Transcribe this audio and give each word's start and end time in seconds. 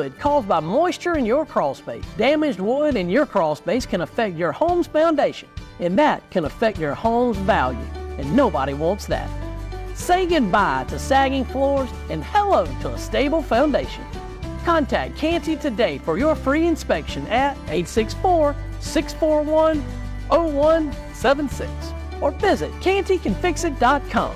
wood 0.00 0.18
caused 0.18 0.48
by 0.48 0.60
moisture 0.60 1.18
in 1.18 1.26
your 1.26 1.44
crawl 1.44 1.74
space. 1.74 2.04
Damaged 2.16 2.58
wood 2.58 2.96
in 2.96 3.10
your 3.10 3.26
crawl 3.26 3.54
space 3.54 3.84
can 3.84 4.00
affect 4.00 4.34
your 4.34 4.50
home's 4.50 4.86
foundation, 4.86 5.46
and 5.78 5.98
that 5.98 6.22
can 6.30 6.46
affect 6.46 6.78
your 6.78 6.94
home's 6.94 7.36
value, 7.38 7.86
and 8.16 8.34
nobody 8.34 8.72
wants 8.72 9.04
that. 9.06 9.28
Say 9.94 10.24
goodbye 10.26 10.86
to 10.88 10.98
sagging 10.98 11.44
floors 11.44 11.90
and 12.08 12.24
hello 12.24 12.64
to 12.80 12.94
a 12.94 12.98
stable 12.98 13.42
foundation. 13.42 14.04
Contact 14.64 15.16
Canty 15.16 15.56
today 15.56 15.98
for 15.98 16.16
your 16.16 16.34
free 16.34 16.66
inspection 16.66 17.26
at 17.26 17.56
864 17.68 18.56
641 18.80 19.82
0176 20.30 21.70
or 22.22 22.30
visit 22.30 22.70
cantycanfixit.com. 22.80 24.34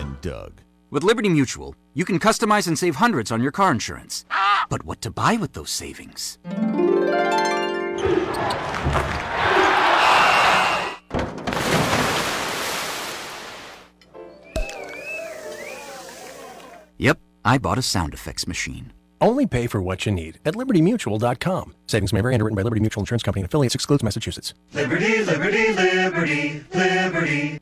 And 0.00 0.20
Doug. 0.20 0.55
With 0.88 1.02
Liberty 1.02 1.28
Mutual, 1.28 1.74
you 1.94 2.04
can 2.04 2.20
customize 2.20 2.68
and 2.68 2.78
save 2.78 2.96
hundreds 2.96 3.32
on 3.32 3.42
your 3.42 3.50
car 3.50 3.72
insurance. 3.72 4.24
But 4.68 4.84
what 4.84 5.00
to 5.02 5.10
buy 5.10 5.34
with 5.34 5.52
those 5.52 5.70
savings? 5.70 6.38
Yep, 16.98 17.18
I 17.44 17.58
bought 17.58 17.78
a 17.78 17.82
sound 17.82 18.14
effects 18.14 18.46
machine. 18.46 18.92
Only 19.20 19.46
pay 19.46 19.66
for 19.66 19.82
what 19.82 20.06
you 20.06 20.12
need 20.12 20.38
at 20.44 20.54
libertymutual.com. 20.54 21.74
Savings 21.88 22.12
may 22.12 22.20
vary 22.20 22.34
underwritten 22.34 22.54
by 22.54 22.62
Liberty 22.62 22.80
Mutual 22.80 23.02
Insurance 23.02 23.24
Company 23.24 23.40
and 23.40 23.48
affiliates 23.48 23.74
excludes 23.74 24.04
Massachusetts. 24.04 24.54
Liberty, 24.72 25.24
liberty, 25.24 25.72
liberty, 25.72 26.64
liberty. 26.72 27.58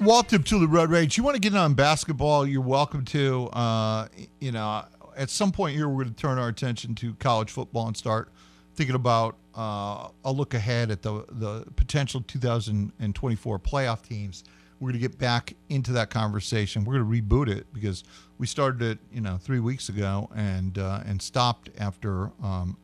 Walt 0.00 0.30
to 0.30 0.38
the 0.38 0.66
Road 0.66 0.90
Rage. 0.90 1.18
You 1.18 1.24
want 1.24 1.34
to 1.34 1.40
get 1.40 1.52
in 1.52 1.58
on 1.58 1.74
basketball? 1.74 2.46
You're 2.46 2.62
welcome 2.62 3.04
to. 3.06 3.48
Uh, 3.48 4.08
you 4.40 4.50
know, 4.50 4.84
at 5.14 5.28
some 5.28 5.52
point 5.52 5.76
here, 5.76 5.88
we're 5.88 6.04
going 6.04 6.14
to 6.14 6.20
turn 6.20 6.38
our 6.38 6.48
attention 6.48 6.94
to 6.96 7.12
college 7.14 7.50
football 7.50 7.86
and 7.86 7.94
start 7.94 8.30
thinking 8.74 8.96
about 8.96 9.36
uh, 9.54 10.08
a 10.24 10.32
look 10.32 10.54
ahead 10.54 10.90
at 10.90 11.02
the 11.02 11.24
the 11.28 11.66
potential 11.76 12.22
2024 12.26 13.58
playoff 13.58 14.02
teams. 14.02 14.44
We're 14.80 14.92
going 14.92 15.02
to 15.02 15.06
get 15.06 15.18
back 15.18 15.54
into 15.68 15.92
that 15.92 16.08
conversation. 16.08 16.84
We're 16.84 17.02
going 17.02 17.20
to 17.20 17.22
reboot 17.22 17.54
it 17.54 17.66
because 17.74 18.02
we 18.38 18.46
started 18.46 18.80
it, 18.80 18.98
you 19.12 19.20
know, 19.20 19.36
three 19.36 19.60
weeks 19.60 19.90
ago 19.90 20.30
and 20.34 20.78
uh, 20.78 21.00
and 21.04 21.20
stopped 21.20 21.68
after 21.78 22.30
um, 22.42 22.78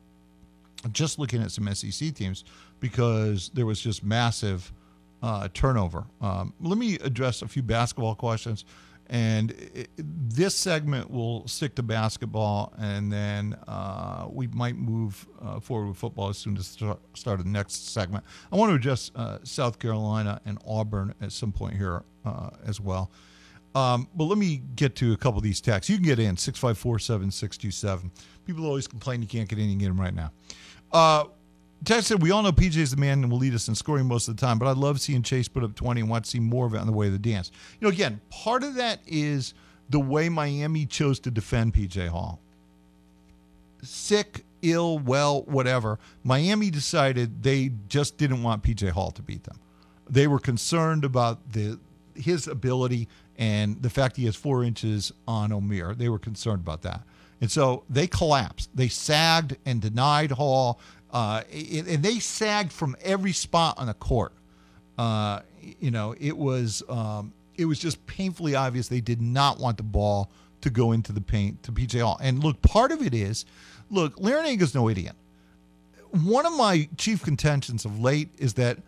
just 0.93 1.19
looking 1.19 1.43
at 1.43 1.51
some 1.51 1.73
SEC 1.75 2.15
teams 2.15 2.45
because 2.79 3.51
there 3.55 3.65
was 3.65 3.81
just 3.81 4.05
massive 4.05 4.71
uh, 5.23 5.49
turnover. 5.55 6.07
Um, 6.21 6.55
let 6.61 6.79
me 6.79 6.95
address 6.97 7.43
a 7.43 7.49
few 7.49 7.63
basketball 7.63 8.15
questions. 8.15 8.65
And 9.09 9.53
it, 9.53 9.89
this 9.97 10.55
segment 10.55 11.11
will 11.11 11.47
stick 11.47 11.77
to 11.77 11.83
basketball, 11.85 12.73
and 12.77 13.13
then 13.13 13.57
uh, 13.69 14.27
we 14.29 14.49
might 14.49 14.77
move 14.77 15.29
uh, 15.41 15.61
forward 15.61 15.89
with 15.89 15.97
football 15.97 16.29
as 16.29 16.39
soon 16.39 16.57
as 16.57 16.67
start, 16.67 16.99
start 17.15 17.39
the 17.39 17.49
next 17.49 17.93
segment. 17.93 18.25
I 18.51 18.57
want 18.57 18.71
to 18.71 18.75
address 18.75 19.13
uh, 19.15 19.39
South 19.45 19.79
Carolina 19.79 20.41
and 20.45 20.59
Auburn 20.67 21.15
at 21.21 21.31
some 21.31 21.53
point 21.53 21.77
here 21.77 22.03
uh, 22.25 22.51
as 22.65 22.81
well. 22.81 23.13
Um, 23.77 24.09
but 24.15 24.25
let 24.25 24.39
me 24.39 24.63
get 24.75 24.97
to 24.97 25.13
a 25.13 25.17
couple 25.17 25.39
of 25.39 25.45
these 25.45 25.61
texts. 25.61 25.89
You 25.91 25.97
can 25.97 26.07
get 26.07 26.19
in 26.19 26.37
654 26.37 26.99
7627. 26.99 28.11
People 28.45 28.65
always 28.65 28.89
complain 28.89 29.23
you 29.23 29.29
can't 29.29 29.49
get 29.49 29.59
in. 29.59 29.67
You 29.67 29.73
can 29.73 29.79
get 29.79 29.89
them 29.89 30.01
right 30.01 30.15
now. 30.15 30.33
Tex 31.85 32.07
said, 32.07 32.23
We 32.23 32.31
all 32.31 32.43
know 32.43 32.53
PJ 32.53 32.77
is 32.77 32.91
the 32.91 32.97
man 32.97 33.23
and 33.23 33.31
will 33.31 33.39
lead 33.39 33.55
us 33.55 33.69
in 33.69 33.75
scoring 33.75 34.07
most 34.07 34.29
of 34.29 34.37
the 34.37 34.41
time, 34.41 34.59
but 34.59 34.67
I 34.67 34.73
love 34.73 35.01
seeing 35.01 35.23
Chase 35.23 35.49
put 35.49 35.63
up 35.63 35.75
20 35.75 36.01
and 36.01 36.11
want 36.11 36.25
to 36.25 36.31
see 36.31 36.41
more 36.41 36.67
of 36.67 36.75
it 36.75 36.79
on 36.79 36.87
the 36.87 36.93
way 36.93 37.07
of 37.07 37.13
the 37.13 37.19
dance. 37.19 37.51
You 37.81 37.87
know, 37.87 37.93
again, 37.93 38.21
part 38.31 38.63
of 38.65 38.75
that 38.75 39.01
is 39.07 39.55
the 39.91 40.01
way 40.01 40.29
Miami 40.29 40.87
chose 40.87 41.21
to 41.21 41.31
defend 41.31 41.75
PJ 41.75 42.09
Hall. 42.09 42.41
Sick, 43.83 44.45
ill, 44.63 44.99
well, 44.99 45.43
whatever. 45.43 45.99
Miami 46.25 46.71
decided 46.71 47.43
they 47.43 47.71
just 47.89 48.17
didn't 48.17 48.43
want 48.43 48.63
PJ 48.63 48.91
Hall 48.91 49.11
to 49.13 49.23
beat 49.23 49.45
them. 49.45 49.61
They 50.09 50.27
were 50.27 50.39
concerned 50.39 51.05
about 51.05 51.53
the 51.53 51.79
his 52.15 52.49
ability 52.49 53.09
and 53.37 53.83
the 53.83 53.91
fact 53.91 54.17
he 54.17 54.25
has 54.25 54.35
four 54.35 54.65
inches 54.65 55.13
on 55.29 55.51
Omier. 55.51 55.97
They 55.97 56.09
were 56.09 56.19
concerned 56.19 56.61
about 56.61 56.83
that. 56.83 57.03
And 57.41 57.51
so 57.51 57.85
they 57.91 58.07
collapsed. 58.07 58.71
They 58.75 58.89
sagged 58.89 59.57
and 59.67 59.81
denied 59.81 60.31
Hall. 60.31 60.81
Uh, 61.11 61.43
and 61.53 62.03
they 62.03 62.19
sagged 62.19 62.73
from 62.73 62.97
every 63.03 63.33
spot 63.33 63.79
on 63.79 63.87
the 63.87 63.95
court. 63.95 64.33
Uh, 64.99 65.41
you 65.81 65.91
know, 65.91 66.15
it 66.19 66.37
was 66.37 66.83
um, 66.89 67.33
it 67.57 67.65
was 67.65 67.79
just 67.79 68.05
painfully 68.07 68.55
obvious 68.55 68.89
they 68.89 69.01
did 69.01 69.21
not 69.21 69.59
want 69.59 69.77
the 69.77 69.83
ball 69.83 70.31
to 70.63 70.71
go 70.71 70.93
into 70.93 71.13
the 71.13 71.21
paint 71.21 71.63
to 71.63 71.73
PJ 71.73 72.01
Hall. 72.01 72.19
And 72.21 72.43
look, 72.43 72.61
part 72.63 72.93
of 72.93 73.03
it 73.03 73.15
is, 73.15 73.45
look, 73.91 74.17
Larrañaga's 74.17 74.75
no 74.75 74.89
idiot. 74.89 75.15
One 76.11 76.47
of 76.47 76.57
my 76.57 76.89
chief 76.97 77.23
contentions 77.23 77.85
of 77.85 78.01
late 78.01 78.31
is 78.39 78.55
that 78.55 78.79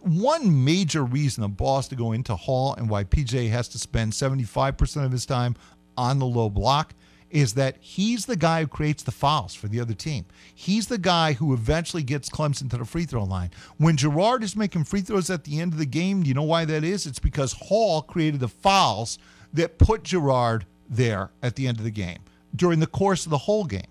one 0.00 0.64
major 0.64 1.04
reason 1.04 1.46
ball 1.52 1.76
has 1.76 1.88
to 1.88 1.96
go 1.96 2.12
into 2.12 2.34
Hall 2.34 2.74
and 2.74 2.88
why 2.88 3.04
PJ 3.04 3.50
has 3.50 3.68
to 3.68 3.78
spend 3.78 4.12
75% 4.12 5.04
of 5.04 5.12
his 5.12 5.26
time 5.26 5.54
on 5.96 6.18
the 6.18 6.26
low 6.26 6.48
block 6.48 6.94
is 7.30 7.54
that 7.54 7.76
he's 7.80 8.26
the 8.26 8.36
guy 8.36 8.62
who 8.62 8.66
creates 8.66 9.02
the 9.02 9.10
fouls 9.10 9.54
for 9.54 9.68
the 9.68 9.80
other 9.80 9.94
team. 9.94 10.24
He's 10.54 10.86
the 10.86 10.98
guy 10.98 11.32
who 11.32 11.52
eventually 11.52 12.02
gets 12.02 12.28
Clemson 12.28 12.70
to 12.70 12.78
the 12.78 12.84
free 12.84 13.04
throw 13.04 13.24
line. 13.24 13.50
When 13.78 13.96
Girard 13.96 14.42
is 14.42 14.56
making 14.56 14.84
free 14.84 15.00
throws 15.00 15.28
at 15.30 15.44
the 15.44 15.60
end 15.60 15.72
of 15.72 15.78
the 15.78 15.86
game, 15.86 16.22
do 16.22 16.28
you 16.28 16.34
know 16.34 16.42
why 16.42 16.64
that 16.64 16.84
is? 16.84 17.06
It's 17.06 17.18
because 17.18 17.52
Hall 17.52 18.02
created 18.02 18.40
the 18.40 18.48
fouls 18.48 19.18
that 19.52 19.78
put 19.78 20.04
Girard 20.04 20.66
there 20.88 21.30
at 21.42 21.56
the 21.56 21.66
end 21.66 21.78
of 21.78 21.84
the 21.84 21.90
game 21.90 22.20
during 22.54 22.80
the 22.80 22.86
course 22.86 23.26
of 23.26 23.30
the 23.30 23.38
whole 23.38 23.64
game. 23.64 23.82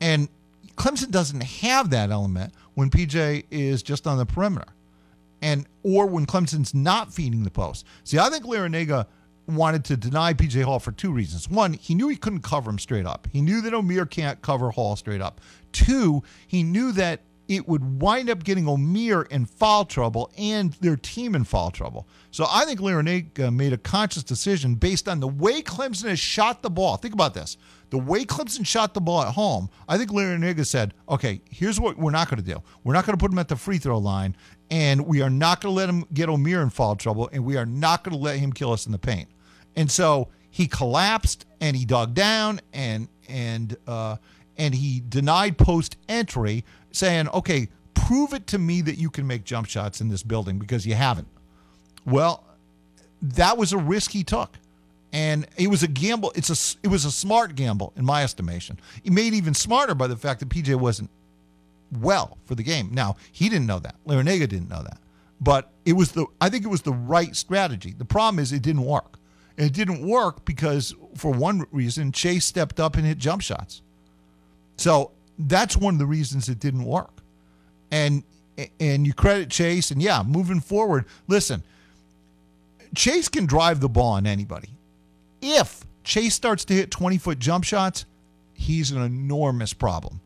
And 0.00 0.28
Clemson 0.76 1.10
doesn't 1.10 1.42
have 1.42 1.90
that 1.90 2.10
element 2.10 2.52
when 2.74 2.90
PJ 2.90 3.44
is 3.50 3.82
just 3.82 4.06
on 4.06 4.18
the 4.18 4.26
perimeter. 4.26 4.72
And 5.40 5.66
or 5.82 6.06
when 6.06 6.26
Clemson's 6.26 6.74
not 6.74 7.12
feeding 7.12 7.44
the 7.44 7.50
post. 7.50 7.86
See, 8.04 8.18
I 8.18 8.30
think 8.30 8.44
Larrañaga 8.44 9.06
wanted 9.46 9.84
to 9.86 9.96
deny 9.96 10.32
PJ 10.32 10.62
Hall 10.62 10.78
for 10.78 10.92
two 10.92 11.12
reasons. 11.12 11.48
One, 11.48 11.74
he 11.74 11.94
knew 11.94 12.08
he 12.08 12.16
couldn't 12.16 12.42
cover 12.42 12.70
him 12.70 12.78
straight 12.78 13.06
up. 13.06 13.28
He 13.30 13.40
knew 13.40 13.60
that 13.62 13.72
Omier 13.72 14.08
can't 14.08 14.40
cover 14.42 14.70
Hall 14.70 14.96
straight 14.96 15.20
up. 15.20 15.40
Two, 15.72 16.22
he 16.46 16.62
knew 16.62 16.92
that 16.92 17.20
it 17.48 17.68
would 17.68 18.00
wind 18.00 18.30
up 18.30 18.42
getting 18.42 18.64
Omier 18.64 19.26
in 19.28 19.44
foul 19.44 19.84
trouble 19.84 20.30
and 20.38 20.72
their 20.74 20.96
team 20.96 21.34
in 21.34 21.44
foul 21.44 21.70
trouble. 21.70 22.08
So 22.30 22.46
I 22.50 22.64
think 22.64 22.80
Larrañaga 22.80 23.48
uh, 23.48 23.50
made 23.50 23.72
a 23.72 23.78
conscious 23.78 24.22
decision 24.22 24.76
based 24.76 25.08
on 25.08 25.20
the 25.20 25.28
way 25.28 25.60
Clemson 25.62 26.08
has 26.08 26.18
shot 26.18 26.62
the 26.62 26.70
ball. 26.70 26.96
Think 26.96 27.14
about 27.14 27.34
this. 27.34 27.56
The 27.90 27.98
way 27.98 28.24
Clemson 28.24 28.66
shot 28.66 28.94
the 28.94 29.00
ball 29.00 29.22
at 29.22 29.34
home, 29.34 29.68
I 29.88 29.98
think 29.98 30.10
Larrañaga 30.10 30.66
said, 30.66 30.94
okay, 31.08 31.42
here's 31.50 31.78
what 31.78 31.98
we're 31.98 32.10
not 32.10 32.30
going 32.30 32.42
to 32.42 32.54
do. 32.54 32.62
We're 32.82 32.94
not 32.94 33.04
going 33.04 33.16
to 33.16 33.22
put 33.22 33.30
him 33.30 33.38
at 33.38 33.48
the 33.48 33.56
free 33.56 33.78
throw 33.78 33.98
line, 33.98 34.36
and 34.70 35.06
we 35.06 35.20
are 35.20 35.30
not 35.30 35.60
going 35.60 35.72
to 35.72 35.76
let 35.76 35.88
him 35.88 36.04
get 36.12 36.28
Omier 36.28 36.62
in 36.62 36.70
foul 36.70 36.96
trouble, 36.96 37.28
and 37.32 37.44
we 37.44 37.56
are 37.56 37.66
not 37.66 38.02
going 38.02 38.16
to 38.16 38.22
let 38.22 38.38
him 38.38 38.52
kill 38.52 38.72
us 38.72 38.86
in 38.86 38.92
the 38.92 38.98
paint. 38.98 39.28
And 39.76 39.90
so 39.90 40.28
he 40.50 40.66
collapsed 40.66 41.46
and 41.60 41.76
he 41.76 41.84
dug 41.84 42.14
down 42.14 42.60
and 42.72 43.08
and 43.28 43.76
uh, 43.86 44.16
and 44.56 44.74
he 44.74 45.02
denied 45.08 45.58
post 45.58 45.96
entry, 46.08 46.64
saying, 46.92 47.28
"Okay, 47.30 47.68
prove 47.94 48.32
it 48.32 48.46
to 48.48 48.58
me 48.58 48.80
that 48.82 48.96
you 48.96 49.10
can 49.10 49.26
make 49.26 49.44
jump 49.44 49.66
shots 49.66 50.00
in 50.00 50.08
this 50.08 50.22
building 50.22 50.58
because 50.58 50.86
you 50.86 50.94
haven't." 50.94 51.28
Well, 52.06 52.44
that 53.22 53.56
was 53.56 53.72
a 53.72 53.78
risk 53.78 54.10
he 54.10 54.22
took, 54.22 54.58
and 55.12 55.46
it 55.56 55.68
was 55.68 55.82
a 55.82 55.88
gamble. 55.88 56.32
It's 56.34 56.50
a 56.50 56.78
it 56.82 56.88
was 56.88 57.04
a 57.04 57.10
smart 57.10 57.54
gamble 57.54 57.92
in 57.96 58.04
my 58.04 58.22
estimation. 58.22 58.78
He 59.02 59.10
made 59.10 59.34
even 59.34 59.54
smarter 59.54 59.94
by 59.94 60.06
the 60.06 60.16
fact 60.16 60.40
that 60.40 60.48
PJ 60.48 60.74
wasn't 60.76 61.10
well 62.00 62.38
for 62.44 62.54
the 62.54 62.62
game. 62.62 62.90
Now 62.92 63.16
he 63.32 63.48
didn't 63.48 63.66
know 63.66 63.78
that. 63.80 63.96
Larrañaga 64.06 64.48
didn't 64.48 64.68
know 64.68 64.82
that, 64.82 64.98
but 65.40 65.70
it 65.84 65.94
was 65.94 66.12
the 66.12 66.26
I 66.40 66.48
think 66.48 66.64
it 66.64 66.68
was 66.68 66.82
the 66.82 66.92
right 66.92 67.34
strategy. 67.34 67.94
The 67.96 68.04
problem 68.04 68.38
is 68.38 68.52
it 68.52 68.62
didn't 68.62 68.84
work. 68.84 69.18
It 69.56 69.72
didn't 69.72 70.06
work 70.06 70.44
because, 70.44 70.94
for 71.16 71.30
one 71.30 71.66
reason, 71.70 72.12
Chase 72.12 72.44
stepped 72.44 72.80
up 72.80 72.96
and 72.96 73.06
hit 73.06 73.18
jump 73.18 73.42
shots. 73.42 73.82
So 74.76 75.12
that's 75.38 75.76
one 75.76 75.94
of 75.94 75.98
the 75.98 76.06
reasons 76.06 76.48
it 76.48 76.58
didn't 76.58 76.84
work. 76.84 77.10
And 77.90 78.24
and 78.78 79.06
you 79.06 79.12
credit 79.12 79.50
Chase. 79.50 79.90
And 79.90 80.02
yeah, 80.02 80.22
moving 80.24 80.60
forward, 80.60 81.06
listen, 81.28 81.62
Chase 82.94 83.28
can 83.28 83.46
drive 83.46 83.80
the 83.80 83.88
ball 83.88 84.12
on 84.12 84.26
anybody. 84.26 84.70
If 85.40 85.84
Chase 86.04 86.34
starts 86.34 86.64
to 86.66 86.74
hit 86.74 86.90
20 86.90 87.18
foot 87.18 87.38
jump 87.38 87.64
shots, 87.64 88.06
he's 88.52 88.90
an 88.90 89.02
enormous 89.02 89.72
problem. 89.72 90.20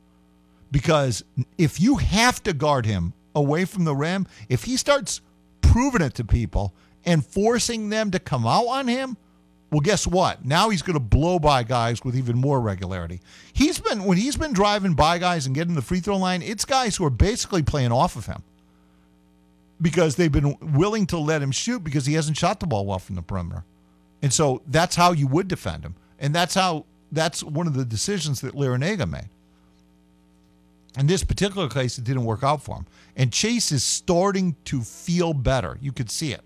Because 0.71 1.25
if 1.57 1.81
you 1.81 1.97
have 1.97 2.43
to 2.43 2.53
guard 2.53 2.85
him 2.85 3.15
away 3.35 3.65
from 3.65 3.85
the 3.85 3.95
rim, 3.95 4.27
if 4.49 4.65
he 4.65 4.77
starts 4.77 5.21
proving 5.63 6.03
it 6.03 6.15
to 6.15 6.25
people 6.25 6.75
and 7.09 7.25
forcing 7.25 7.89
them 7.89 8.11
to 8.11 8.19
come 8.19 8.47
out 8.47 8.67
on 8.67 8.87
him, 8.87 9.17
well, 9.71 9.81
guess 9.81 10.07
what? 10.07 10.45
Now 10.45 10.69
he's 10.69 10.83
going 10.83 10.95
to 10.95 11.01
blow 11.01 11.39
by 11.39 11.63
guys 11.63 12.05
with 12.05 12.15
even 12.15 12.37
more 12.37 12.61
regularity. 12.61 13.21
He's 13.55 13.79
been 13.79 14.05
when 14.05 14.19
he's 14.19 14.37
been 14.37 14.53
driving 14.53 14.93
by 14.93 15.17
guys 15.19 15.47
and 15.47 15.55
getting 15.55 15.75
the 15.75 15.83
free 15.83 16.01
throw 16.01 16.19
line, 16.19 16.43
it's 16.43 16.67
guys 16.67 16.97
who 16.97 17.07
are 17.07 17.11
basically 17.11 17.63
playing 17.63 17.93
off 17.93 18.15
of 18.15 18.27
him 18.27 18.43
because 19.81 20.17
they've 20.17 20.31
been 20.31 20.55
willing 20.61 21.07
to 21.07 21.19
let 21.19 21.41
him 21.41 21.51
shoot 21.51 21.83
because 21.83 22.05
he 22.05 22.13
hasn't 22.13 22.37
shot 22.37 22.61
the 22.61 22.67
ball 22.67 22.85
well 22.85 22.99
from 22.99 23.17
the 23.17 23.23
perimeter. 23.23 23.65
And 24.21 24.33
so 24.33 24.61
that's 24.67 24.95
how 24.95 25.13
you 25.13 25.29
would 25.29 25.49
defend 25.49 25.85
him. 25.85 25.95
And 26.19 26.35
that's 26.35 26.55
how 26.55 26.85
that's 27.11 27.43
one 27.43 27.67
of 27.67 27.73
the 27.73 27.87
decisions 27.87 28.43
that 28.43 28.55
Larrañaga 28.55 29.09
made. 29.09 29.31
In 30.99 31.07
this 31.07 31.25
particular 31.25 31.69
case, 31.69 31.97
it 31.97 32.05
didn't 32.05 32.25
work 32.25 32.43
out 32.43 32.63
for 32.63 32.77
him. 32.77 32.87
And 33.17 33.33
Chase 33.33 33.73
is 33.73 33.83
starting 33.83 34.57
to 34.67 34.83
feel 34.83 35.33
better. 35.33 35.79
You 35.81 35.93
could 35.93 36.11
see 36.11 36.33
it. 36.33 36.43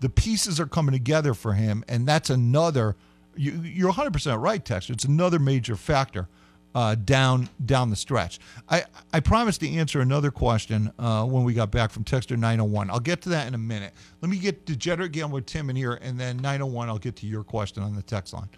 The 0.00 0.08
pieces 0.08 0.60
are 0.60 0.66
coming 0.66 0.92
together 0.92 1.34
for 1.34 1.54
him, 1.54 1.84
and 1.88 2.06
that's 2.06 2.30
another. 2.30 2.96
You, 3.36 3.52
you're 3.62 3.92
100% 3.92 4.40
right, 4.40 4.64
Texter. 4.64 4.90
It's 4.90 5.04
another 5.04 5.38
major 5.38 5.76
factor 5.76 6.28
uh, 6.74 6.94
down 6.94 7.48
down 7.64 7.90
the 7.90 7.96
stretch. 7.96 8.38
I 8.68 8.84
I 9.12 9.20
promised 9.20 9.60
to 9.60 9.68
answer 9.68 10.00
another 10.00 10.30
question 10.30 10.92
uh, 10.98 11.24
when 11.24 11.44
we 11.44 11.54
got 11.54 11.70
back 11.70 11.90
from 11.90 12.04
Texter 12.04 12.36
901. 12.36 12.90
I'll 12.90 13.00
get 13.00 13.22
to 13.22 13.30
that 13.30 13.46
in 13.46 13.54
a 13.54 13.58
minute. 13.58 13.92
Let 14.20 14.30
me 14.30 14.38
get 14.38 14.64
Degenerate 14.64 15.12
Gambler 15.12 15.40
Tim 15.40 15.70
in 15.70 15.76
here, 15.76 15.94
and 15.94 16.18
then 16.18 16.36
901. 16.36 16.88
I'll 16.88 16.98
get 16.98 17.16
to 17.16 17.26
your 17.26 17.42
question 17.42 17.82
on 17.82 17.94
the 17.94 18.02
text 18.02 18.32
line. 18.32 18.48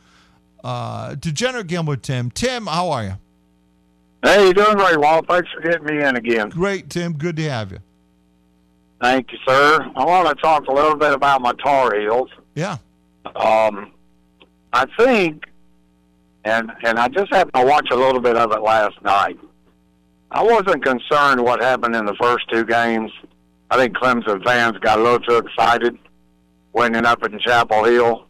Uh, 0.62 1.14
Degenerate 1.14 1.68
Gambler 1.68 1.96
Tim. 1.96 2.30
Tim, 2.30 2.66
how 2.66 2.90
are 2.90 3.04
you? 3.04 3.14
Hey, 4.22 4.48
you 4.48 4.52
doing 4.52 4.76
great, 4.76 4.98
Walt. 4.98 5.26
Thanks 5.26 5.50
for 5.50 5.62
getting 5.62 5.86
me 5.86 6.04
in 6.04 6.16
again. 6.16 6.50
Great, 6.50 6.90
Tim. 6.90 7.14
Good 7.14 7.36
to 7.36 7.48
have 7.48 7.72
you. 7.72 7.78
Thank 9.00 9.32
you, 9.32 9.38
sir. 9.46 9.90
I 9.96 10.04
want 10.04 10.28
to 10.28 10.34
talk 10.34 10.66
a 10.66 10.72
little 10.72 10.96
bit 10.96 11.12
about 11.12 11.40
my 11.40 11.52
Tar 11.54 11.98
Heels. 11.98 12.30
Yeah. 12.54 12.76
Um, 13.34 13.92
I 14.72 14.86
think, 14.98 15.44
and 16.44 16.70
and 16.84 16.98
I 16.98 17.08
just 17.08 17.32
happened 17.32 17.54
to 17.54 17.64
watch 17.64 17.88
a 17.90 17.96
little 17.96 18.20
bit 18.20 18.36
of 18.36 18.52
it 18.52 18.60
last 18.60 19.00
night. 19.02 19.38
I 20.30 20.42
wasn't 20.42 20.84
concerned 20.84 21.42
what 21.42 21.62
happened 21.62 21.96
in 21.96 22.04
the 22.04 22.14
first 22.14 22.48
two 22.50 22.64
games. 22.64 23.10
I 23.70 23.76
think 23.76 23.96
Clemson 23.96 24.44
fans 24.44 24.78
got 24.78 24.98
a 24.98 25.02
little 25.02 25.20
too 25.20 25.38
excited 25.38 25.96
winning 26.72 27.04
up 27.04 27.24
in 27.24 27.38
Chapel 27.40 27.84
Hill, 27.84 28.26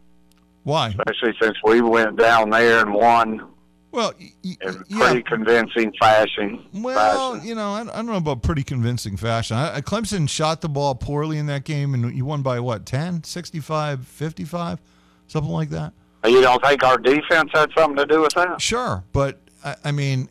Why? 0.63 0.87
especially 0.89 1.33
since 1.41 1.57
we 1.63 1.81
went 1.81 2.17
down 2.17 2.49
there 2.49 2.79
and 2.79 2.93
won 2.93 3.47
Well, 3.91 4.13
y- 4.19 4.31
y- 4.43 4.57
in 4.61 4.83
yeah. 4.87 4.99
pretty 4.99 5.23
convincing 5.23 5.91
fashion. 5.99 6.65
Well, 6.73 7.33
fashion. 7.33 7.47
you 7.47 7.55
know, 7.55 7.71
I, 7.73 7.81
I 7.81 7.83
don't 7.97 8.05
know 8.05 8.15
about 8.15 8.41
pretty 8.41 8.63
convincing 8.63 9.17
fashion. 9.17 9.57
I, 9.57 9.75
I- 9.77 9.81
Clemson 9.81 10.29
shot 10.29 10.61
the 10.61 10.69
ball 10.69 10.95
poorly 10.95 11.37
in 11.37 11.45
that 11.47 11.65
game, 11.65 11.93
and 11.93 12.15
you 12.15 12.23
won 12.25 12.41
by 12.41 12.59
what, 12.59 12.85
10, 12.85 13.23
65, 13.23 14.07
55, 14.07 14.79
something 15.27 15.51
like 15.51 15.69
that? 15.69 15.93
Uh, 16.23 16.29
you 16.29 16.41
don't 16.41 16.63
think 16.63 16.83
our 16.83 16.97
defense 16.97 17.49
had 17.53 17.69
something 17.77 17.97
to 17.97 18.05
do 18.05 18.21
with 18.21 18.33
that? 18.33 18.61
Sure, 18.61 19.03
but 19.11 19.41
I, 19.65 19.75
I 19.85 19.91
mean, 19.91 20.29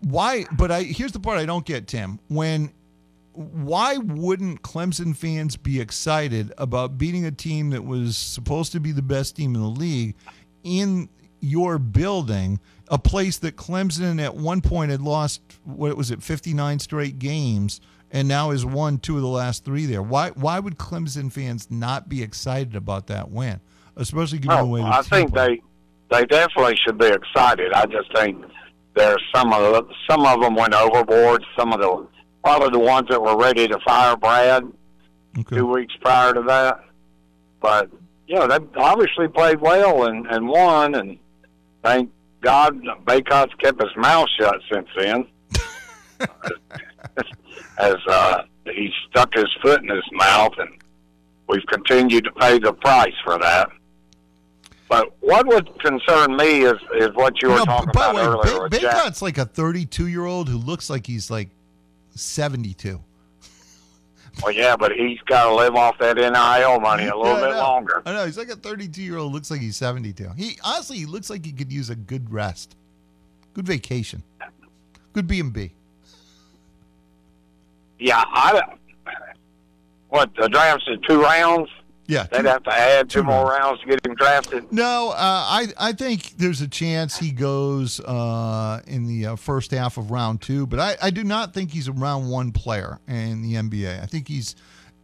why? 0.00 0.44
But 0.52 0.70
I 0.72 0.82
here's 0.82 1.12
the 1.12 1.20
part 1.20 1.38
I 1.38 1.46
don't 1.46 1.64
get, 1.64 1.86
Tim. 1.86 2.18
When 2.28 2.72
why 3.32 3.96
wouldn't 3.98 4.62
Clemson 4.62 5.14
fans 5.16 5.56
be 5.56 5.80
excited 5.80 6.52
about 6.58 6.98
beating 6.98 7.24
a 7.24 7.30
team 7.30 7.70
that 7.70 7.84
was 7.84 8.16
supposed 8.16 8.72
to 8.72 8.80
be 8.80 8.90
the 8.90 9.02
best 9.02 9.36
team 9.36 9.54
in 9.54 9.60
the 9.60 9.68
league 9.68 10.16
in 10.64 11.08
your 11.40 11.78
building, 11.78 12.60
a 12.88 12.98
place 12.98 13.38
that 13.38 13.56
Clemson 13.56 14.22
at 14.22 14.34
one 14.34 14.60
point 14.60 14.90
had 14.90 15.00
lost 15.02 15.40
what 15.64 15.96
was 15.96 16.10
it, 16.10 16.22
59 16.22 16.78
straight 16.78 17.18
games 17.18 17.80
and 18.10 18.26
now 18.26 18.50
has 18.50 18.64
won 18.64 18.98
two 18.98 19.16
of 19.16 19.22
the 19.22 19.28
last 19.28 19.64
3 19.64 19.86
there. 19.86 20.02
Why 20.02 20.30
why 20.30 20.58
would 20.58 20.78
Clemson 20.78 21.30
fans 21.30 21.70
not 21.70 22.08
be 22.08 22.22
excited 22.22 22.74
about 22.74 23.06
that 23.08 23.30
win? 23.30 23.60
Especially 23.96 24.38
given 24.38 24.56
oh, 24.58 24.62
the 24.62 24.66
way 24.66 24.80
Oh, 24.80 24.84
the 24.84 24.90
I 24.90 25.02
think 25.02 25.34
they 25.34 25.60
they 26.10 26.24
definitely 26.24 26.76
should 26.84 26.98
be 26.98 27.08
excited. 27.08 27.72
I 27.72 27.84
just 27.86 28.12
think 28.14 28.42
there's 28.94 29.22
some 29.34 29.52
of 29.52 29.60
the, 29.72 29.94
some 30.08 30.24
of 30.24 30.40
them 30.40 30.54
went 30.54 30.74
overboard. 30.74 31.44
Some 31.58 31.72
of 31.72 31.80
the 31.80 32.06
probably 32.42 32.70
the 32.70 32.78
ones 32.78 33.08
that 33.10 33.20
were 33.20 33.36
ready 33.36 33.68
to 33.68 33.78
fire 33.86 34.16
Brad 34.16 34.64
Okay. 35.38 35.56
two 35.56 35.66
weeks 35.66 35.94
prior 36.00 36.32
to 36.32 36.42
that. 36.42 36.80
But 37.60 37.90
you 38.26 38.36
know 38.36 38.46
they 38.46 38.58
obviously 38.76 39.28
played 39.28 39.60
well 39.60 40.04
and 40.06 40.26
and 40.26 40.48
won, 40.48 40.94
and 40.94 41.18
thank 41.88 42.10
God 42.42 42.78
Bacot's 43.06 43.54
kept 43.62 43.80
his 43.80 43.90
mouth 43.96 44.28
shut 44.38 44.56
since 44.72 44.88
then. 44.96 45.26
As 47.78 47.96
uh, 48.08 48.42
he 48.64 48.90
stuck 49.08 49.32
his 49.34 49.46
foot 49.62 49.82
in 49.82 49.88
his 49.88 50.04
mouth, 50.12 50.52
and 50.58 50.70
we've 51.48 51.64
continued 51.66 52.24
to 52.24 52.32
pay 52.32 52.58
the 52.58 52.72
price 52.72 53.14
for 53.24 53.38
that. 53.38 53.68
But 54.88 55.12
what 55.20 55.46
would 55.46 55.68
concern 55.80 56.36
me 56.36 56.62
is 56.64 56.78
is 56.98 57.10
what 57.14 57.40
you 57.42 57.50
were 57.50 57.58
No, 57.58 57.64
talking 57.64 57.90
by 57.92 58.10
about 58.10 58.14
the 58.14 58.36
way, 58.38 58.52
earlier. 58.54 58.68
Bacot's 58.68 59.20
like 59.22 59.38
a 59.38 59.44
32 59.44 60.06
year 60.08 60.24
old 60.24 60.48
who 60.48 60.56
looks 60.58 60.88
like 60.90 61.06
he's 61.06 61.30
like 61.30 61.50
72. 62.14 63.00
Well, 64.42 64.52
yeah, 64.52 64.76
but 64.76 64.92
he's 64.92 65.18
got 65.26 65.44
to 65.48 65.54
live 65.54 65.74
off 65.74 65.98
that 65.98 66.16
NIL 66.16 66.80
money 66.80 67.06
a 67.06 67.16
little 67.16 67.38
Yeah, 67.40 67.48
bit 67.48 67.56
longer. 67.56 68.02
I 68.06 68.12
know 68.12 68.24
he's 68.26 68.38
like 68.38 68.48
a 68.50 68.56
32 68.56 69.02
year 69.02 69.18
old. 69.18 69.32
Looks 69.32 69.50
like 69.50 69.60
he's 69.60 69.76
72. 69.76 70.28
He 70.36 70.58
honestly, 70.64 70.96
he 70.98 71.06
looks 71.06 71.28
like 71.28 71.44
he 71.44 71.52
could 71.52 71.72
use 71.72 71.90
a 71.90 71.96
good 71.96 72.32
rest, 72.32 72.76
good 73.54 73.66
vacation, 73.66 74.22
good 75.12 75.26
B 75.26 75.40
and 75.40 75.52
B. 75.52 75.72
Yeah, 77.98 78.22
I. 78.26 78.60
What 80.10 80.30
the 80.40 80.48
draft's 80.48 80.86
in 80.86 81.00
two 81.06 81.20
rounds? 81.20 81.68
Yeah, 82.08 82.22
They'd 82.24 82.46
have 82.46 82.62
to 82.62 82.72
add 82.72 83.10
two 83.10 83.20
two 83.20 83.24
more 83.24 83.50
rounds 83.50 83.80
to 83.82 83.86
get 83.86 84.04
him 84.04 84.14
drafted. 84.14 84.72
No, 84.72 85.10
uh, 85.10 85.14
I 85.18 85.66
I 85.78 85.92
think 85.92 86.38
there's 86.38 86.62
a 86.62 86.68
chance 86.68 87.18
he 87.18 87.30
goes 87.30 88.00
uh, 88.00 88.80
in 88.86 89.06
the 89.06 89.26
uh, 89.26 89.36
first 89.36 89.70
half 89.72 89.98
of 89.98 90.10
round 90.10 90.40
two, 90.40 90.66
but 90.66 90.80
I, 90.80 90.96
I 91.02 91.10
do 91.10 91.22
not 91.22 91.52
think 91.52 91.70
he's 91.70 91.86
a 91.86 91.92
round 91.92 92.30
one 92.30 92.50
player 92.50 92.98
in 93.06 93.42
the 93.42 93.54
NBA. 93.54 94.02
I 94.02 94.06
think 94.06 94.26
he's 94.26 94.56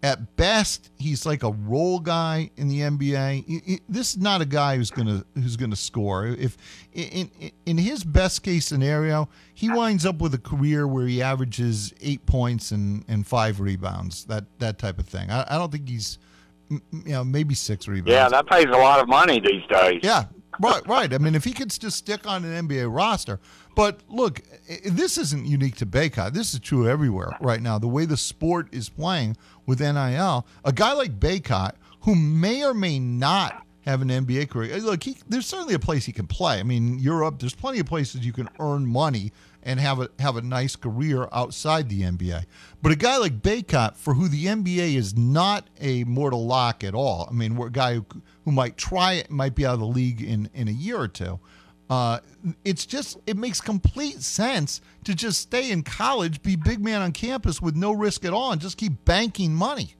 at 0.03 0.37
best 0.37 0.91
he's 0.99 1.25
like 1.27 1.43
a 1.43 1.51
role 1.53 1.99
guy 2.01 2.51
in 2.57 2.69
the 2.69 2.81
NBA. 2.81 3.45
He- 3.47 3.63
he- 3.67 3.81
this 3.89 4.15
is 4.15 4.19
not 4.23 4.41
a 4.41 4.47
guy 4.47 4.77
who's 4.77 4.91
gonna 4.91 5.25
who's 5.35 5.57
gonna 5.59 5.77
score. 5.77 6.27
If 6.27 6.57
in 6.95 7.31
in, 7.39 7.51
in 7.67 7.79
his 7.79 8.03
best 8.03 8.43
case 8.43 8.65
scenario, 8.67 9.29
he 9.53 9.69
winds 9.69 10.07
up 10.07 10.21
with 10.23 10.33
a 10.33 10.39
career 10.39 10.87
where 10.89 11.07
he 11.07 11.21
averages 11.21 11.93
eight 12.01 12.25
points 12.25 12.71
and, 12.71 13.05
and 13.09 13.27
five 13.27 13.61
rebounds, 13.61 14.25
that 14.25 14.45
that 14.59 14.79
type 14.79 14.99
of 14.99 15.07
thing. 15.07 15.31
I, 15.31 15.45
I 15.51 15.59
don't 15.59 15.71
think 15.71 15.87
he's 15.89 16.19
you 16.69 16.81
know 16.91 17.25
maybe 17.25 17.55
six 17.55 17.89
rebounds. 17.89 18.13
Yeah, 18.13 18.29
that 18.29 18.47
pays 18.47 18.67
a 18.67 18.71
lot 18.71 19.01
of 19.01 19.09
money 19.09 19.41
these 19.41 19.67
days. 19.69 20.01
Yeah, 20.03 20.25
right, 20.61 20.87
right. 20.87 21.13
I 21.13 21.19
mean, 21.19 21.35
if 21.35 21.45
he 21.45 21.53
could 21.53 21.71
just 21.71 21.97
stick 21.97 22.27
on 22.27 22.45
an 22.45 22.69
NBA 22.69 22.95
roster. 22.95 23.41
But 23.75 24.01
look, 24.09 24.41
this 24.85 25.19
isn't 25.19 25.47
unique 25.47 25.77
to 25.77 25.87
Bacot. 25.87 26.33
This 26.33 26.55
is 26.55 26.61
true 26.61 26.89
everywhere 26.89 27.37
right 27.41 27.61
now. 27.61 27.79
The 27.79 27.89
way 27.89 28.07
the 28.07 28.17
sport 28.17 28.69
is 28.73 28.89
playing 28.89 29.37
with 29.67 29.81
NIL, 29.81 30.47
a 30.65 30.73
guy 30.73 30.93
like 30.93 31.19
Bacot, 31.19 31.73
who 32.03 32.15
may 32.15 32.65
or 32.65 32.75
may 32.75 32.99
not 32.99 33.65
have 33.85 34.01
an 34.01 34.09
NBA 34.09 34.49
career, 34.49 34.79
look, 34.79 35.03
he, 35.03 35.17
there's 35.29 35.47
certainly 35.47 35.75
a 35.75 35.79
place 35.79 36.07
he 36.07 36.13
can 36.13 36.27
play. 36.27 36.59
I 36.59 36.63
mean, 36.63 36.99
Europe, 36.99 37.39
there's 37.39 37.55
plenty 37.55 37.81
of 37.81 37.87
places 37.87 38.25
you 38.25 38.33
can 38.33 38.49
earn 38.59 38.87
money 38.87 39.33
and 39.65 39.81
have 39.81 40.01
a 40.01 40.11
have 40.19 40.37
a 40.37 40.43
nice 40.43 40.77
career 40.77 41.29
outside 41.33 41.89
the 41.89 42.03
NBA. 42.03 42.45
But 42.83 42.93
a 42.93 42.97
guy 42.97 43.17
like 43.17 43.41
Bacot, 43.41 43.97
for 43.97 44.15
who 44.15 44.29
the 44.29 44.47
NBA 44.47 44.95
is 44.95 45.17
not 45.17 45.67
a 45.81 46.05
mortal 46.05 46.47
lock 46.47 46.85
at 46.85 46.95
all. 46.95 47.27
I 47.31 47.35
mean, 47.35 47.57
we're 47.57 47.69
a 47.69 47.73
guy 47.73 47.95
who, 47.95 48.07
who 48.45 48.53
might 48.53 48.77
try 48.77 49.15
it, 49.15 49.31
might 49.31 49.55
be 49.55 49.65
out 49.65 49.75
of 49.75 49.81
the 49.81 49.87
league 49.87 50.21
in, 50.21 50.51
in 50.55 50.69
a 50.69 50.73
year 50.73 50.99
or 51.01 51.09
two. 51.09 51.41
Uh, 51.89 52.21
it's 52.65 52.87
just 52.87 53.19
it 53.27 53.37
makes 53.37 53.61
complete 53.61 54.21
sense 54.21 54.81
to 55.05 55.15
just 55.15 55.41
stay 55.41 55.71
in 55.71 55.83
college, 55.83 56.43
be 56.43 56.57
big 56.57 56.83
man 56.83 57.03
on 57.03 57.13
campus 57.13 57.61
with 57.61 57.77
no 57.77 57.93
risk 57.93 58.25
at 58.25 58.33
all, 58.33 58.53
and 58.53 58.61
just 58.61 58.77
keep 58.77 59.05
banking 59.05 59.55
money. 59.55 59.95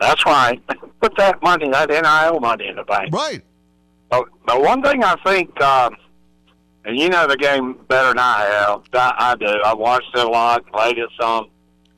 That's 0.00 0.24
right. 0.24 0.60
Put 1.00 1.16
that 1.16 1.42
money, 1.42 1.68
that 1.68 1.88
NIL 1.90 2.40
money, 2.40 2.68
in 2.68 2.76
the 2.76 2.84
bank. 2.84 3.12
Right. 3.12 3.42
But, 4.08 4.24
but 4.46 4.60
one 4.62 4.82
thing 4.82 5.04
I 5.04 5.14
think, 5.24 5.60
um, 5.60 5.96
and 6.84 6.98
you 6.98 7.08
know 7.08 7.26
the 7.26 7.36
game 7.36 7.74
better 7.88 8.08
than 8.08 8.18
I 8.18 8.40
have. 8.44 8.82
I, 8.92 9.14
I 9.18 9.34
do. 9.36 9.46
I 9.46 9.74
watched 9.74 10.10
it 10.14 10.26
a 10.26 10.28
lot, 10.28 10.66
played 10.66 10.98
it 10.98 11.08
some. 11.20 11.48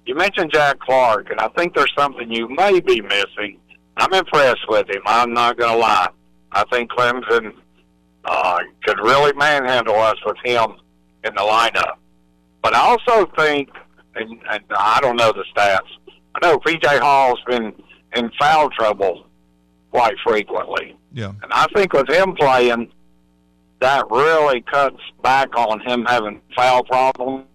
You 0.06 0.14
mentioned 0.16 0.50
Jack 0.52 0.80
Clark, 0.80 1.30
and 1.30 1.38
I 1.40 1.48
think 1.48 1.74
there's 1.74 1.92
something 1.96 2.30
you 2.30 2.48
may 2.48 2.80
be 2.80 3.00
missing. 3.00 3.58
I'm 3.96 4.12
impressed 4.12 4.68
with 4.68 4.88
him. 4.88 5.02
I'm 5.06 5.32
not 5.32 5.56
going 5.56 5.72
to 5.72 5.78
lie. 5.78 6.08
I 6.50 6.64
think 6.72 6.90
Clemson 6.90 7.52
uh, 8.24 8.58
could 8.84 8.98
really 8.98 9.32
manhandle 9.34 9.94
us 9.96 10.16
with 10.26 10.36
him 10.44 10.72
in 11.24 11.34
the 11.34 11.40
lineup. 11.42 11.94
But 12.62 12.74
I 12.74 12.80
also 12.80 13.30
think 13.36 13.70
and, 14.14 14.30
and 14.50 14.62
I 14.76 14.98
don't 15.00 15.16
know 15.16 15.32
the 15.32 15.44
stats. 15.56 15.88
I 16.34 16.46
know 16.46 16.58
PJ 16.58 16.84
Hall's 17.00 17.40
been 17.46 17.72
in 18.16 18.30
foul 18.38 18.70
trouble 18.70 19.26
quite 19.90 20.14
frequently, 20.24 20.96
Yeah. 21.12 21.32
and 21.42 21.52
I 21.52 21.66
think 21.74 21.92
with 21.92 22.08
him 22.08 22.34
playing, 22.34 22.90
that 23.82 24.08
really 24.10 24.60
cuts 24.62 25.00
back 25.22 25.56
on 25.56 25.80
him 25.80 26.04
having 26.04 26.40
foul 26.54 26.84
problems. 26.84 27.46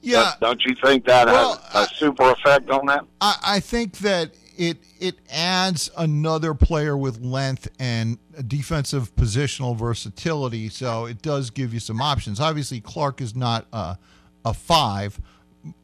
Yeah. 0.00 0.32
Don't 0.40 0.62
you 0.64 0.74
think 0.84 1.04
that 1.06 1.26
Well, 1.26 1.60
has 1.72 1.90
a 1.90 1.94
super 1.94 2.30
effect 2.30 2.70
on 2.70 2.86
that? 2.86 3.04
I, 3.20 3.36
I 3.44 3.60
think 3.60 3.98
that 3.98 4.30
it 4.56 4.78
it 5.00 5.16
adds 5.32 5.90
another 5.96 6.54
player 6.54 6.96
with 6.96 7.20
length 7.20 7.68
and 7.80 8.18
defensive 8.46 9.14
positional 9.16 9.76
versatility. 9.76 10.68
So 10.68 11.06
it 11.06 11.20
does 11.20 11.50
give 11.50 11.74
you 11.74 11.80
some 11.80 12.00
options. 12.00 12.38
Obviously, 12.38 12.80
Clark 12.80 13.20
is 13.20 13.34
not 13.34 13.66
a, 13.72 13.98
a 14.44 14.54
five, 14.54 15.20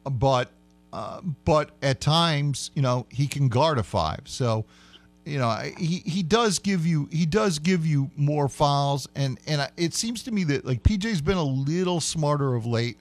but 0.03 0.51
uh, 0.93 1.21
but 1.43 1.71
at 1.81 1.99
times, 1.99 2.71
you 2.75 2.81
know, 2.81 3.07
he 3.09 3.27
can 3.27 3.49
guard 3.49 3.77
a 3.77 3.83
five. 3.83 4.21
So 4.25 4.65
you 5.25 5.37
know 5.37 5.49
he, 5.77 5.97
he 6.05 6.23
does 6.23 6.59
give 6.59 6.85
you 6.85 7.07
he 7.11 7.25
does 7.25 7.59
give 7.59 7.85
you 7.85 8.09
more 8.15 8.47
fouls 8.47 9.07
and 9.15 9.39
and 9.47 9.69
it 9.77 9.93
seems 9.93 10.23
to 10.23 10.31
me 10.31 10.43
that 10.43 10.65
like 10.65 10.83
PJ's 10.83 11.21
been 11.21 11.37
a 11.37 11.43
little 11.43 11.99
smarter 11.99 12.55
of 12.55 12.65
late 12.65 12.97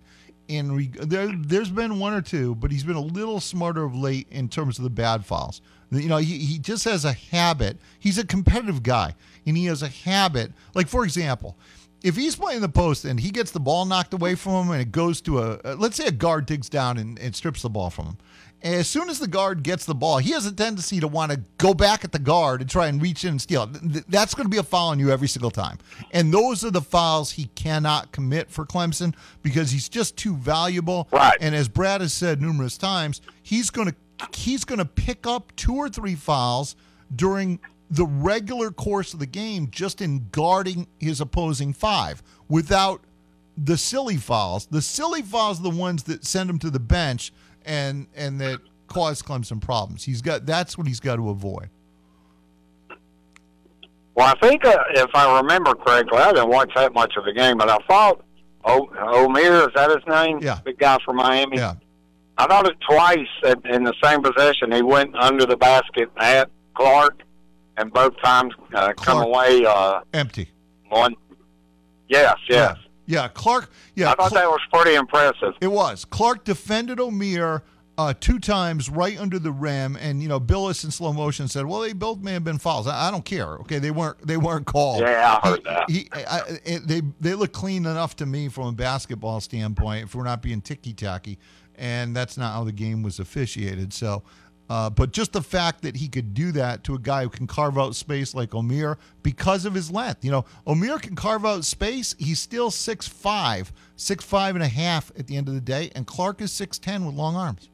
reg- 0.48 0.96
there 0.96 1.32
there's 1.36 1.70
been 1.70 1.98
one 1.98 2.12
or 2.12 2.22
two 2.22 2.54
but 2.54 2.70
he's 2.70 2.84
been 2.84 2.96
a 2.96 3.00
little 3.00 3.40
smarter 3.40 3.84
of 3.84 3.94
late 3.94 4.26
in 4.30 4.48
terms 4.48 4.78
of 4.78 4.84
the 4.84 4.90
bad 4.90 5.24
fouls 5.24 5.60
you 5.90 6.08
know 6.08 6.18
he, 6.18 6.38
he 6.38 6.58
just 6.58 6.84
has 6.84 7.04
a 7.04 7.12
habit. 7.12 7.78
He's 7.98 8.18
a 8.18 8.26
competitive 8.26 8.82
guy 8.82 9.14
and 9.46 9.56
he 9.56 9.64
has 9.66 9.82
a 9.82 9.88
habit. 9.88 10.52
Like 10.74 10.88
for 10.88 11.04
example 11.04 11.56
if 12.02 12.16
he's 12.16 12.36
playing 12.36 12.62
the 12.62 12.68
post 12.68 13.04
and 13.04 13.20
he 13.20 13.30
gets 13.30 13.50
the 13.50 13.60
ball 13.60 13.84
knocked 13.84 14.14
away 14.14 14.34
from 14.34 14.66
him 14.66 14.72
and 14.72 14.80
it 14.80 14.90
goes 14.90 15.20
to 15.20 15.38
a, 15.38 15.74
let's 15.74 15.96
say 15.96 16.06
a 16.06 16.10
guard 16.10 16.46
digs 16.46 16.68
down 16.68 16.96
and, 16.96 17.18
and 17.18 17.36
strips 17.36 17.62
the 17.62 17.68
ball 17.68 17.90
from 17.90 18.06
him 18.06 18.16
as 18.62 18.88
soon 18.88 19.09
as 19.09 19.19
the 19.19 19.26
guard 19.26 19.62
gets 19.62 19.87
the 19.87 19.95
ball, 19.95 20.19
he 20.19 20.33
has 20.33 20.45
a 20.47 20.52
tendency 20.52 21.00
to 21.00 21.09
want 21.09 21.33
to 21.33 21.40
go 21.59 21.73
back 21.73 22.05
at 22.05 22.12
the 22.12 22.19
guard 22.19 22.61
and 22.61 22.69
try 22.69 22.88
and 22.88 23.00
reach 23.00 23.25
in 23.25 23.31
and 23.31 23.40
steal. 23.40 23.67
That's 23.67 24.35
going 24.35 24.45
to 24.45 24.50
be 24.50 24.59
a 24.59 24.62
foul 24.62 24.88
on 24.88 24.99
you 24.99 25.11
every 25.11 25.29
single 25.29 25.50
time. 25.50 25.79
And 26.11 26.33
those 26.33 26.64
are 26.64 26.71
the 26.71 26.83
fouls 26.83 27.33
he 27.33 27.47
cannot 27.55 28.12
commit 28.12 28.50
for 28.50 28.67
Clemson 28.67 29.14
because 29.43 29.71
he's 29.71 29.88
just 29.88 30.17
too 30.17 30.37
valuable. 30.37 31.09
Right. 31.11 31.37
And 31.40 31.55
as 31.55 31.69
Brad 31.69 32.00
has 32.00 32.12
said 32.12 32.43
numerous 32.43 32.76
times, 32.76 33.21
he's 33.43 33.71
going 33.71 33.88
to 33.88 33.95
he's 34.37 34.64
going 34.64 34.79
to 34.79 34.85
pick 34.85 35.26
up 35.26 35.55
two 35.57 35.75
or 35.75 35.88
three 35.88 36.14
fouls 36.14 36.76
during 37.14 37.59
the 37.90 38.05
regular 38.05 38.71
course 38.71 39.14
of 39.14 39.19
the 39.19 39.26
game 39.26 39.69
just 39.71 40.00
in 40.00 40.29
guarding 40.31 40.87
his 40.99 41.21
opposing 41.21 41.73
five 41.73 42.23
without 42.49 43.00
the 43.57 43.76
silly 43.76 44.17
fouls. 44.17 44.67
The 44.67 44.83
silly 44.83 45.23
fouls 45.23 45.61
are 45.61 45.64
the 45.64 45.71
ones 45.71 46.05
that 46.05 46.25
send 46.25 46.49
him 46.49 46.59
to 46.61 46.71
the 46.71 46.79
bench 46.79 47.33
and 47.64 48.07
and 48.14 48.40
that 48.40 48.61
caused 48.87 49.25
Clemson 49.25 49.61
problems. 49.61 50.05
He's 50.05 50.23
got 50.23 50.47
that's 50.47 50.76
what 50.79 50.87
he's 50.87 51.00
got 51.00 51.17
to 51.17 51.29
avoid. 51.31 51.71
Well, 54.14 54.35
I 54.35 54.38
think 54.47 54.64
uh, 54.64 54.76
if 54.95 55.11
I 55.14 55.38
remember 55.40 55.75
correctly, 55.75 56.19
I 56.19 56.33
didn't 56.33 56.49
watch 56.50 56.71
that 56.75 56.93
much 56.93 57.14
of 57.17 57.25
the 57.25 57.33
game, 57.33 57.57
but 57.59 57.71
I 57.71 57.79
thought 57.88 58.23
o- 58.64 58.87
Omier 58.97 59.69
is 59.69 59.75
that 59.75 59.88
his 59.90 60.05
name? 60.09 60.40
Yeah. 60.43 60.59
the 60.64 60.73
guy 60.73 60.99
from 61.05 61.17
Miami. 61.17 61.57
Yeah. 61.59 61.75
I 62.37 62.47
thought 62.47 62.67
it 62.69 62.76
twice 62.88 63.19
at, 63.45 63.64
in 63.67 63.85
the 63.85 63.95
same 64.02 64.23
possession. 64.23 64.73
He 64.73 64.83
went 64.83 65.14
under 65.17 65.47
the 65.47 65.57
basket 65.57 66.11
at 66.19 66.50
Clark, 66.75 67.23
and 67.76 67.93
both 67.93 68.21
times 68.23 68.52
uh, 68.75 68.93
come 68.95 69.23
away 69.23 69.64
uh, 69.67 70.00
Empty. 70.12 70.50
one. 70.88 71.14
Yes, 72.09 72.35
yes. 72.49 72.76
Yeah, 72.76 72.89
Clark. 73.29 73.71
Yeah, 73.95 74.11
I 74.11 74.14
thought 74.14 74.33
that 74.35 74.49
was 74.49 74.61
pretty 74.73 74.95
impressive. 74.97 75.55
It 75.61 75.69
was. 75.69 76.05
Clark 76.05 76.45
defended 76.45 76.99
Omier 76.99 77.62
uh, 77.99 78.14
two 78.19 78.38
times 78.38 78.88
right 78.88 79.19
under 79.21 79.38
the 79.38 79.52
rim, 79.52 79.97
and 79.97 80.23
you 80.23 80.29
know 80.29 80.40
Billis 80.40 80.85
in 80.85 80.90
slow 80.90 81.12
motion 81.12 81.49
said, 81.49 81.67
"Well, 81.67 81.81
they 81.81 81.93
both 81.93 82.19
may 82.21 82.33
have 82.33 82.45
been 82.45 82.59
fouls. 82.59 82.87
I, 82.87 83.09
I 83.09 83.11
don't 83.11 83.25
care. 83.25 83.55
Okay, 83.59 83.79
they 83.79 83.90
weren't. 83.90 84.26
They 84.26 84.37
weren't 84.38 84.64
called. 84.67 85.00
Yeah, 85.02 85.38
I 85.43 85.49
heard 85.49 85.59
He- 85.59 85.64
that. 85.64 85.90
He, 85.90 86.09
I, 86.12 86.40
I- 86.76 86.79
they 86.85 87.02
they 87.21 87.35
look 87.35 87.52
clean 87.52 87.85
enough 87.85 88.17
to 88.17 88.26
me 88.26 88.49
from 88.49 88.69
a 88.69 88.73
basketball 88.73 89.40
standpoint. 89.40 90.05
If 90.05 90.14
we're 90.14 90.25
not 90.25 90.40
being 90.40 90.61
ticky 90.62 90.95
tacky, 90.95 91.38
and 91.76 92.17
that's 92.17 92.38
not 92.38 92.52
how 92.55 92.64
the 92.64 92.73
game 92.73 93.02
was 93.02 93.19
officiated. 93.19 93.93
So. 93.93 94.23
Uh, 94.70 94.88
but 94.88 95.10
just 95.10 95.32
the 95.32 95.42
fact 95.42 95.82
that 95.82 95.96
he 95.96 96.06
could 96.06 96.32
do 96.32 96.52
that 96.52 96.84
to 96.84 96.94
a 96.94 96.98
guy 96.98 97.24
who 97.24 97.28
can 97.28 97.44
carve 97.44 97.76
out 97.76 97.96
space 97.96 98.36
like 98.36 98.50
Omier 98.50 98.96
because 99.24 99.64
of 99.64 99.74
his 99.74 99.90
length. 99.90 100.24
You 100.24 100.30
know, 100.30 100.44
Omier 100.64 101.02
can 101.02 101.16
carve 101.16 101.44
out 101.44 101.64
space. 101.64 102.14
He's 102.20 102.38
still 102.38 102.70
6'5", 102.70 103.72
6'5 103.98 104.50
and 104.50 104.62
a 104.62 104.68
half 104.68 105.10
at 105.18 105.26
the 105.26 105.36
end 105.36 105.48
of 105.48 105.54
the 105.54 105.60
day, 105.60 105.90
and 105.96 106.06
Clark 106.06 106.40
is 106.40 106.52
6'10 106.52 107.04
with 107.04 107.16
long 107.16 107.34
arms. 107.34 107.68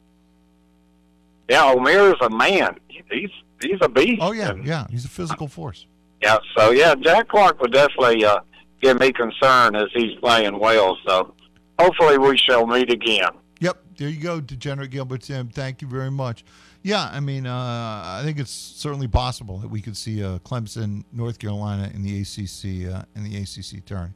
Yeah, 1.50 1.64
Omier 1.74 2.14
is 2.14 2.20
a 2.22 2.30
man. 2.30 2.76
He's 2.88 3.30
he's 3.60 3.78
a 3.82 3.88
beast. 3.90 4.22
Oh, 4.22 4.32
yeah, 4.32 4.54
yeah. 4.64 4.86
He's 4.90 5.04
a 5.04 5.08
physical 5.08 5.48
force. 5.48 5.84
yeah. 6.22 6.38
So 6.56 6.70
yeah, 6.70 6.94
Jack 6.94 7.28
Clark 7.28 7.60
would 7.60 7.72
definitely 7.72 8.24
uh, 8.24 8.40
give 8.80 8.98
me 8.98 9.12
concern 9.12 9.76
as 9.76 9.88
he's 9.92 10.18
playing 10.18 10.58
well. 10.58 10.96
So 11.06 11.34
hopefully 11.78 12.16
we 12.16 12.38
shall 12.38 12.66
meet 12.66 12.90
again. 12.90 13.28
Yep, 13.60 13.82
there 13.96 14.08
you 14.08 14.20
go, 14.20 14.40
Degenerate 14.40 14.90
Gambler 14.90 15.18
Tim. 15.18 15.48
Thank 15.48 15.82
you 15.82 15.88
very 15.88 16.10
much. 16.10 16.44
Yeah, 16.86 17.10
I 17.12 17.18
mean, 17.18 17.48
uh, 17.48 17.52
I 17.52 18.20
think 18.22 18.38
it's 18.38 18.52
certainly 18.52 19.08
possible 19.08 19.58
that 19.58 19.66
we 19.66 19.82
could 19.82 19.96
see 19.96 20.22
uh, 20.22 20.38
Clemson, 20.38 21.02
North 21.12 21.40
Carolina 21.40 21.90
in 21.92 22.04
the 22.04 22.20
ACC 22.20 22.94
uh, 22.94 23.02
in 23.16 23.24
the 23.24 23.36
ACC 23.38 23.84
tourney, 23.84 24.12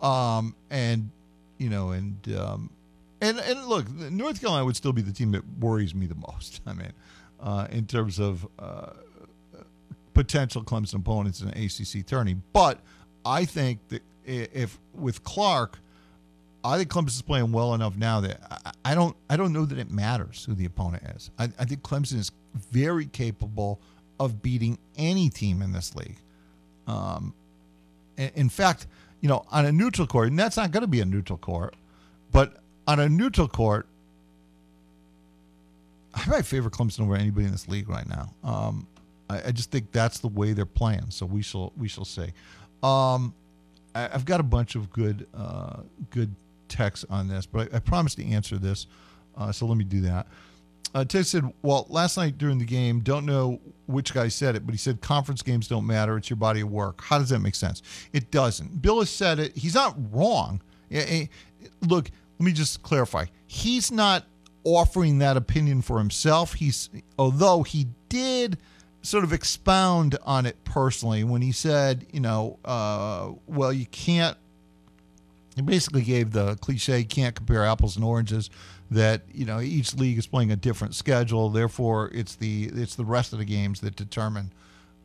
um, 0.00 0.54
and 0.70 1.10
you 1.58 1.68
know, 1.68 1.90
and 1.90 2.16
um, 2.38 2.70
and 3.20 3.40
and 3.40 3.66
look, 3.66 3.90
North 3.90 4.40
Carolina 4.40 4.64
would 4.64 4.76
still 4.76 4.92
be 4.92 5.02
the 5.02 5.10
team 5.10 5.32
that 5.32 5.42
worries 5.58 5.92
me 5.92 6.06
the 6.06 6.14
most. 6.28 6.60
I 6.68 6.74
mean, 6.74 6.92
uh, 7.40 7.66
in 7.72 7.84
terms 7.84 8.20
of 8.20 8.46
uh, 8.60 8.90
potential 10.12 10.62
Clemson 10.62 11.00
opponents 11.00 11.40
in 11.40 11.48
the 11.48 11.64
ACC 11.64 12.06
tourney, 12.06 12.36
but 12.52 12.78
I 13.26 13.44
think 13.44 13.80
that 13.88 14.02
if 14.24 14.78
with 14.94 15.24
Clark. 15.24 15.80
I 16.64 16.78
think 16.78 16.90
Clemson 16.90 17.08
is 17.08 17.22
playing 17.22 17.52
well 17.52 17.74
enough 17.74 17.96
now 17.96 18.20
that 18.20 18.40
I, 18.50 18.92
I 18.92 18.94
don't 18.94 19.14
I 19.28 19.36
don't 19.36 19.52
know 19.52 19.66
that 19.66 19.78
it 19.78 19.90
matters 19.90 20.44
who 20.44 20.54
the 20.54 20.64
opponent 20.64 21.02
is. 21.14 21.30
I, 21.38 21.44
I 21.58 21.64
think 21.64 21.82
Clemson 21.82 22.18
is 22.18 22.32
very 22.70 23.06
capable 23.06 23.80
of 24.18 24.42
beating 24.42 24.78
any 24.96 25.28
team 25.28 25.60
in 25.62 25.72
this 25.72 25.94
league. 25.94 26.16
Um, 26.86 27.34
in, 28.16 28.48
fact, 28.48 28.86
you 29.20 29.28
know, 29.28 29.44
on 29.50 29.66
a 29.66 29.72
neutral 29.72 30.06
court, 30.06 30.28
and 30.28 30.38
that's 30.38 30.56
not 30.56 30.70
going 30.70 30.82
to 30.82 30.86
be 30.88 31.00
a 31.00 31.04
neutral 31.04 31.38
court, 31.38 31.74
but 32.30 32.58
on 32.86 33.00
a 33.00 33.08
neutral 33.08 33.48
court, 33.48 33.86
I 36.14 36.28
might 36.28 36.46
favor 36.46 36.70
Clemson 36.70 37.00
over 37.00 37.16
anybody 37.16 37.46
in 37.46 37.52
this 37.52 37.68
league 37.68 37.88
right 37.88 38.08
now. 38.08 38.32
Um, 38.44 38.86
I, 39.28 39.48
I 39.48 39.50
just 39.50 39.70
think 39.70 39.90
that's 39.90 40.20
the 40.20 40.28
way 40.28 40.52
they're 40.52 40.64
playing. 40.64 41.06
So 41.10 41.26
we 41.26 41.42
shall 41.42 41.72
we 41.76 41.88
shall 41.88 42.04
see. 42.04 42.32
Um, 42.82 43.34
I, 43.94 44.10
I've 44.12 44.24
got 44.24 44.38
a 44.38 44.44
bunch 44.44 44.76
of 44.76 44.90
good 44.90 45.26
uh, 45.34 45.78
good 46.10 46.34
texts 46.74 47.06
on 47.08 47.28
this, 47.28 47.46
but 47.46 47.72
I, 47.72 47.76
I 47.76 47.78
promised 47.80 48.18
to 48.18 48.24
answer 48.26 48.58
this, 48.58 48.86
uh, 49.36 49.52
so 49.52 49.66
let 49.66 49.76
me 49.76 49.84
do 49.84 50.00
that. 50.02 50.26
Uh, 50.94 51.04
Ted 51.04 51.26
said, 51.26 51.52
"Well, 51.62 51.86
last 51.88 52.16
night 52.16 52.38
during 52.38 52.58
the 52.58 52.64
game, 52.64 53.00
don't 53.00 53.26
know 53.26 53.60
which 53.86 54.14
guy 54.14 54.28
said 54.28 54.54
it, 54.54 54.64
but 54.64 54.72
he 54.72 54.78
said 54.78 55.00
conference 55.00 55.42
games 55.42 55.66
don't 55.66 55.86
matter. 55.86 56.16
It's 56.16 56.30
your 56.30 56.36
body 56.36 56.60
of 56.60 56.70
work. 56.70 57.00
How 57.02 57.18
does 57.18 57.30
that 57.30 57.40
make 57.40 57.56
sense? 57.56 57.82
It 58.12 58.30
doesn't. 58.30 58.80
Bill 58.80 59.00
has 59.00 59.10
said 59.10 59.38
it. 59.40 59.56
He's 59.56 59.74
not 59.74 59.96
wrong. 60.12 60.60
Look, 61.82 62.10
let 62.38 62.44
me 62.44 62.52
just 62.52 62.82
clarify. 62.82 63.24
He's 63.46 63.90
not 63.90 64.24
offering 64.62 65.18
that 65.18 65.36
opinion 65.36 65.82
for 65.82 65.98
himself. 65.98 66.54
He's 66.54 66.90
although 67.18 67.62
he 67.62 67.86
did." 68.08 68.58
sort 69.04 69.22
of 69.22 69.32
expound 69.34 70.16
on 70.24 70.46
it 70.46 70.56
personally 70.64 71.24
when 71.24 71.42
he 71.42 71.52
said, 71.52 72.06
you 72.10 72.20
know, 72.20 72.58
uh, 72.64 73.30
well, 73.46 73.72
you 73.72 73.86
can't. 73.86 74.36
He 75.54 75.62
basically 75.62 76.02
gave 76.02 76.32
the 76.32 76.56
cliche, 76.56 77.04
can't 77.04 77.34
compare 77.34 77.64
apples 77.64 77.96
and 77.96 78.04
oranges. 78.04 78.50
That 78.90 79.22
you 79.32 79.44
know, 79.44 79.60
each 79.60 79.94
league 79.94 80.18
is 80.18 80.26
playing 80.26 80.52
a 80.52 80.56
different 80.56 80.94
schedule. 80.94 81.48
Therefore, 81.48 82.10
it's 82.12 82.36
the 82.36 82.64
it's 82.74 82.94
the 82.96 83.04
rest 83.04 83.32
of 83.32 83.38
the 83.38 83.44
games 83.44 83.80
that 83.80 83.96
determine. 83.96 84.52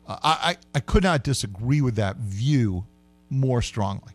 Uh, 0.06 0.18
I, 0.22 0.50
I 0.50 0.56
I 0.76 0.80
could 0.80 1.02
not 1.02 1.24
disagree 1.24 1.80
with 1.80 1.96
that 1.96 2.16
view 2.16 2.84
more 3.30 3.62
strongly. 3.62 4.12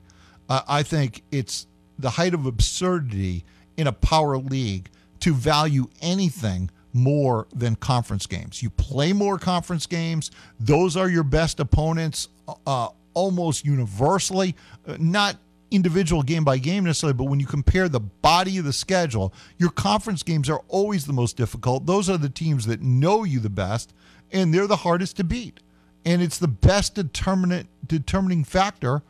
Uh, 0.48 0.62
I 0.68 0.84
think 0.84 1.24
it's 1.32 1.68
the 1.98 2.12
height 2.12 2.34
of 2.34 2.46
absurdity 2.46 3.44
in 3.78 3.88
a 3.88 3.92
power 3.92 4.38
league 4.38 4.90
to 5.22 5.34
value 5.34 5.88
anything 6.02 6.70
more 6.94 7.48
than 7.54 7.76
conference 7.76 8.28
games. 8.28 8.62
You 8.62 8.70
play 8.70 9.14
more 9.14 9.40
conference 9.40 9.88
games; 9.88 10.32
those 10.60 10.96
are 10.96 11.10
your 11.10 11.24
best 11.24 11.60
opponents 11.60 12.30
uh, 12.68 12.90
almost 13.14 13.66
universally. 13.66 14.56
Uh, 14.88 14.98
not 15.00 15.38
individual 15.76 16.24
game 16.24 16.44
by 16.44 16.58
game 16.58 16.86
necessarily, 16.86 17.14
but 17.14 17.26
when 17.26 17.40
you 17.40 17.46
compare 17.46 17.90
the 17.90 18.00
body 18.00 18.58
of 18.58 18.66
the 18.66 18.74
schedule, 18.74 19.34
your 19.58 19.70
conference 19.70 20.24
games 20.24 20.50
are 20.50 20.62
always 20.68 21.06
the 21.06 21.14
most 21.14 21.38
difficult. 21.38 21.86
Those 21.86 22.10
are 22.10 22.18
the 22.18 22.30
teams 22.30 22.66
that 22.68 22.82
know 22.82 23.24
you 23.24 23.40
the 23.40 23.50
best, 23.50 23.94
and 24.32 24.54
they're 24.54 24.68
the 24.68 24.78
hardest 24.78 25.18
to 25.18 25.24
beat. 25.24 25.60
And 26.06 26.22
it's 26.22 26.38
the 26.38 26.48
best 26.48 26.96
determinant 26.96 27.68
determining 27.86 28.44
factor 28.44 29.04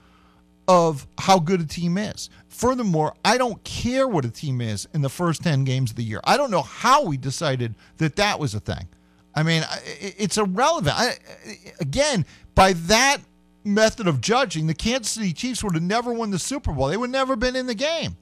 of 0.68 1.08
how 1.20 1.40
good 1.40 1.62
a 1.62 1.66
team 1.66 1.98
is. 1.98 2.30
Furthermore, 2.48 3.14
I 3.24 3.38
don't 3.38 3.64
care 3.64 4.08
what 4.08 4.26
a 4.26 4.32
team 4.32 4.62
is 4.62 4.88
in 4.94 5.02
the 5.02 5.10
first 5.10 5.44
10 5.44 5.64
games 5.64 5.92
of 5.92 5.98
the 5.98 6.04
year. 6.04 6.22
I 6.24 6.38
don't 6.38 6.52
know 6.52 6.62
how 6.62 7.04
we 7.04 7.18
decided 7.18 7.76
that 7.98 8.16
that 8.16 8.40
was 8.40 8.56
a 8.56 8.60
thing. 8.60 8.88
I 9.36 9.44
mean, 9.44 9.64
it's 9.86 10.38
irrelevant. 10.38 10.96
I, 10.98 11.18
again, 11.80 12.26
by 12.56 12.74
that 12.74 13.18
method 13.66 14.08
of 14.08 14.22
judging, 14.22 14.68
the 14.68 14.74
Kansas 14.74 15.12
City 15.14 15.34
Chiefs 15.34 15.64
would 15.64 15.74
have 15.74 15.84
never 15.84 16.14
won 16.14 16.32
the 16.32 16.40
Super 16.40 16.72
Bowl. 16.72 16.88
They 16.88 16.98
would 16.98 17.10
never 17.10 17.36
been 17.36 17.56
in 17.56 17.66
the 17.68 17.76
game. 17.76 18.16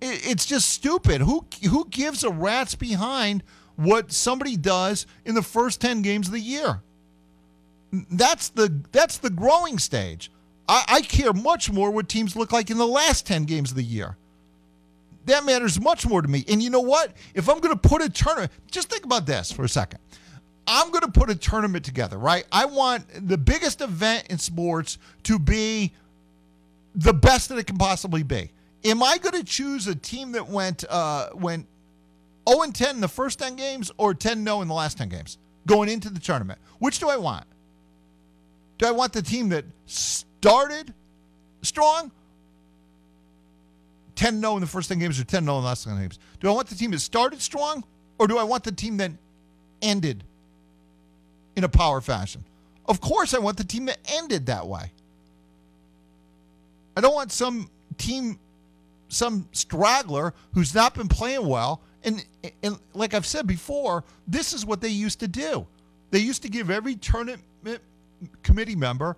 It- 0.00 0.26
It's 0.26 0.46
just 0.46 0.68
stupid. 0.68 1.20
Who 1.22 1.46
who 1.68 1.86
gives 1.88 2.22
a 2.24 2.30
rat's 2.30 2.74
behind 2.74 3.42
what 3.76 4.12
somebody 4.12 4.56
does 4.56 5.06
in 5.24 5.34
the 5.34 5.42
first 5.42 5.80
10 5.80 6.02
games 6.02 6.26
of 6.28 6.32
the 6.32 6.40
year? 6.40 6.82
That's 8.10 8.48
the 8.50 8.82
that's 8.92 9.18
the 9.18 9.30
growing 9.30 9.78
stage. 9.78 10.30
I, 10.68 10.84
I 10.88 11.00
care 11.02 11.32
much 11.32 11.70
more 11.70 11.90
what 11.90 12.08
teams 12.08 12.36
look 12.36 12.52
like 12.52 12.70
in 12.70 12.78
the 12.78 12.86
last 12.86 13.26
10 13.26 13.44
games 13.44 13.70
of 13.70 13.76
the 13.76 13.82
year. 13.82 14.16
That 15.26 15.44
matters 15.44 15.80
much 15.80 16.06
more 16.06 16.20
to 16.22 16.28
me. 16.28 16.44
And 16.48 16.62
you 16.62 16.70
know 16.70 16.80
what? 16.80 17.12
If 17.34 17.48
I'm 17.48 17.60
going 17.60 17.74
to 17.76 17.88
put 17.88 18.02
a 18.02 18.08
tournament, 18.08 18.50
just 18.70 18.88
think 18.90 19.04
about 19.04 19.24
this 19.26 19.52
for 19.52 19.64
a 19.64 19.68
second. 19.68 20.00
I'm 20.74 20.90
going 20.90 21.02
to 21.02 21.10
put 21.10 21.28
a 21.28 21.34
tournament 21.34 21.84
together, 21.84 22.16
right? 22.16 22.46
I 22.50 22.64
want 22.64 23.04
the 23.28 23.36
biggest 23.36 23.82
event 23.82 24.28
in 24.30 24.38
sports 24.38 24.96
to 25.24 25.38
be 25.38 25.92
the 26.94 27.12
best 27.12 27.50
that 27.50 27.58
it 27.58 27.66
can 27.66 27.76
possibly 27.76 28.22
be. 28.22 28.50
Am 28.82 29.02
I 29.02 29.18
going 29.18 29.34
to 29.34 29.44
choose 29.44 29.86
a 29.86 29.94
team 29.94 30.32
that 30.32 30.48
went 30.48 30.86
uh, 30.88 31.28
went 31.34 31.66
0 32.48 32.62
and 32.62 32.74
10 32.74 32.94
in 32.94 33.00
the 33.02 33.08
first 33.08 33.38
10 33.38 33.54
games 33.56 33.92
or 33.98 34.14
10 34.14 34.42
no 34.42 34.62
in 34.62 34.68
the 34.68 34.72
last 34.72 34.96
10 34.96 35.10
games 35.10 35.36
going 35.66 35.90
into 35.90 36.08
the 36.08 36.18
tournament? 36.18 36.58
Which 36.78 36.98
do 37.00 37.10
I 37.10 37.18
want? 37.18 37.44
Do 38.78 38.86
I 38.86 38.92
want 38.92 39.12
the 39.12 39.20
team 39.20 39.50
that 39.50 39.66
started 39.84 40.94
strong? 41.60 42.10
10 44.16 44.40
no 44.40 44.54
in 44.56 44.62
the 44.62 44.66
first 44.66 44.88
10 44.88 44.98
games 44.98 45.20
or 45.20 45.24
10 45.24 45.44
no 45.44 45.58
in 45.58 45.64
the 45.64 45.68
last 45.68 45.84
10 45.84 46.00
games? 46.00 46.18
Do 46.40 46.48
I 46.48 46.52
want 46.52 46.68
the 46.68 46.76
team 46.76 46.92
that 46.92 47.00
started 47.00 47.42
strong 47.42 47.84
or 48.18 48.26
do 48.26 48.38
I 48.38 48.42
want 48.42 48.64
the 48.64 48.72
team 48.72 48.96
that 48.96 49.12
ended 49.82 50.24
in 51.56 51.64
a 51.64 51.68
power 51.68 52.00
fashion? 52.00 52.44
Of 52.86 53.00
course, 53.00 53.34
I 53.34 53.38
want 53.38 53.56
the 53.56 53.64
team 53.64 53.86
that 53.86 53.98
ended 54.06 54.46
that 54.46 54.66
way. 54.66 54.90
I 56.96 57.00
don't 57.00 57.14
want 57.14 57.32
some 57.32 57.70
team, 57.96 58.38
some 59.08 59.48
straggler 59.52 60.34
who's 60.52 60.74
not 60.74 60.94
been 60.94 61.08
playing 61.08 61.46
well. 61.46 61.80
And, 62.04 62.24
and 62.62 62.78
like 62.94 63.14
I've 63.14 63.26
said 63.26 63.46
before, 63.46 64.04
this 64.26 64.52
is 64.52 64.66
what 64.66 64.80
they 64.80 64.88
used 64.88 65.20
to 65.20 65.28
do. 65.28 65.66
They 66.10 66.18
used 66.18 66.42
to 66.42 66.48
give 66.48 66.70
every 66.70 66.96
tournament 66.96 67.42
committee 68.42 68.76
member 68.76 69.16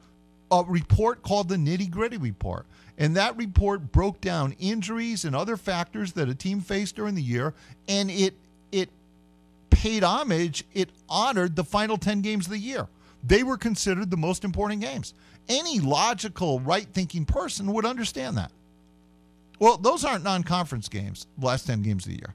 a 0.50 0.62
report 0.66 1.22
called 1.22 1.48
the 1.48 1.56
nitty 1.56 1.90
gritty 1.90 2.18
report. 2.18 2.66
And 2.96 3.16
that 3.16 3.36
report 3.36 3.90
broke 3.90 4.20
down 4.20 4.54
injuries 4.60 5.24
and 5.24 5.34
other 5.34 5.56
factors 5.56 6.12
that 6.12 6.28
a 6.28 6.34
team 6.34 6.60
faced 6.60 6.94
during 6.94 7.14
the 7.14 7.22
year. 7.22 7.54
And 7.88 8.10
it, 8.10 8.34
it 8.34 8.34
paid 9.74 10.04
homage, 10.04 10.64
it 10.72 10.90
honored 11.08 11.56
the 11.56 11.64
final 11.64 11.96
10 11.96 12.22
games 12.22 12.46
of 12.46 12.52
the 12.52 12.58
year. 12.58 12.86
They 13.26 13.42
were 13.42 13.56
considered 13.56 14.10
the 14.10 14.16
most 14.16 14.44
important 14.44 14.80
games. 14.80 15.14
Any 15.48 15.80
logical, 15.80 16.60
right 16.60 16.86
thinking 16.92 17.24
person 17.24 17.72
would 17.72 17.84
understand 17.84 18.36
that. 18.36 18.50
Well, 19.58 19.76
those 19.76 20.04
aren't 20.04 20.24
non 20.24 20.42
conference 20.42 20.88
games, 20.88 21.26
the 21.38 21.46
last 21.46 21.66
10 21.66 21.82
games 21.82 22.06
of 22.06 22.12
the 22.12 22.18
year. 22.18 22.34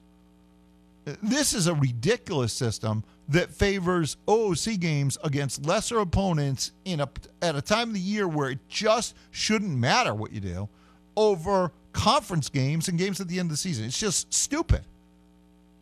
This 1.23 1.53
is 1.53 1.67
a 1.67 1.73
ridiculous 1.73 2.53
system 2.53 3.03
that 3.29 3.51
favors 3.51 4.17
OOC 4.27 4.79
games 4.79 5.17
against 5.23 5.65
lesser 5.65 5.99
opponents 5.99 6.71
in 6.85 6.99
a 6.99 7.09
at 7.41 7.55
a 7.55 7.61
time 7.61 7.89
of 7.89 7.93
the 7.93 7.99
year 7.99 8.27
where 8.27 8.51
it 8.51 8.59
just 8.67 9.15
shouldn't 9.31 9.75
matter 9.75 10.13
what 10.13 10.31
you 10.31 10.39
do 10.39 10.69
over 11.15 11.71
conference 11.93 12.49
games 12.49 12.87
and 12.87 12.97
games 12.97 13.19
at 13.19 13.27
the 13.27 13.39
end 13.39 13.47
of 13.47 13.51
the 13.51 13.57
season. 13.57 13.85
It's 13.85 13.99
just 13.99 14.31
stupid. 14.33 14.81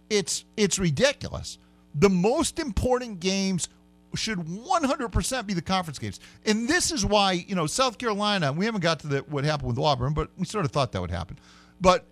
It's 0.10 0.46
it's 0.56 0.80
ridiculous. 0.80 1.58
The 1.96 2.10
most 2.10 2.60
important 2.60 3.20
games 3.20 3.70
should 4.16 4.40
100% 4.40 5.46
be 5.46 5.53
the 5.53 5.62
conference 5.62 6.00
games. 6.00 6.20
And 6.46 6.68
this 6.68 6.92
is 6.92 7.05
why, 7.05 7.34
you 7.34 7.55
know, 7.55 7.68
South 7.68 7.98
Carolina, 7.98 8.51
we 8.51 8.66
haven't 8.66 8.81
got 8.81 9.00
to 9.01 9.08
the, 9.08 9.20
what 9.20 9.44
happened 9.44 9.70
with 9.70 9.79
Auburn, 9.79 10.14
but 10.14 10.29
we 10.38 10.46
sort 10.46 10.66
of 10.66 10.72
thought 10.72 10.92
that 10.94 11.01
would 11.01 11.12
happen. 11.12 11.38
But 11.81 12.05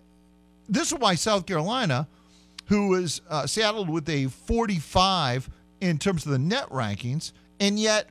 this 0.68 0.92
is 0.92 0.98
why 0.98 1.14
South 1.14 1.46
Carolina, 1.46 2.06
who 2.66 2.88
was 2.88 3.22
uh, 3.28 3.46
saddled 3.46 3.88
with 3.88 4.08
a 4.08 4.26
45 4.26 5.50
in 5.80 5.98
terms 5.98 6.26
of 6.26 6.32
the 6.32 6.38
net 6.38 6.68
rankings, 6.70 7.32
and 7.60 7.78
yet 7.78 8.10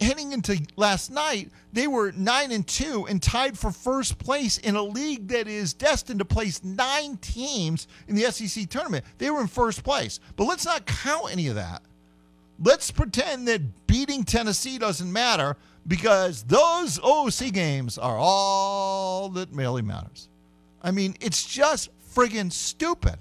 heading 0.00 0.32
into 0.32 0.60
last 0.76 1.10
night, 1.10 1.50
they 1.72 1.86
were 1.86 2.12
nine 2.12 2.52
and 2.52 2.66
two 2.66 3.06
and 3.08 3.22
tied 3.22 3.58
for 3.58 3.70
first 3.70 4.18
place 4.18 4.58
in 4.58 4.76
a 4.76 4.82
league 4.82 5.28
that 5.28 5.48
is 5.48 5.72
destined 5.72 6.20
to 6.20 6.24
place 6.24 6.62
nine 6.64 7.16
teams 7.18 7.88
in 8.06 8.14
the 8.14 8.22
SEC 8.30 8.68
tournament. 8.68 9.04
They 9.18 9.30
were 9.30 9.40
in 9.40 9.46
first 9.46 9.84
place, 9.84 10.20
but 10.36 10.44
let's 10.44 10.64
not 10.64 10.86
count 10.86 11.32
any 11.32 11.48
of 11.48 11.56
that. 11.56 11.82
Let's 12.62 12.90
pretend 12.90 13.46
that 13.48 13.86
beating 13.86 14.24
Tennessee 14.24 14.78
doesn't 14.78 15.12
matter 15.12 15.56
because 15.86 16.42
those 16.42 16.98
OC 17.02 17.52
games 17.52 17.98
are 17.98 18.16
all 18.18 19.28
that 19.30 19.48
really 19.52 19.82
matters. 19.82 20.28
I 20.82 20.90
mean, 20.90 21.16
it's 21.20 21.44
just 21.44 21.90
friggin' 22.14 22.52
stupid. 22.52 23.16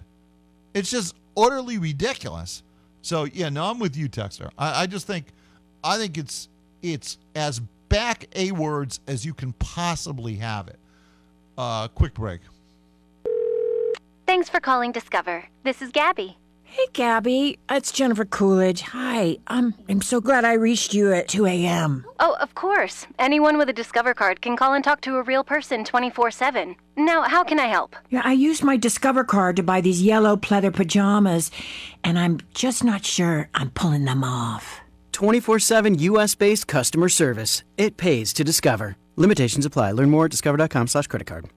It's 0.73 0.89
just 0.89 1.15
utterly 1.35 1.77
ridiculous. 1.77 2.63
So 3.01 3.25
yeah, 3.25 3.49
no, 3.49 3.65
I'm 3.65 3.79
with 3.79 3.95
you, 3.95 4.09
Texter. 4.09 4.49
I, 4.57 4.83
I 4.83 4.87
just 4.87 5.07
think, 5.07 5.27
I 5.83 5.97
think 5.97 6.17
it's 6.17 6.49
it's 6.81 7.17
as 7.35 7.59
back 7.89 8.25
a 8.35 8.51
words 8.51 8.99
as 9.07 9.25
you 9.25 9.33
can 9.33 9.53
possibly 9.53 10.35
have 10.35 10.67
it. 10.67 10.79
Uh, 11.57 11.87
quick 11.87 12.13
break. 12.13 12.41
Thanks 14.25 14.49
for 14.49 14.59
calling 14.59 14.91
Discover. 14.91 15.45
This 15.63 15.81
is 15.81 15.91
Gabby. 15.91 16.37
Hey, 16.69 16.85
Gabby. 16.91 17.59
It's 17.69 17.93
Jennifer 17.93 18.25
Coolidge. 18.25 18.81
Hi. 18.81 19.37
I'm, 19.47 19.73
I'm 19.87 20.01
so 20.01 20.19
glad 20.19 20.43
I 20.43 20.53
reached 20.53 20.93
you 20.93 21.13
at 21.13 21.29
2 21.29 21.45
a.m. 21.45 22.05
Oh, 22.19 22.35
of 22.41 22.53
course. 22.55 23.07
Anyone 23.17 23.57
with 23.57 23.69
a 23.69 23.73
Discover 23.73 24.13
card 24.13 24.41
can 24.41 24.57
call 24.57 24.73
and 24.73 24.83
talk 24.83 24.99
to 25.01 25.15
a 25.15 25.23
real 25.23 25.45
person 25.45 25.85
24 25.85 26.29
7. 26.29 26.75
Now, 26.97 27.21
how 27.23 27.45
can 27.45 27.57
I 27.57 27.67
help? 27.67 27.95
Yeah, 28.09 28.21
I 28.25 28.33
used 28.33 28.63
my 28.63 28.75
Discover 28.75 29.23
card 29.23 29.55
to 29.55 29.63
buy 29.63 29.79
these 29.79 30.03
yellow 30.03 30.35
pleather 30.35 30.73
pajamas, 30.73 31.51
and 32.03 32.19
I'm 32.19 32.39
just 32.53 32.83
not 32.83 33.05
sure 33.05 33.49
I'm 33.55 33.69
pulling 33.69 34.03
them 34.03 34.25
off. 34.25 34.81
24 35.17 35.57
7 35.57 35.97
US 35.97 36.35
based 36.35 36.67
customer 36.67 37.09
service. 37.09 37.63
It 37.75 37.97
pays 37.97 38.31
to 38.33 38.43
discover. 38.43 38.97
Limitations 39.15 39.65
apply. 39.65 39.93
Learn 39.93 40.11
more 40.11 40.25
at 40.25 40.31
discover.com 40.31 40.85
slash 40.85 41.07
credit 41.07 41.25
card. 41.25 41.49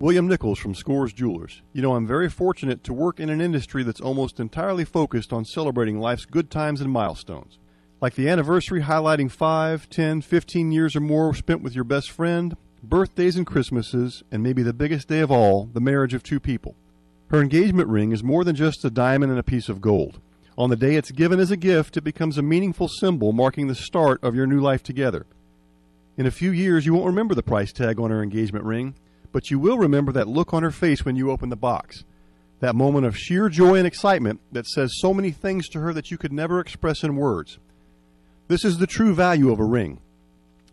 William 0.00 0.26
Nichols 0.26 0.58
from 0.58 0.74
Scores 0.74 1.12
Jewelers. 1.12 1.60
You 1.74 1.82
know, 1.82 1.94
I'm 1.94 2.06
very 2.06 2.30
fortunate 2.30 2.82
to 2.84 2.94
work 2.94 3.20
in 3.20 3.28
an 3.28 3.42
industry 3.42 3.82
that's 3.82 4.00
almost 4.00 4.40
entirely 4.40 4.86
focused 4.86 5.30
on 5.30 5.44
celebrating 5.44 6.00
life's 6.00 6.24
good 6.24 6.50
times 6.50 6.80
and 6.80 6.90
milestones. 6.90 7.58
Like 8.00 8.14
the 8.14 8.30
anniversary 8.30 8.80
highlighting 8.80 9.30
5, 9.30 9.90
10, 9.90 10.22
15 10.22 10.72
years 10.72 10.96
or 10.96 11.00
more 11.00 11.34
spent 11.34 11.60
with 11.60 11.74
your 11.74 11.84
best 11.84 12.10
friend, 12.10 12.56
birthdays 12.82 13.36
and 13.36 13.46
Christmases, 13.46 14.22
and 14.32 14.42
maybe 14.42 14.62
the 14.62 14.72
biggest 14.72 15.06
day 15.06 15.20
of 15.20 15.30
all, 15.30 15.68
the 15.74 15.82
marriage 15.82 16.14
of 16.14 16.22
two 16.22 16.40
people. 16.40 16.76
Her 17.28 17.42
engagement 17.42 17.90
ring 17.90 18.12
is 18.12 18.24
more 18.24 18.42
than 18.42 18.56
just 18.56 18.86
a 18.86 18.90
diamond 18.90 19.32
and 19.32 19.38
a 19.38 19.42
piece 19.42 19.68
of 19.68 19.82
gold. 19.82 20.18
On 20.60 20.68
the 20.68 20.76
day 20.76 20.96
it's 20.96 21.10
given 21.10 21.40
as 21.40 21.50
a 21.50 21.56
gift, 21.56 21.96
it 21.96 22.04
becomes 22.04 22.36
a 22.36 22.42
meaningful 22.42 22.86
symbol 22.86 23.32
marking 23.32 23.66
the 23.66 23.74
start 23.74 24.22
of 24.22 24.34
your 24.34 24.46
new 24.46 24.60
life 24.60 24.82
together. 24.82 25.24
In 26.18 26.26
a 26.26 26.30
few 26.30 26.50
years, 26.50 26.84
you 26.84 26.92
won't 26.92 27.06
remember 27.06 27.34
the 27.34 27.42
price 27.42 27.72
tag 27.72 27.98
on 27.98 28.10
her 28.10 28.22
engagement 28.22 28.66
ring, 28.66 28.94
but 29.32 29.50
you 29.50 29.58
will 29.58 29.78
remember 29.78 30.12
that 30.12 30.28
look 30.28 30.52
on 30.52 30.62
her 30.62 30.70
face 30.70 31.02
when 31.02 31.16
you 31.16 31.30
open 31.30 31.48
the 31.48 31.56
box. 31.56 32.04
That 32.58 32.76
moment 32.76 33.06
of 33.06 33.16
sheer 33.16 33.48
joy 33.48 33.76
and 33.76 33.86
excitement 33.86 34.42
that 34.52 34.66
says 34.66 35.00
so 35.00 35.14
many 35.14 35.30
things 35.30 35.66
to 35.70 35.80
her 35.80 35.94
that 35.94 36.10
you 36.10 36.18
could 36.18 36.30
never 36.30 36.60
express 36.60 37.02
in 37.02 37.16
words. 37.16 37.58
This 38.48 38.62
is 38.62 38.76
the 38.76 38.86
true 38.86 39.14
value 39.14 39.50
of 39.50 39.60
a 39.60 39.64
ring. 39.64 39.98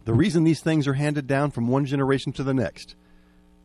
The 0.04 0.14
reason 0.14 0.44
these 0.44 0.62
things 0.62 0.86
are 0.86 0.96
handed 0.96 1.28
down 1.28 1.52
from 1.52 1.70
one 1.70 1.86
generation 1.86 2.34
to 2.34 2.44
the 2.44 2.54
next. 2.54 2.96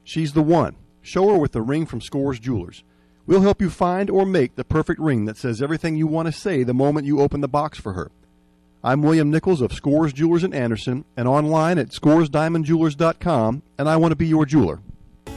She's 0.04 0.35
the 0.35 0.42
one. 0.42 0.76
Show 1.00 1.30
her 1.30 1.37
with 1.37 1.50
the 1.50 1.62
ring 1.62 1.85
from 1.85 2.00
Scores 2.00 2.38
Jewelers. 2.38 2.85
We'll 3.24 3.42
help 3.42 3.62
you 3.62 3.70
find 3.70 4.11
or 4.11 4.26
make 4.26 4.56
the 4.56 4.64
perfect 4.64 4.98
ring 4.98 5.26
that 5.26 5.37
says 5.37 5.62
everything 5.62 5.94
you 5.94 6.08
want 6.08 6.26
to 6.26 6.32
say 6.32 6.64
the 6.64 6.74
moment 6.74 7.06
you 7.06 7.20
open 7.20 7.40
the 7.40 7.46
box 7.46 7.78
for 7.78 7.92
her. 7.92 8.11
I'm 8.82 9.00
William 9.00 9.30
Nichols 9.30 9.61
of 9.61 9.72
Scores 9.72 10.12
Jewelers 10.12 10.42
in 10.42 10.52
Anderson 10.52 11.04
and 11.16 11.28
online 11.28 11.78
at 11.78 11.90
scoresdiamondjewelers.com, 11.90 13.62
and 13.78 13.88
I 13.88 13.96
want 13.96 14.11
to 14.11 14.16
be 14.16 14.26
your 14.26 14.44
jeweler. 14.44 14.80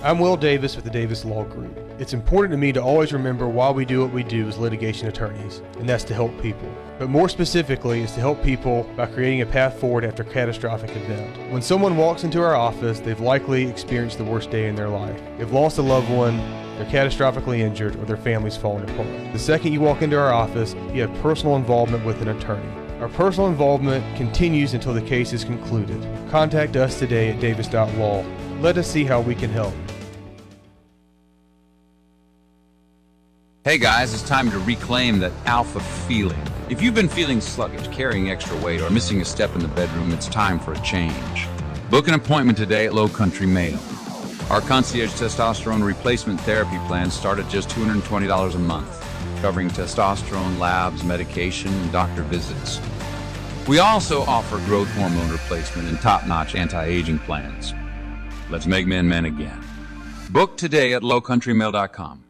I'm 0.01 0.17
Will 0.17 0.35
Davis 0.35 0.75
with 0.75 0.83
the 0.83 0.89
Davis 0.89 1.25
Law 1.25 1.43
Group. 1.43 1.77
It's 1.99 2.13
important 2.13 2.53
to 2.53 2.57
me 2.57 2.71
to 2.71 2.81
always 2.81 3.13
remember 3.13 3.47
why 3.47 3.69
we 3.69 3.85
do 3.85 4.01
what 4.01 4.11
we 4.11 4.23
do 4.23 4.47
as 4.47 4.57
litigation 4.57 5.07
attorneys, 5.07 5.61
and 5.77 5.87
that's 5.87 6.03
to 6.05 6.15
help 6.15 6.31
people. 6.41 6.67
But 6.97 7.09
more 7.09 7.29
specifically, 7.29 8.01
is 8.01 8.13
to 8.13 8.19
help 8.19 8.43
people 8.43 8.89
by 8.95 9.05
creating 9.05 9.41
a 9.41 9.45
path 9.45 9.79
forward 9.79 10.05
after 10.05 10.23
a 10.23 10.25
catastrophic 10.25 10.89
event. 10.89 11.51
When 11.51 11.61
someone 11.61 11.97
walks 11.97 12.23
into 12.23 12.41
our 12.41 12.55
office, 12.55 12.99
they've 12.99 13.19
likely 13.19 13.67
experienced 13.67 14.17
the 14.17 14.23
worst 14.23 14.49
day 14.49 14.67
in 14.67 14.75
their 14.75 14.89
life. 14.89 15.21
They've 15.37 15.51
lost 15.51 15.77
a 15.77 15.83
loved 15.83 16.09
one, 16.09 16.39
they're 16.77 16.85
catastrophically 16.85 17.59
injured, 17.59 17.95
or 17.95 18.05
their 18.05 18.17
family's 18.17 18.57
falling 18.57 18.89
apart. 18.89 19.07
The 19.33 19.39
second 19.39 19.73
you 19.73 19.81
walk 19.81 20.01
into 20.01 20.19
our 20.19 20.33
office, 20.33 20.75
you 20.93 21.01
have 21.01 21.13
personal 21.21 21.55
involvement 21.55 22.05
with 22.05 22.21
an 22.21 22.29
attorney. 22.29 22.69
Our 22.99 23.09
personal 23.09 23.49
involvement 23.49 24.03
continues 24.15 24.73
until 24.73 24.93
the 24.93 25.01
case 25.01 25.33
is 25.33 25.43
concluded. 25.43 26.01
Contact 26.29 26.75
us 26.75 26.97
today 26.97 27.29
at 27.29 27.39
davis.law. 27.39 28.25
Let 28.61 28.77
us 28.77 28.89
see 28.89 29.03
how 29.03 29.21
we 29.21 29.35
can 29.35 29.49
help. 29.49 29.73
Hey 33.65 33.77
guys, 33.79 34.13
it's 34.13 34.21
time 34.21 34.51
to 34.51 34.59
reclaim 34.59 35.19
that 35.19 35.31
alpha 35.45 35.79
feeling. 35.79 36.39
If 36.69 36.81
you've 36.81 36.93
been 36.93 37.09
feeling 37.09 37.41
sluggish, 37.41 37.87
carrying 37.87 38.29
extra 38.29 38.55
weight, 38.57 38.79
or 38.81 38.89
missing 38.89 39.21
a 39.21 39.25
step 39.25 39.55
in 39.55 39.61
the 39.61 39.67
bedroom, 39.69 40.11
it's 40.11 40.27
time 40.27 40.59
for 40.59 40.73
a 40.73 40.79
change. 40.81 41.47
Book 41.89 42.07
an 42.07 42.13
appointment 42.13 42.57
today 42.57 42.85
at 42.85 42.93
Low 42.93 43.07
Country 43.07 43.47
Male. 43.47 43.79
Our 44.49 44.61
concierge 44.61 45.11
testosterone 45.11 45.83
replacement 45.83 46.39
therapy 46.41 46.77
plans 46.85 47.13
start 47.13 47.39
at 47.39 47.49
just 47.49 47.69
$220 47.69 48.55
a 48.55 48.59
month, 48.59 49.05
covering 49.41 49.69
testosterone 49.69 50.59
labs, 50.59 51.03
medication, 51.03 51.73
and 51.73 51.91
doctor 51.91 52.21
visits. 52.23 52.79
We 53.67 53.79
also 53.79 54.21
offer 54.23 54.57
growth 54.65 54.89
hormone 54.91 55.31
replacement 55.31 55.87
and 55.89 55.99
top 55.99 56.27
notch 56.27 56.53
anti 56.53 56.85
aging 56.85 57.19
plans. 57.19 57.73
Let's 58.51 58.67
make 58.67 58.85
men 58.85 59.07
men 59.07 59.25
again. 59.25 59.59
Book 60.29 60.57
today 60.57 60.93
at 60.93 61.01
lowcountrymale.com. 61.01 62.24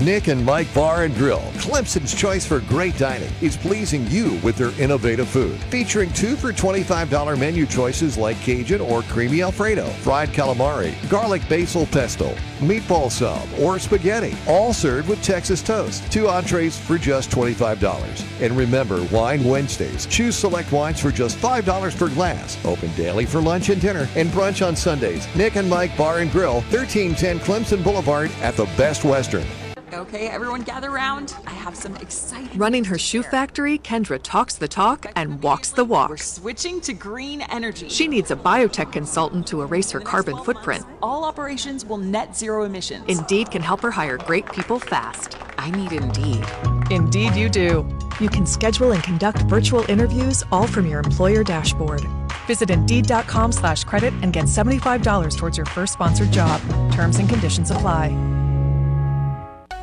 Nick 0.00 0.28
and 0.28 0.42
Mike 0.46 0.72
Bar 0.72 1.04
and 1.04 1.14
Grill, 1.14 1.42
Clemson's 1.56 2.14
choice 2.14 2.46
for 2.46 2.60
great 2.60 2.96
dining, 2.96 3.30
is 3.42 3.58
pleasing 3.58 4.06
you 4.06 4.40
with 4.42 4.56
their 4.56 4.70
innovative 4.80 5.28
food. 5.28 5.58
Featuring 5.64 6.10
two 6.14 6.36
for 6.36 6.54
$25 6.54 7.38
menu 7.38 7.66
choices 7.66 8.16
like 8.16 8.40
Cajun 8.40 8.80
or 8.80 9.02
creamy 9.02 9.42
Alfredo, 9.42 9.84
fried 10.00 10.30
calamari, 10.30 10.94
garlic 11.10 11.46
basil 11.50 11.84
pesto, 11.84 12.34
meatball 12.60 13.10
sub, 13.10 13.46
or 13.60 13.78
spaghetti, 13.78 14.34
all 14.48 14.72
served 14.72 15.06
with 15.06 15.22
Texas 15.22 15.60
toast. 15.62 16.10
Two 16.10 16.28
entrees 16.28 16.78
for 16.78 16.96
just 16.96 17.30
$25. 17.30 18.24
And 18.40 18.56
remember, 18.56 19.02
Wine 19.12 19.44
Wednesdays. 19.44 20.06
Choose 20.06 20.34
select 20.34 20.72
wines 20.72 20.98
for 20.98 21.10
just 21.10 21.36
$5 21.36 21.98
per 21.98 22.08
glass. 22.08 22.56
Open 22.64 22.90
daily 22.94 23.26
for 23.26 23.42
lunch 23.42 23.68
and 23.68 23.82
dinner 23.82 24.08
and 24.16 24.30
brunch 24.30 24.66
on 24.66 24.74
Sundays. 24.74 25.28
Nick 25.36 25.56
and 25.56 25.68
Mike 25.68 25.94
Bar 25.98 26.20
and 26.20 26.32
Grill, 26.32 26.62
1310 26.72 27.38
Clemson 27.40 27.84
Boulevard 27.84 28.30
at 28.40 28.56
the 28.56 28.64
Best 28.78 29.04
Western. 29.04 29.44
Okay, 29.92 30.28
everyone 30.28 30.62
gather 30.62 30.88
around. 30.88 31.34
I 31.46 31.50
have 31.50 31.74
some 31.74 31.96
exciting. 31.96 32.56
Running 32.56 32.84
her 32.84 32.96
shoe 32.96 33.24
factory, 33.24 33.78
Kendra 33.78 34.20
talks 34.22 34.54
the 34.54 34.68
talk 34.68 35.06
and 35.16 35.42
walks 35.42 35.70
the 35.70 35.84
walk. 35.84 36.10
We're 36.10 36.16
switching 36.16 36.80
to 36.82 36.92
green 36.92 37.42
energy. 37.42 37.88
She 37.88 38.06
needs 38.06 38.30
a 38.30 38.36
biotech 38.36 38.92
consultant 38.92 39.48
to 39.48 39.62
erase 39.62 39.90
her 39.90 40.00
carbon 40.00 40.36
footprint. 40.44 40.86
All 41.02 41.24
operations 41.24 41.84
will 41.84 41.96
net 41.96 42.36
zero 42.36 42.64
emissions. 42.64 43.04
Indeed 43.08 43.50
can 43.50 43.62
help 43.62 43.80
her 43.80 43.90
hire 43.90 44.16
great 44.18 44.50
people 44.52 44.78
fast. 44.78 45.36
I 45.58 45.70
need 45.72 45.92
Indeed. 45.92 46.44
Indeed, 46.90 47.34
you 47.34 47.48
do. 47.48 47.86
You 48.20 48.28
can 48.28 48.46
schedule 48.46 48.92
and 48.92 49.02
conduct 49.02 49.38
virtual 49.42 49.84
interviews 49.90 50.44
all 50.52 50.68
from 50.68 50.86
your 50.86 51.00
employer 51.00 51.42
dashboard. 51.42 52.02
Visit 52.46 52.70
Indeed.com 52.70 53.52
slash 53.52 53.84
credit 53.84 54.14
and 54.22 54.32
get 54.32 54.44
$75 54.44 55.36
towards 55.36 55.56
your 55.56 55.66
first 55.66 55.94
sponsored 55.94 56.30
job. 56.30 56.60
Terms 56.92 57.18
and 57.18 57.28
conditions 57.28 57.70
apply. 57.70 58.08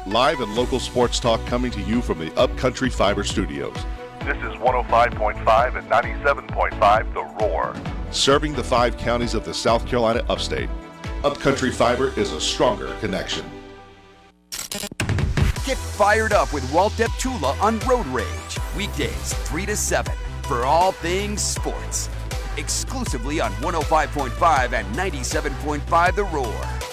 Live 0.08 0.40
and 0.40 0.56
local 0.56 0.80
sports 0.80 1.20
talk 1.20 1.46
coming 1.48 1.70
to 1.70 1.82
you 1.82 2.02
from 2.02 2.18
the 2.18 2.34
Upcountry 2.40 2.90
Fiber 2.90 3.26
Studios. 3.26 3.76
This 4.22 4.38
is 4.38 4.54
105.5 4.54 5.76
and 5.76 5.90
97.5 5.90 7.14
The 7.14 7.24
Roar. 7.44 7.76
Serving 8.12 8.54
the 8.54 8.64
five 8.64 8.98
counties 8.98 9.34
of 9.34 9.44
the 9.44 9.54
South 9.54 9.86
Carolina 9.86 10.24
upstate. 10.30 10.70
Upcountry 11.26 11.72
Fiber 11.72 12.14
is 12.16 12.32
a 12.32 12.40
stronger 12.40 12.96
connection. 13.02 13.44
Get 15.66 15.78
fired 15.78 16.32
up 16.32 16.54
with 16.54 16.72
Walt 16.72 16.94
Deptula 16.94 17.62
on 17.62 17.78
Road 17.80 18.06
Rage. 18.08 18.58
Weekdays, 18.78 19.34
3 19.50 19.66
to 19.66 19.76
7, 19.76 20.16
for 20.44 20.64
all 20.64 20.94
things 20.94 21.42
sports. 21.42 22.10
Exclusively 22.56 23.42
on 23.42 23.52
105.5 23.56 24.72
and 24.72 24.96
97.5 24.96 26.16
The 26.16 26.24
Roar. 26.24 26.87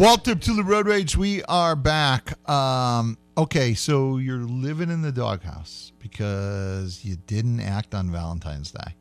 Up 0.00 0.22
to 0.22 0.34
the 0.34 0.62
road 0.64 0.86
rage. 0.86 1.16
We 1.16 1.42
are 1.44 1.74
back. 1.74 2.48
Um, 2.48 3.18
okay, 3.36 3.74
so 3.74 4.18
you're 4.18 4.44
living 4.44 4.90
in 4.90 5.02
the 5.02 5.10
doghouse 5.10 5.92
because 5.98 7.04
you 7.04 7.16
didn't 7.26 7.60
act 7.60 7.94
on 7.94 8.10
Valentine's 8.10 8.70
Day. 8.70 8.94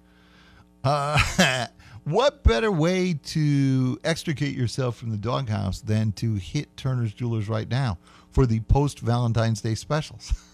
Uh, 0.84 1.68
what 2.04 2.44
better 2.44 2.72
way 2.72 3.14
to 3.14 4.00
extricate 4.04 4.56
yourself 4.56 4.98
from 4.98 5.12
the 5.12 5.18
doghouse 5.18 5.82
than 5.82 6.12
to 6.14 6.34
hit 6.34 6.76
Turner's 6.76 7.14
Jewelers 7.14 7.48
right 7.48 7.70
now 7.70 8.00
for 8.32 8.46
the 8.46 8.60
post 8.62 9.00
Valentine's 9.00 9.62
Day 9.62 9.76
specials? 9.76 10.34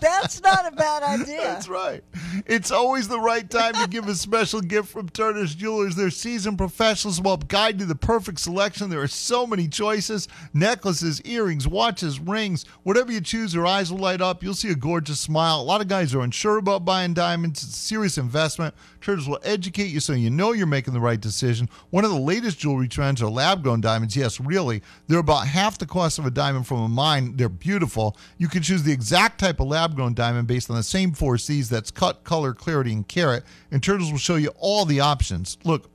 That's 0.00 0.40
not 0.42 0.72
a 0.72 0.76
bad 0.76 1.02
idea. 1.02 1.40
That's 1.42 1.68
right. 1.68 2.02
It's 2.46 2.70
always 2.70 3.08
the 3.08 3.18
right 3.18 3.48
time 3.48 3.74
to 3.74 3.88
give 3.88 4.08
a 4.08 4.14
special 4.14 4.60
gift 4.60 4.88
from 4.88 5.08
Turner's 5.08 5.54
Jewelers. 5.54 5.96
Their 5.96 6.10
seasoned 6.10 6.58
professionals 6.58 7.20
will 7.20 7.30
help 7.30 7.48
guide 7.48 7.74
you 7.74 7.80
to 7.80 7.86
the 7.86 7.94
perfect 7.94 8.40
selection. 8.40 8.88
There 8.88 9.02
are 9.02 9.08
so 9.08 9.46
many 9.46 9.68
choices 9.68 10.28
necklaces, 10.52 11.20
earrings, 11.22 11.66
watches, 11.66 12.20
rings. 12.20 12.64
Whatever 12.82 13.12
you 13.12 13.20
choose, 13.20 13.54
your 13.54 13.66
eyes 13.66 13.90
will 13.90 13.98
light 13.98 14.20
up. 14.20 14.42
You'll 14.42 14.54
see 14.54 14.70
a 14.70 14.74
gorgeous 14.74 15.20
smile. 15.20 15.60
A 15.60 15.62
lot 15.62 15.80
of 15.80 15.88
guys 15.88 16.14
are 16.14 16.20
unsure 16.20 16.58
about 16.58 16.84
buying 16.84 17.14
diamonds. 17.14 17.62
It's 17.62 17.74
a 17.74 17.78
serious 17.78 18.18
investment. 18.18 18.74
Turner's 19.00 19.28
will 19.28 19.40
educate 19.42 19.86
you 19.88 20.00
so 20.00 20.12
you 20.12 20.30
know 20.30 20.52
you're 20.52 20.66
making 20.66 20.94
the 20.94 21.00
right 21.00 21.20
decision. 21.20 21.68
One 21.90 22.04
of 22.04 22.10
the 22.10 22.18
latest 22.18 22.58
jewelry 22.58 22.88
trends 22.88 23.22
are 23.22 23.30
lab 23.30 23.62
grown 23.62 23.80
diamonds. 23.80 24.16
Yes, 24.16 24.40
really. 24.40 24.82
They're 25.08 25.18
about 25.18 25.46
half 25.46 25.78
the 25.78 25.86
cost 25.86 26.18
of 26.18 26.26
a 26.26 26.30
diamond 26.30 26.66
from 26.66 26.80
a 26.80 26.88
mine. 26.88 27.36
They're 27.36 27.48
beautiful. 27.48 28.16
You 28.38 28.48
can 28.48 28.62
choose 28.62 28.82
the 28.82 28.89
exact 28.90 29.38
type 29.38 29.60
of 29.60 29.68
lab 29.68 29.94
grown 29.94 30.14
diamond 30.14 30.48
based 30.48 30.70
on 30.70 30.76
the 30.76 30.82
same 30.82 31.12
four 31.12 31.38
C's 31.38 31.68
that's 31.68 31.90
cut, 31.90 32.24
color, 32.24 32.54
clarity, 32.54 32.92
and 32.92 33.06
carat. 33.06 33.44
And 33.70 33.82
Turner's 33.82 34.10
will 34.10 34.18
show 34.18 34.36
you 34.36 34.52
all 34.58 34.84
the 34.84 35.00
options. 35.00 35.58
Look, 35.64 35.90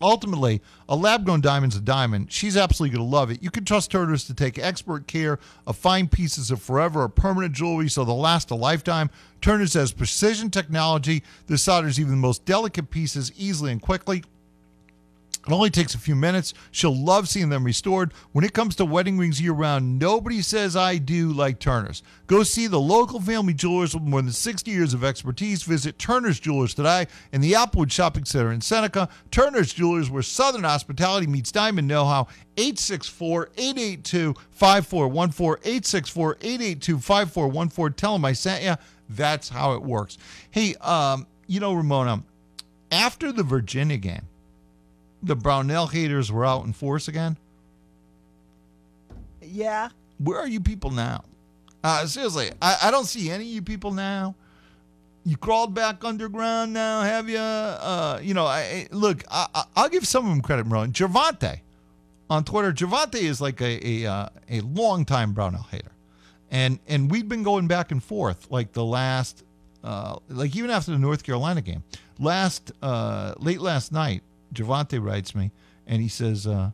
ultimately, 0.00 0.60
a 0.88 0.96
lab 0.96 1.24
grown 1.24 1.40
diamond's 1.40 1.76
a 1.76 1.80
diamond. 1.80 2.32
She's 2.32 2.56
absolutely 2.56 2.96
going 2.96 3.08
to 3.08 3.16
love 3.16 3.30
it. 3.30 3.42
You 3.42 3.50
can 3.50 3.64
trust 3.64 3.90
Turner's 3.90 4.24
to 4.24 4.34
take 4.34 4.58
expert 4.58 5.06
care 5.06 5.38
of 5.66 5.76
fine 5.76 6.08
pieces 6.08 6.50
of 6.50 6.62
forever 6.62 7.02
or 7.02 7.08
permanent 7.08 7.54
jewelry 7.54 7.88
so 7.88 8.04
they'll 8.04 8.18
last 8.18 8.50
a 8.50 8.54
lifetime. 8.54 9.10
Turner's 9.40 9.74
has 9.74 9.92
precision 9.92 10.50
technology 10.50 11.22
that 11.46 11.58
solders 11.58 11.98
even 11.98 12.12
the 12.12 12.16
most 12.16 12.44
delicate 12.44 12.90
pieces 12.90 13.32
easily 13.36 13.72
and 13.72 13.82
quickly. 13.82 14.24
It 15.46 15.52
only 15.52 15.70
takes 15.70 15.94
a 15.94 15.98
few 15.98 16.14
minutes. 16.14 16.52
She'll 16.70 16.94
love 16.94 17.28
seeing 17.28 17.48
them 17.48 17.64
restored. 17.64 18.12
When 18.32 18.44
it 18.44 18.52
comes 18.52 18.76
to 18.76 18.84
wedding 18.84 19.16
rings 19.16 19.40
year 19.40 19.52
round, 19.52 19.98
nobody 19.98 20.42
says 20.42 20.76
I 20.76 20.98
do 20.98 21.32
like 21.32 21.58
Turner's. 21.58 22.02
Go 22.26 22.42
see 22.42 22.66
the 22.66 22.80
local 22.80 23.20
family 23.20 23.54
jewelers 23.54 23.94
with 23.94 24.02
more 24.02 24.20
than 24.20 24.32
60 24.32 24.70
years 24.70 24.92
of 24.92 25.02
expertise. 25.02 25.62
Visit 25.62 25.98
Turner's 25.98 26.38
Jewelers 26.38 26.74
today 26.74 27.06
in 27.32 27.40
the 27.40 27.52
Applewood 27.52 27.90
Shopping 27.90 28.26
Center 28.26 28.52
in 28.52 28.60
Seneca. 28.60 29.08
Turner's 29.30 29.72
Jewelers, 29.72 30.10
where 30.10 30.22
Southern 30.22 30.64
hospitality 30.64 31.26
meets 31.26 31.50
diamond 31.50 31.88
know 31.88 32.04
how. 32.04 32.28
864 32.58 33.50
882 33.56 34.34
5414. 34.50 35.62
864 35.64 36.36
882 36.42 36.98
5414. 36.98 37.96
Tell 37.96 38.12
them 38.12 38.24
I 38.26 38.34
sent 38.34 38.62
you. 38.62 38.74
That's 39.08 39.48
how 39.48 39.72
it 39.72 39.82
works. 39.82 40.18
Hey, 40.50 40.74
um, 40.76 41.26
you 41.46 41.60
know, 41.60 41.72
Ramona, 41.72 42.22
after 42.92 43.32
the 43.32 43.42
Virginia 43.42 43.96
game, 43.96 44.22
the 45.22 45.36
Brownell 45.36 45.86
haters 45.88 46.30
were 46.32 46.44
out 46.44 46.64
in 46.64 46.72
force 46.72 47.08
again. 47.08 47.36
Yeah. 49.42 49.88
Where 50.18 50.38
are 50.38 50.48
you 50.48 50.60
people 50.60 50.90
now? 50.90 51.24
Uh, 51.82 52.06
seriously, 52.06 52.50
I, 52.60 52.76
I 52.84 52.90
don't 52.90 53.06
see 53.06 53.30
any 53.30 53.44
of 53.44 53.50
you 53.50 53.62
people 53.62 53.90
now. 53.92 54.34
You 55.24 55.36
crawled 55.36 55.74
back 55.74 56.04
underground 56.04 56.72
now, 56.72 57.02
have 57.02 57.28
you? 57.28 57.38
Uh, 57.38 58.18
you 58.22 58.34
know, 58.34 58.46
I, 58.46 58.86
look, 58.90 59.24
I, 59.30 59.46
I- 59.54 59.64
I'll 59.76 59.88
give 59.88 60.06
some 60.06 60.24
of 60.24 60.30
them 60.30 60.40
credit, 60.42 60.66
Marone. 60.66 60.92
Javante 60.92 61.60
on 62.28 62.44
Twitter. 62.44 62.72
Javante 62.72 63.16
is 63.16 63.40
like 63.40 63.60
a 63.60 63.86
a, 64.04 64.06
uh, 64.10 64.28
a 64.48 64.60
longtime 64.60 65.32
Brownell 65.32 65.66
hater, 65.70 65.92
and 66.50 66.78
and 66.88 67.10
we've 67.10 67.28
been 67.28 67.42
going 67.42 67.66
back 67.66 67.92
and 67.92 68.02
forth 68.02 68.50
like 68.50 68.72
the 68.72 68.84
last, 68.84 69.44
uh, 69.84 70.16
like 70.28 70.56
even 70.56 70.70
after 70.70 70.90
the 70.90 70.98
North 70.98 71.22
Carolina 71.22 71.60
game, 71.60 71.82
last 72.18 72.72
uh, 72.82 73.34
late 73.38 73.60
last 73.60 73.92
night. 73.92 74.22
Javante 74.52 75.02
writes 75.02 75.34
me, 75.34 75.50
and 75.86 76.02
he 76.02 76.08
says, 76.08 76.46
uh, 76.46 76.70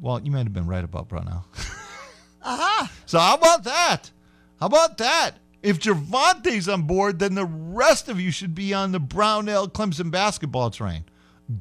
"Well, 0.00 0.20
you 0.20 0.30
might 0.30 0.44
have 0.44 0.52
been 0.52 0.66
right 0.66 0.84
about 0.84 1.08
Brownell." 1.08 1.46
Aha. 2.42 2.90
So 3.06 3.18
how 3.18 3.34
about 3.34 3.64
that? 3.64 4.10
How 4.58 4.66
about 4.66 4.98
that? 4.98 5.32
If 5.62 5.78
Javante's 5.78 6.68
on 6.68 6.82
board, 6.82 7.18
then 7.18 7.34
the 7.34 7.44
rest 7.44 8.08
of 8.08 8.18
you 8.18 8.30
should 8.30 8.54
be 8.54 8.72
on 8.72 8.92
the 8.92 9.00
Brownell 9.00 9.68
Clemson 9.68 10.10
basketball 10.10 10.70
train. 10.70 11.04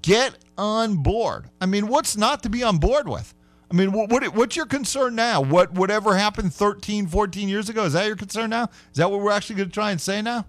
Get 0.02 0.38
on 0.58 0.98
board. 0.98 1.50
I 1.60 1.66
mean, 1.66 1.88
what's 1.88 2.16
not 2.16 2.44
to 2.44 2.50
be 2.50 2.64
on 2.64 2.78
board 2.78 3.10
with? 3.10 3.34
I 3.72 3.76
mean, 3.76 3.92
what, 3.92 4.10
what 4.10 4.24
what's 4.34 4.56
your 4.56 4.66
concern 4.66 5.16
now? 5.16 5.42
What 5.42 5.74
whatever 5.74 6.16
happened 6.16 6.54
13, 6.54 7.08
14 7.08 7.50
years 7.50 7.70
ago? 7.70 7.86
Is 7.86 7.94
that 7.94 8.08
your 8.08 8.16
concern 8.16 8.50
now? 8.50 8.70
Is 8.92 8.98
that 8.98 9.12
what 9.12 9.22
we're 9.22 9.32
actually 9.32 9.58
going 9.58 9.70
to 9.70 9.74
try 9.74 9.92
and 9.92 10.02
say 10.02 10.22
now? 10.22 10.46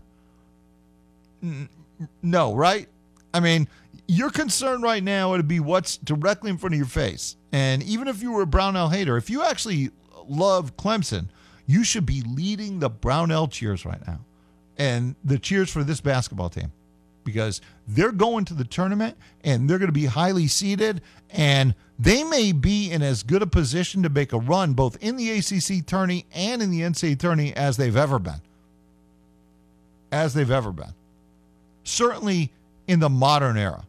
No, 2.23 2.55
right? 2.55 2.89
I 3.35 3.41
mean, 3.41 3.69
your 4.11 4.31
concern 4.31 4.83
right 4.83 5.05
now 5.05 5.31
would 5.31 5.47
be 5.47 5.61
what's 5.61 5.97
directly 5.99 6.51
in 6.51 6.59
front 6.59 6.75
of 6.75 6.79
your 6.79 6.89
face. 6.89 7.37
And 7.53 7.81
even 7.85 8.09
if 8.09 8.21
you 8.23 8.33
were 8.33 8.43
a 8.43 8.47
Brownell 8.47 8.89
hater, 8.89 9.17
if 9.17 9.31
you 9.31 9.45
actually 9.45 9.91
love 10.27 10.77
Clemson, 10.77 11.29
you 11.65 11.85
should 11.85 12.07
be 12.07 12.21
leading 12.23 12.81
the 12.81 12.91
Brownell 12.91 13.47
cheers 13.47 13.87
right 13.87 14.05
now. 14.09 14.19
And 14.77 15.15
the 15.25 15.39
cheers 15.39 15.71
for 15.71 15.85
this 15.85 16.01
basketball 16.01 16.51
team 16.51 16.73
because 17.23 17.61
they're 17.87 18.11
going 18.11 18.47
to 18.47 18.55
the 18.55 18.65
tournament 18.65 19.17
and 19.45 19.71
they're 19.71 19.79
going 19.79 19.87
to 19.87 19.93
be 19.93 20.07
highly 20.07 20.49
seeded 20.49 21.03
and 21.31 21.77
they 21.97 22.25
may 22.25 22.51
be 22.51 22.91
in 22.91 23.03
as 23.03 23.23
good 23.23 23.43
a 23.43 23.47
position 23.47 24.03
to 24.03 24.09
make 24.09 24.33
a 24.33 24.39
run 24.41 24.73
both 24.73 25.01
in 25.01 25.17
the 25.17 25.31
ACC 25.31 25.87
tourney 25.87 26.27
and 26.35 26.61
in 26.63 26.73
the 26.73 26.81
NCAA 26.81 27.17
tourney 27.17 27.55
as 27.55 27.77
they've 27.77 27.97
ever 27.97 28.19
been. 28.19 28.41
As 30.11 30.35
they've 30.35 30.51
ever 30.51 30.73
been. 30.73 30.95
Certainly 31.85 32.51
in 32.89 32.99
the 32.99 33.09
modern 33.09 33.57
era. 33.57 33.85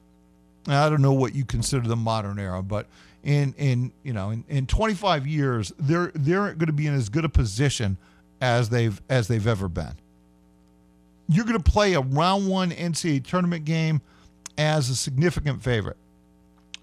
I 0.68 0.90
don't 0.90 1.02
know 1.02 1.14
what 1.14 1.34
you 1.34 1.46
consider 1.46 1.88
the 1.88 1.96
modern 1.96 2.40
era, 2.40 2.62
but 2.62 2.88
in 3.24 3.54
in 3.58 3.92
you 4.04 4.14
know 4.14 4.32
in, 4.32 4.44
in 4.50 4.66
25 4.66 5.28
years 5.28 5.72
they're 5.78 6.12
they're 6.16 6.54
going 6.54 6.68
to 6.68 6.74
be 6.74 6.88
in 6.88 6.96
as 6.96 7.10
good 7.10 7.24
a 7.24 7.30
position 7.30 7.98
as 8.42 8.70
they've 8.70 9.00
as 9.10 9.28
they've 9.28 9.46
ever 9.46 9.70
been 9.70 9.94
you're 11.32 11.46
going 11.46 11.62
to 11.62 11.72
play 11.72 11.94
a 11.94 12.02
round 12.02 12.48
one 12.48 12.72
NCAA 12.72 13.24
tournament 13.24 13.64
game 13.64 14.02
as 14.58 14.90
a 14.90 14.96
significant 14.96 15.64
favorite. 15.64 15.98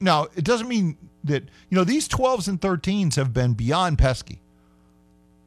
Now, 0.00 0.28
it 0.36 0.44
doesn't 0.44 0.68
mean 0.68 0.96
that, 1.24 1.42
you 1.68 1.76
know, 1.76 1.84
these 1.84 2.08
12s 2.08 2.48
and 2.48 2.60
13s 2.60 3.16
have 3.16 3.34
been 3.34 3.52
beyond 3.52 3.98
pesky 3.98 4.40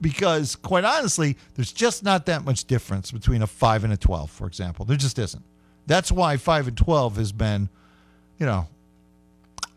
because, 0.01 0.55
quite 0.55 0.83
honestly, 0.83 1.37
there's 1.55 1.71
just 1.71 2.03
not 2.03 2.27
that 2.27 2.45
much 2.45 2.65
difference 2.65 3.11
between 3.11 3.41
a 3.41 3.47
5 3.47 3.85
and 3.85 3.93
a 3.93 3.97
12, 3.97 4.29
for 4.29 4.45
example. 4.45 4.85
There 4.85 4.97
just 4.97 5.17
isn't. 5.17 5.43
That's 5.87 6.11
why 6.11 6.37
5 6.37 6.67
and 6.67 6.77
12 6.77 7.15
has 7.15 7.31
been, 7.31 7.69
you 8.41 8.47
know, 8.47 8.67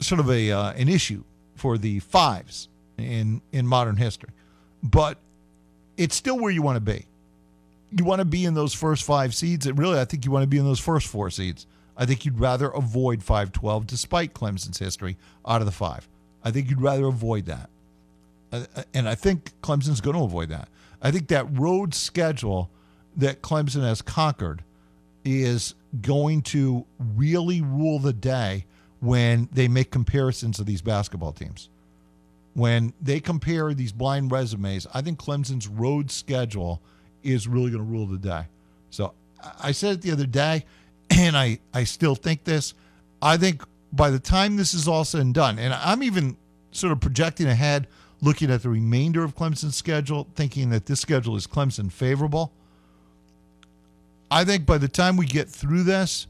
sort 0.00 0.20
of 0.20 0.30
a 0.30 0.50
uh, 0.50 0.72
an 0.72 0.88
issue 0.88 1.22
for 1.54 1.76
the 1.76 2.00
fives 2.00 2.68
in 2.96 3.42
in 3.52 3.66
modern 3.66 3.96
history. 3.96 4.30
But 4.82 5.18
it's 5.96 6.16
still 6.16 6.38
where 6.38 6.50
you 6.50 6.62
want 6.62 6.76
to 6.76 6.80
be 6.80 7.06
you 7.96 8.04
want 8.04 8.20
to 8.20 8.24
be 8.24 8.44
in 8.44 8.54
those 8.54 8.74
first 8.74 9.04
five 9.04 9.34
seeds. 9.34 9.66
And 9.66 9.78
really, 9.78 10.00
I 10.00 10.04
think 10.04 10.24
you 10.24 10.30
want 10.30 10.42
to 10.42 10.48
be 10.48 10.58
in 10.58 10.64
those 10.64 10.80
first 10.80 11.06
four 11.06 11.30
seeds. 11.30 11.66
I 11.96 12.06
think 12.06 12.24
you'd 12.24 12.40
rather 12.40 12.68
avoid 12.70 13.22
512, 13.22 13.86
despite 13.86 14.34
Clemson's 14.34 14.78
history 14.78 15.16
out 15.46 15.60
of 15.60 15.66
the 15.66 15.72
five. 15.72 16.08
I 16.42 16.50
think 16.50 16.68
you'd 16.68 16.80
rather 16.80 17.06
avoid 17.06 17.46
that. 17.46 17.70
Uh, 18.50 18.64
And 18.92 19.08
I 19.08 19.14
think 19.14 19.52
Clemson's 19.62 20.00
going 20.00 20.16
to 20.16 20.24
avoid 20.24 20.48
that. 20.48 20.68
I 21.00 21.12
think 21.12 21.28
that 21.28 21.46
road 21.56 21.94
schedule 21.94 22.68
that 23.16 23.42
Clemson 23.42 23.82
has 23.82 24.02
conquered 24.02 24.64
is 25.24 25.74
going 26.00 26.42
to 26.42 26.84
really 26.98 27.62
rule 27.62 27.98
the 27.98 28.12
day 28.12 28.66
when 29.00 29.48
they 29.52 29.68
make 29.68 29.90
comparisons 29.90 30.58
of 30.58 30.66
these 30.66 30.82
basketball 30.82 31.32
teams. 31.32 31.68
When 32.54 32.92
they 33.00 33.20
compare 33.20 33.74
these 33.74 33.92
blind 33.92 34.30
resumes, 34.30 34.86
I 34.94 35.02
think 35.02 35.18
Clemson's 35.18 35.66
road 35.66 36.10
schedule 36.10 36.80
is 37.22 37.48
really 37.48 37.70
going 37.70 37.84
to 37.84 37.90
rule 37.90 38.06
the 38.06 38.18
day. 38.18 38.46
So 38.90 39.12
I 39.60 39.72
said 39.72 39.94
it 39.94 40.02
the 40.02 40.12
other 40.12 40.26
day, 40.26 40.64
and 41.10 41.36
I, 41.36 41.58
I 41.72 41.84
still 41.84 42.14
think 42.14 42.44
this. 42.44 42.74
I 43.20 43.36
think 43.36 43.62
by 43.92 44.10
the 44.10 44.18
time 44.18 44.56
this 44.56 44.74
is 44.74 44.86
all 44.86 45.04
said 45.04 45.20
and 45.20 45.34
done, 45.34 45.58
and 45.58 45.74
I'm 45.74 46.02
even 46.02 46.36
sort 46.70 46.92
of 46.92 47.00
projecting 47.00 47.46
ahead, 47.46 47.86
looking 48.20 48.50
at 48.50 48.62
the 48.62 48.68
remainder 48.68 49.22
of 49.22 49.36
Clemson's 49.36 49.76
schedule, 49.76 50.28
thinking 50.34 50.70
that 50.70 50.86
this 50.86 51.00
schedule 51.00 51.36
is 51.36 51.46
Clemson 51.46 51.90
favorable. 51.90 52.52
I 54.34 54.44
think 54.44 54.66
by 54.66 54.78
the 54.78 54.88
time 54.88 55.16
we 55.16 55.26
get 55.26 55.48
through 55.48 55.84
this, 55.84 56.26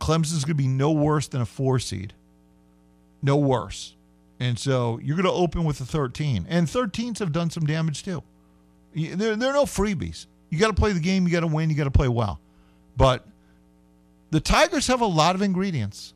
Clemson's 0.00 0.42
going 0.46 0.56
to 0.56 0.62
be 0.62 0.66
no 0.66 0.90
worse 0.90 1.28
than 1.28 1.42
a 1.42 1.46
four 1.46 1.78
seed. 1.78 2.14
No 3.20 3.36
worse. 3.36 3.94
And 4.40 4.58
so 4.58 4.98
you're 5.02 5.16
going 5.16 5.26
to 5.26 5.32
open 5.32 5.64
with 5.64 5.82
a 5.82 5.84
13. 5.84 6.46
And 6.48 6.66
13s 6.66 7.18
have 7.18 7.30
done 7.30 7.50
some 7.50 7.66
damage 7.66 8.04
too. 8.04 8.22
There, 8.94 9.36
there 9.36 9.50
are 9.50 9.52
no 9.52 9.64
freebies. 9.64 10.28
You 10.48 10.58
got 10.58 10.68
to 10.68 10.72
play 10.72 10.92
the 10.92 11.00
game. 11.00 11.26
You 11.26 11.32
got 11.34 11.40
to 11.40 11.46
win. 11.46 11.68
You 11.68 11.76
got 11.76 11.84
to 11.84 11.90
play 11.90 12.08
well. 12.08 12.40
But 12.96 13.26
the 14.30 14.40
Tigers 14.40 14.86
have 14.86 15.02
a 15.02 15.06
lot 15.06 15.34
of 15.34 15.42
ingredients. 15.42 16.14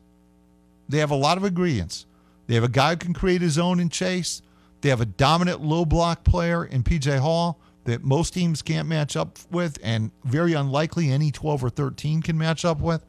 They 0.89 0.97
have 0.97 1.11
a 1.11 1.15
lot 1.15 1.37
of 1.37 1.45
ingredients. 1.45 2.07
They 2.47 2.55
have 2.55 2.63
a 2.63 2.67
guy 2.67 2.91
who 2.91 2.97
can 2.97 3.13
create 3.13 3.41
his 3.41 3.59
own 3.59 3.79
in 3.79 3.89
Chase. 3.89 4.41
They 4.81 4.89
have 4.89 5.01
a 5.01 5.05
dominant 5.05 5.61
low 5.61 5.85
block 5.85 6.23
player 6.23 6.65
in 6.65 6.81
PJ 6.81 7.19
Hall 7.19 7.59
that 7.85 8.03
most 8.03 8.33
teams 8.33 8.61
can't 8.61 8.87
match 8.87 9.15
up 9.15 9.39
with, 9.49 9.77
and 9.83 10.11
very 10.23 10.53
unlikely 10.53 11.09
any 11.09 11.31
12 11.31 11.63
or 11.63 11.69
13 11.69 12.21
can 12.21 12.37
match 12.37 12.65
up 12.65 12.79
with. 12.79 13.03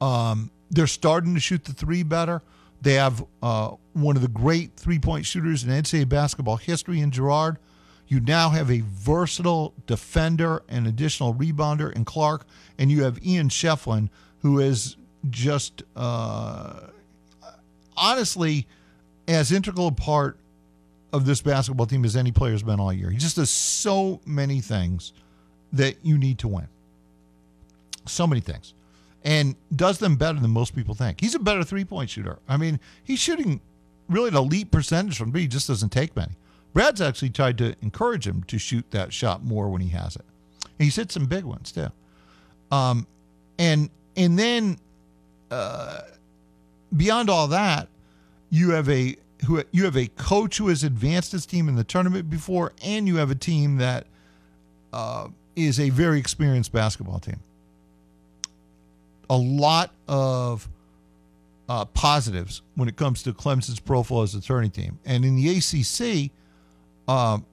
Um, 0.00 0.50
they're 0.70 0.86
starting 0.86 1.34
to 1.34 1.40
shoot 1.40 1.64
the 1.64 1.72
three 1.72 2.02
better. 2.02 2.42
They 2.80 2.94
have 2.94 3.24
uh, 3.42 3.72
one 3.94 4.16
of 4.16 4.22
the 4.22 4.28
great 4.28 4.76
three 4.76 4.98
point 4.98 5.26
shooters 5.26 5.64
in 5.64 5.70
NCAA 5.70 6.08
basketball 6.08 6.56
history 6.56 7.00
in 7.00 7.10
Girard. 7.10 7.58
You 8.06 8.20
now 8.20 8.50
have 8.50 8.70
a 8.70 8.82
versatile 8.86 9.74
defender 9.86 10.62
and 10.68 10.86
additional 10.86 11.34
rebounder 11.34 11.92
in 11.92 12.04
Clark, 12.04 12.46
and 12.78 12.90
you 12.90 13.02
have 13.04 13.24
Ian 13.24 13.48
Schieffelin, 13.48 14.08
who 14.40 14.60
is 14.60 14.96
just 15.28 15.82
uh, 15.96 16.88
honestly 17.96 18.66
as 19.26 19.52
integral 19.52 19.88
a 19.88 19.92
part 19.92 20.38
of 21.12 21.24
this 21.24 21.40
basketball 21.40 21.86
team 21.86 22.04
as 22.04 22.16
any 22.16 22.32
player's 22.32 22.62
been 22.62 22.80
all 22.80 22.92
year. 22.92 23.10
He 23.10 23.16
just 23.16 23.36
does 23.36 23.50
so 23.50 24.20
many 24.26 24.60
things 24.60 25.12
that 25.72 25.96
you 26.02 26.18
need 26.18 26.38
to 26.40 26.48
win. 26.48 26.68
So 28.06 28.26
many 28.26 28.40
things. 28.40 28.74
And 29.24 29.56
does 29.74 29.98
them 29.98 30.16
better 30.16 30.38
than 30.38 30.50
most 30.50 30.74
people 30.74 30.94
think. 30.94 31.20
He's 31.20 31.34
a 31.34 31.38
better 31.38 31.64
three 31.64 31.84
point 31.84 32.10
shooter. 32.10 32.38
I 32.48 32.56
mean, 32.56 32.78
he's 33.04 33.18
shooting 33.18 33.60
really 34.08 34.28
an 34.28 34.36
elite 34.36 34.70
percentage 34.70 35.18
from 35.18 35.32
three. 35.32 35.42
He 35.42 35.48
just 35.48 35.68
doesn't 35.68 35.90
take 35.90 36.14
many. 36.16 36.32
Brad's 36.72 37.00
actually 37.00 37.30
tried 37.30 37.58
to 37.58 37.74
encourage 37.82 38.26
him 38.26 38.44
to 38.44 38.58
shoot 38.58 38.90
that 38.90 39.12
shot 39.12 39.44
more 39.44 39.68
when 39.68 39.80
he 39.80 39.88
has 39.88 40.16
it. 40.16 40.24
And 40.62 40.84
he's 40.84 40.96
hit 40.96 41.10
some 41.10 41.26
big 41.26 41.44
ones 41.44 41.72
too. 41.72 41.88
Um, 42.70 43.06
and 43.58 43.90
and 44.16 44.38
then 44.38 44.78
uh, 45.50 46.02
beyond 46.96 47.30
all 47.30 47.48
that, 47.48 47.88
you 48.50 48.70
have 48.70 48.88
a 48.88 49.16
who 49.46 49.62
you 49.70 49.84
have 49.84 49.96
a 49.96 50.06
coach 50.08 50.58
who 50.58 50.68
has 50.68 50.82
advanced 50.84 51.32
his 51.32 51.46
team 51.46 51.68
in 51.68 51.76
the 51.76 51.84
tournament 51.84 52.28
before, 52.28 52.72
and 52.82 53.06
you 53.06 53.16
have 53.16 53.30
a 53.30 53.34
team 53.34 53.76
that 53.78 54.06
uh, 54.92 55.28
is 55.54 55.78
a 55.78 55.90
very 55.90 56.18
experienced 56.18 56.72
basketball 56.72 57.18
team. 57.18 57.40
A 59.30 59.36
lot 59.36 59.92
of 60.08 60.68
uh, 61.68 61.84
positives 61.86 62.62
when 62.74 62.88
it 62.88 62.96
comes 62.96 63.22
to 63.24 63.32
Clemson's 63.32 63.80
profile 63.80 64.22
as 64.22 64.34
a 64.34 64.40
tourney 64.40 64.70
team, 64.70 64.98
and 65.04 65.24
in 65.24 65.36
the 65.36 65.58
ACC, 65.58 66.30
um, 67.06 67.44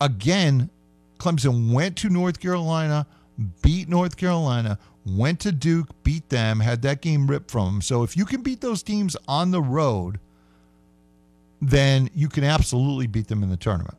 again, 0.00 0.70
Clemson 1.18 1.72
went 1.72 1.96
to 1.96 2.10
North 2.10 2.40
Carolina, 2.40 3.06
beat 3.62 3.88
North 3.88 4.16
Carolina, 4.16 4.78
went 5.06 5.40
to 5.40 5.52
Duke, 5.52 5.88
beat 6.02 6.28
them, 6.28 6.60
had 6.60 6.82
that 6.82 7.00
game 7.00 7.26
ripped 7.26 7.50
from 7.50 7.66
them. 7.66 7.82
So 7.82 8.02
if 8.02 8.16
you 8.16 8.24
can 8.24 8.42
beat 8.42 8.60
those 8.60 8.82
teams 8.82 9.16
on 9.28 9.50
the 9.52 9.62
road, 9.62 10.18
then 11.62 12.10
you 12.14 12.28
can 12.28 12.44
absolutely 12.44 13.06
beat 13.06 13.28
them 13.28 13.42
in 13.42 13.48
the 13.48 13.56
tournament. 13.56 13.98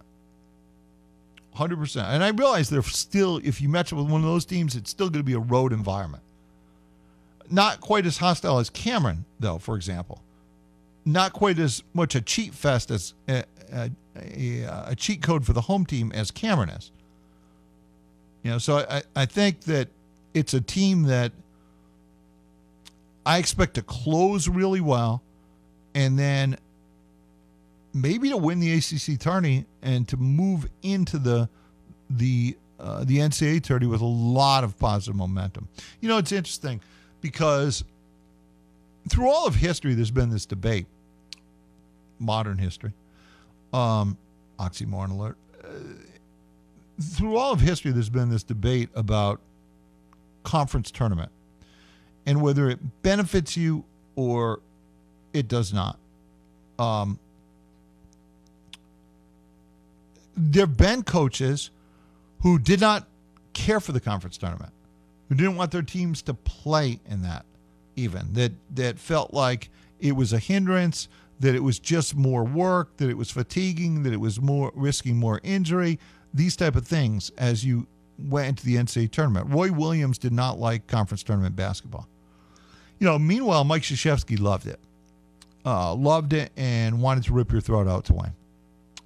100%. 1.55 2.03
And 2.03 2.23
I 2.23 2.29
realize 2.29 2.69
they're 2.69 2.83
still, 2.83 3.39
if 3.43 3.61
you 3.61 3.69
match 3.69 3.91
up 3.91 3.97
with 3.99 4.09
one 4.09 4.21
of 4.21 4.27
those 4.27 4.45
teams, 4.45 4.75
it's 4.75 4.91
still 4.91 5.09
going 5.09 5.21
to 5.21 5.25
be 5.25 5.33
a 5.33 5.39
road 5.39 5.73
environment. 5.73 6.23
Not 7.49 7.81
quite 7.81 8.05
as 8.05 8.17
hostile 8.17 8.59
as 8.59 8.69
Cameron, 8.69 9.25
though, 9.39 9.57
for 9.57 9.75
example. 9.75 10.21
Not 11.05 11.33
quite 11.33 11.57
as 11.57 11.83
much 11.93 12.15
a 12.15 12.21
cheat 12.21 12.53
fest 12.53 12.91
as 12.91 13.13
a, 13.29 13.43
a, 13.71 13.89
a, 14.17 14.83
a 14.89 14.95
cheat 14.95 15.21
code 15.21 15.45
for 15.45 15.53
the 15.53 15.61
home 15.61 15.85
team 15.85 16.11
as 16.11 16.29
Cameron 16.31 16.69
is. 16.69 16.91
You 18.43 18.51
know, 18.51 18.57
so 18.57 18.85
I, 18.89 19.01
I 19.15 19.25
think 19.25 19.61
that 19.61 19.87
it's 20.37 20.53
a 20.53 20.61
team 20.61 21.03
that 21.03 21.31
I 23.25 23.39
expect 23.39 23.73
to 23.75 23.81
close 23.81 24.47
really 24.47 24.81
well 24.81 25.23
and 25.95 26.17
then 26.17 26.57
maybe 27.93 28.29
to 28.29 28.37
win 28.37 28.59
the 28.59 28.73
ACC 28.73 29.19
tourney 29.19 29.65
and 29.81 30.07
to 30.07 30.17
move 30.17 30.69
into 30.83 31.17
the 31.17 31.49
the 32.09 32.55
uh, 32.79 33.03
the 33.03 33.17
NCAA 33.17 33.63
tourney 33.63 33.87
with 33.87 34.01
a 34.01 34.05
lot 34.05 34.63
of 34.63 34.77
positive 34.77 35.15
momentum. 35.15 35.67
You 35.99 36.07
know, 36.07 36.19
it's 36.19 36.31
interesting 36.31 36.79
because 37.21 37.83
through 39.09 39.29
all 39.29 39.47
of 39.47 39.55
history, 39.55 39.95
there's 39.95 40.11
been 40.11 40.29
this 40.29 40.45
debate, 40.45 40.85
modern 42.19 42.59
history, 42.59 42.93
um, 43.73 44.17
oxymoron 44.59 45.11
alert. 45.11 45.37
Uh, 45.63 45.67
through 47.01 47.37
all 47.37 47.51
of 47.51 47.59
history, 47.59 47.91
there's 47.91 48.09
been 48.09 48.29
this 48.29 48.43
debate 48.43 48.89
about 48.93 49.41
conference 50.47 50.91
tournament 50.91 51.29
and 52.25 52.41
whether 52.41 52.69
it 52.69 52.79
benefits 53.03 53.57
you 53.57 53.83
or 54.15 54.61
it 55.33 55.49
does 55.49 55.73
not. 55.73 55.99
Um, 56.79 57.19
there 60.37 60.65
have 60.65 60.77
been 60.77 61.03
coaches 61.03 61.69
who 62.43 62.59
did 62.59 62.79
not 62.79 63.07
care 63.51 63.81
for 63.81 63.91
the 63.91 63.99
conference 63.99 64.37
tournament, 64.37 64.71
who 65.27 65.35
didn't 65.35 65.57
want 65.57 65.71
their 65.71 65.81
teams 65.81 66.21
to 66.21 66.33
play 66.33 67.01
in 67.09 67.23
that, 67.23 67.43
even 67.97 68.31
that 68.31 68.53
that 68.73 68.99
felt 68.99 69.33
like 69.33 69.69
it 69.99 70.13
was 70.13 70.31
a 70.31 70.39
hindrance, 70.39 71.09
that 71.41 71.55
it 71.55 71.63
was 71.63 71.77
just 71.77 72.15
more 72.15 72.45
work, 72.45 72.95
that 72.97 73.09
it 73.09 73.17
was 73.17 73.31
fatiguing, 73.31 74.03
that 74.03 74.13
it 74.13 74.21
was 74.21 74.39
more 74.39 74.71
risking 74.75 75.17
more 75.17 75.41
injury, 75.43 75.99
these 76.33 76.55
type 76.55 76.77
of 76.77 76.87
things 76.87 77.31
as 77.37 77.65
you 77.65 77.85
went 78.19 78.49
into 78.49 78.65
the 78.65 78.75
NCAA 78.75 79.11
tournament. 79.11 79.47
Roy 79.49 79.71
Williams 79.71 80.17
did 80.17 80.33
not 80.33 80.59
like 80.59 80.87
conference 80.87 81.23
tournament 81.23 81.55
basketball. 81.55 82.07
You 82.99 83.05
know, 83.05 83.19
meanwhile, 83.19 83.63
Mike 83.63 83.83
Krzyzewski 83.83 84.39
loved 84.39 84.67
it, 84.67 84.79
uh, 85.65 85.93
loved 85.93 86.33
it, 86.33 86.51
and 86.57 87.01
wanted 87.01 87.23
to 87.25 87.33
rip 87.33 87.51
your 87.51 87.61
throat 87.61 87.87
out 87.87 88.05
to 88.05 88.13
win. 88.13 88.31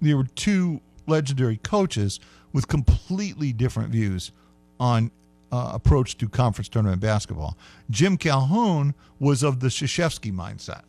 There 0.02 0.18
were 0.18 0.28
two 0.36 0.82
legendary 1.08 1.58
coaches 1.58 2.20
with 2.54 2.68
completely 2.68 3.52
different 3.54 3.90
views 3.90 4.32
on 4.80 5.12
uh, 5.52 5.72
approach 5.74 6.18
to 6.18 6.30
conference 6.30 6.70
tournament 6.70 7.02
basketball. 7.02 7.58
Jim 7.90 8.18
Calhoun 8.18 8.94
was 9.20 9.44
of 9.44 9.60
the 9.60 9.68
Krzyzewski 9.68 10.32
mindset. 10.34 10.84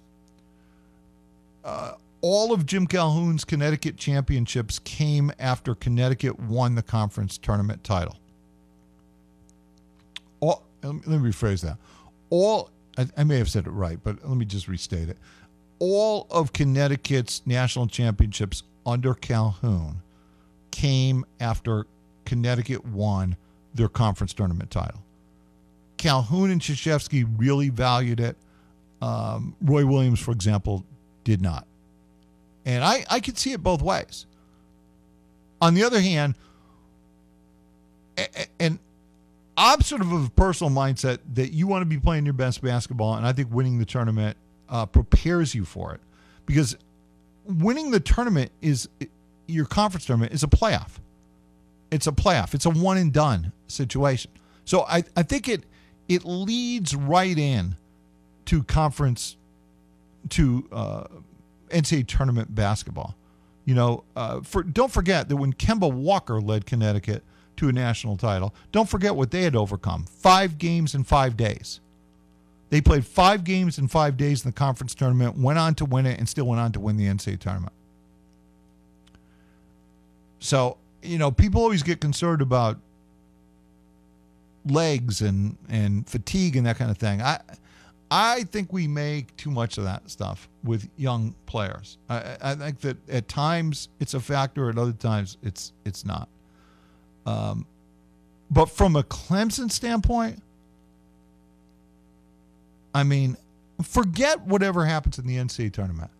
Uh, 1.65 1.95
all 2.23 2.53
of 2.53 2.65
Jim 2.65 2.87
Calhoun's 2.87 3.45
Connecticut 3.45 3.97
championships 3.97 4.79
came 4.79 5.33
after 5.39 5.75
Connecticut 5.75 6.39
won 6.39 6.77
the 6.77 6.83
conference 6.83 7.37
tournament 7.37 7.83
title. 7.85 8.17
All, 10.41 10.63
let 10.83 11.07
me 11.07 11.31
rephrase 11.31 11.63
that. 11.63 11.79
All 12.31 12.71
I, 12.97 13.09
I 13.17 13.25
may 13.25 13.39
have 13.39 13.51
said 13.51 13.67
it 13.67 13.71
right, 13.71 13.99
but 14.03 14.27
let 14.27 14.37
me 14.37 14.45
just 14.45 14.69
restate 14.69 15.09
it. 15.09 15.19
All 15.81 16.29
of 16.31 16.53
Connecticut's 16.53 17.43
national 17.45 17.89
championships 17.89 18.63
under 18.87 19.15
Calhoun 19.15 20.01
came 20.71 21.25
after 21.41 21.87
Connecticut 22.25 22.85
won 22.87 23.37
their 23.75 23.89
conference 23.89 24.33
tournament 24.33 24.71
title. 24.71 25.03
Calhoun 25.97 26.51
and 26.51 26.61
Krzyzewski 26.61 27.29
really 27.37 27.69
valued 27.69 28.21
it. 28.21 28.37
Um, 29.01 29.57
Roy 29.61 29.85
Williams, 29.85 30.21
for 30.21 30.31
example, 30.31 30.85
did 31.25 31.41
not. 31.41 31.67
And 32.65 32.85
I, 32.85 33.05
I 33.11 33.21
could 33.21 33.39
see 33.39 33.53
it 33.53 33.63
both 33.63 33.83
ways. 33.83 34.27
On 35.61 35.75
the 35.75 35.85
other 35.85 36.01
hand, 36.01 36.35
and 38.59 38.79
I'm 39.57 39.81
sort 39.81 40.01
of 40.01 40.13
of 40.13 40.27
a 40.27 40.31
personal 40.31 40.73
mindset 40.73 41.19
that 41.35 41.53
you 41.53 41.67
want 41.67 41.83
to 41.83 41.87
be 41.87 41.99
playing 41.99 42.25
your 42.25 42.35
best 42.35 42.63
basketball, 42.63 43.15
and 43.15 43.27
I 43.27 43.33
think 43.33 43.53
winning 43.53 43.79
the 43.79 43.85
tournament 43.85 44.37
uh, 44.69 44.87
prepares 44.87 45.55
you 45.55 45.65
for 45.65 45.95
it 45.95 46.01
because 46.47 46.77
winning 47.45 47.91
the 47.91 48.01
tournament 48.01 48.51
is 48.61 48.89
your 49.47 49.67
conference 49.67 50.07
tournament 50.07 50.33
is 50.33 50.43
a 50.43 50.49
playoff. 50.49 50.99
It's 51.91 52.07
a 52.07 52.13
playoff. 52.13 52.55
It's 52.55 52.67
a 52.67 52.71
one 52.71 52.97
and 52.97 53.13
done 53.13 53.53
situation. 53.67 54.31
So 54.65 54.83
I, 54.83 55.05
I 55.17 55.23
think 55.23 55.49
it 55.49 55.65
it 56.09 56.25
leads 56.25 56.95
right 56.95 57.37
in 57.37 57.77
to 58.47 58.63
conference 58.65 59.37
to 60.31 60.69
uh, 60.73 61.05
NCAA 61.73 62.07
tournament 62.07 62.55
basketball. 62.55 63.17
You 63.65 63.75
know, 63.75 64.05
uh, 64.17 64.41
for 64.41 64.63
don't 64.63 64.93
forget 64.93 65.29
that 65.29 65.37
when 65.37 65.53
Kemba 65.53 65.93
Walker 65.93 66.41
led 66.41 66.67
Connecticut 66.67 67.23
to 67.57 67.69
a 67.69 67.73
national 67.73 68.17
title, 68.17 68.55
don't 68.73 68.89
forget 68.89 69.15
what 69.15 69.31
they 69.31 69.43
had 69.43 69.55
overcome: 69.55 70.05
five 70.05 70.59
games 70.59 70.95
in 70.95 71.05
five 71.05 71.37
days. 71.37 71.81
They 72.71 72.81
played 72.81 73.05
five 73.05 73.45
games 73.45 73.79
in 73.79 73.87
five 73.87 74.17
days 74.17 74.45
in 74.45 74.51
the 74.51 74.55
conference 74.55 74.95
tournament, 74.95 75.37
went 75.37 75.59
on 75.59 75.75
to 75.75 75.85
win 75.85 76.07
it, 76.07 76.19
and 76.19 76.27
still 76.29 76.47
went 76.47 76.61
on 76.61 76.73
to 76.73 76.81
win 76.81 76.97
the 76.97 77.05
NCAA 77.05 77.39
tournament. 77.39 77.75
So, 80.39 80.79
you 81.03 81.19
know, 81.19 81.31
people 81.31 81.61
always 81.61 81.83
get 81.83 82.01
concerned 82.01 82.41
about 82.41 82.79
legs 84.65 85.21
and, 85.21 85.57
and 85.69 86.09
fatigue 86.09 86.57
and 86.57 86.67
that 86.67 86.79
kind 86.79 86.91
of 86.91 86.97
thing. 86.97 87.21
I 87.21 87.41
I 88.15 88.43
think 88.43 88.75
we 88.75 88.87
make 88.87 89.35
too 89.39 89.51
much 89.51 89.79
of 89.79 89.85
that 89.85 90.11
stuff 90.11 90.47
with 90.63 90.87
young 90.99 91.35
players. 91.47 91.97
I, 92.11 92.37
I 92.43 92.55
think 92.55 92.81
that 92.81 93.09
at 93.09 93.27
times 93.27 93.89
it's 94.01 94.13
a 94.13 94.21
factor, 94.21 94.69
at 94.69 94.77
other 94.77 94.93
times 94.93 95.39
it's 95.43 95.73
it's 95.87 96.05
not. 96.05 96.29
Um, 97.25 97.65
but 98.51 98.67
from 98.67 98.97
a 98.97 99.03
Clemson 99.03 99.71
standpoint, 99.71 100.43
I 102.95 103.03
mean, 103.03 103.39
forget 103.83 104.43
whatever 104.43 104.85
happens 104.85 105.19
in 105.19 105.27
the 105.27 105.39
NCAA 105.39 105.73
tournament. 105.73 106.11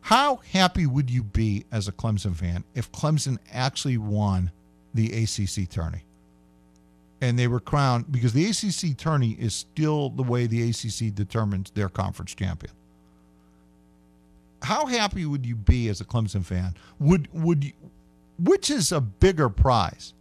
How 0.00 0.40
happy 0.50 0.86
would 0.86 1.08
you 1.08 1.22
be 1.22 1.66
as 1.70 1.86
a 1.86 1.92
Clemson 1.92 2.34
fan 2.34 2.64
if 2.74 2.90
Clemson 2.90 3.38
actually 3.52 3.96
won 3.96 4.50
the 4.92 5.22
ACC 5.22 5.68
tourney? 5.70 6.02
And 7.20 7.38
they 7.38 7.48
were 7.48 7.60
crowned 7.60 8.12
because 8.12 8.32
the 8.32 8.46
ACC 8.46 8.96
tourney 8.96 9.32
is 9.32 9.54
still 9.54 10.10
the 10.10 10.22
way 10.22 10.46
the 10.46 10.70
ACC 10.70 11.14
determines 11.14 11.70
their 11.70 11.88
conference 11.88 12.34
champion. 12.34 12.72
How 14.62 14.86
happy 14.86 15.24
would 15.24 15.44
you 15.44 15.56
be 15.56 15.88
as 15.88 16.00
a 16.00 16.04
Clemson 16.04 16.44
fan? 16.44 16.74
Would 17.00 17.28
would 17.32 17.64
you, 17.64 17.72
which 18.38 18.70
is 18.70 18.92
a 18.92 19.00
bigger 19.00 19.48
prize? 19.48 20.14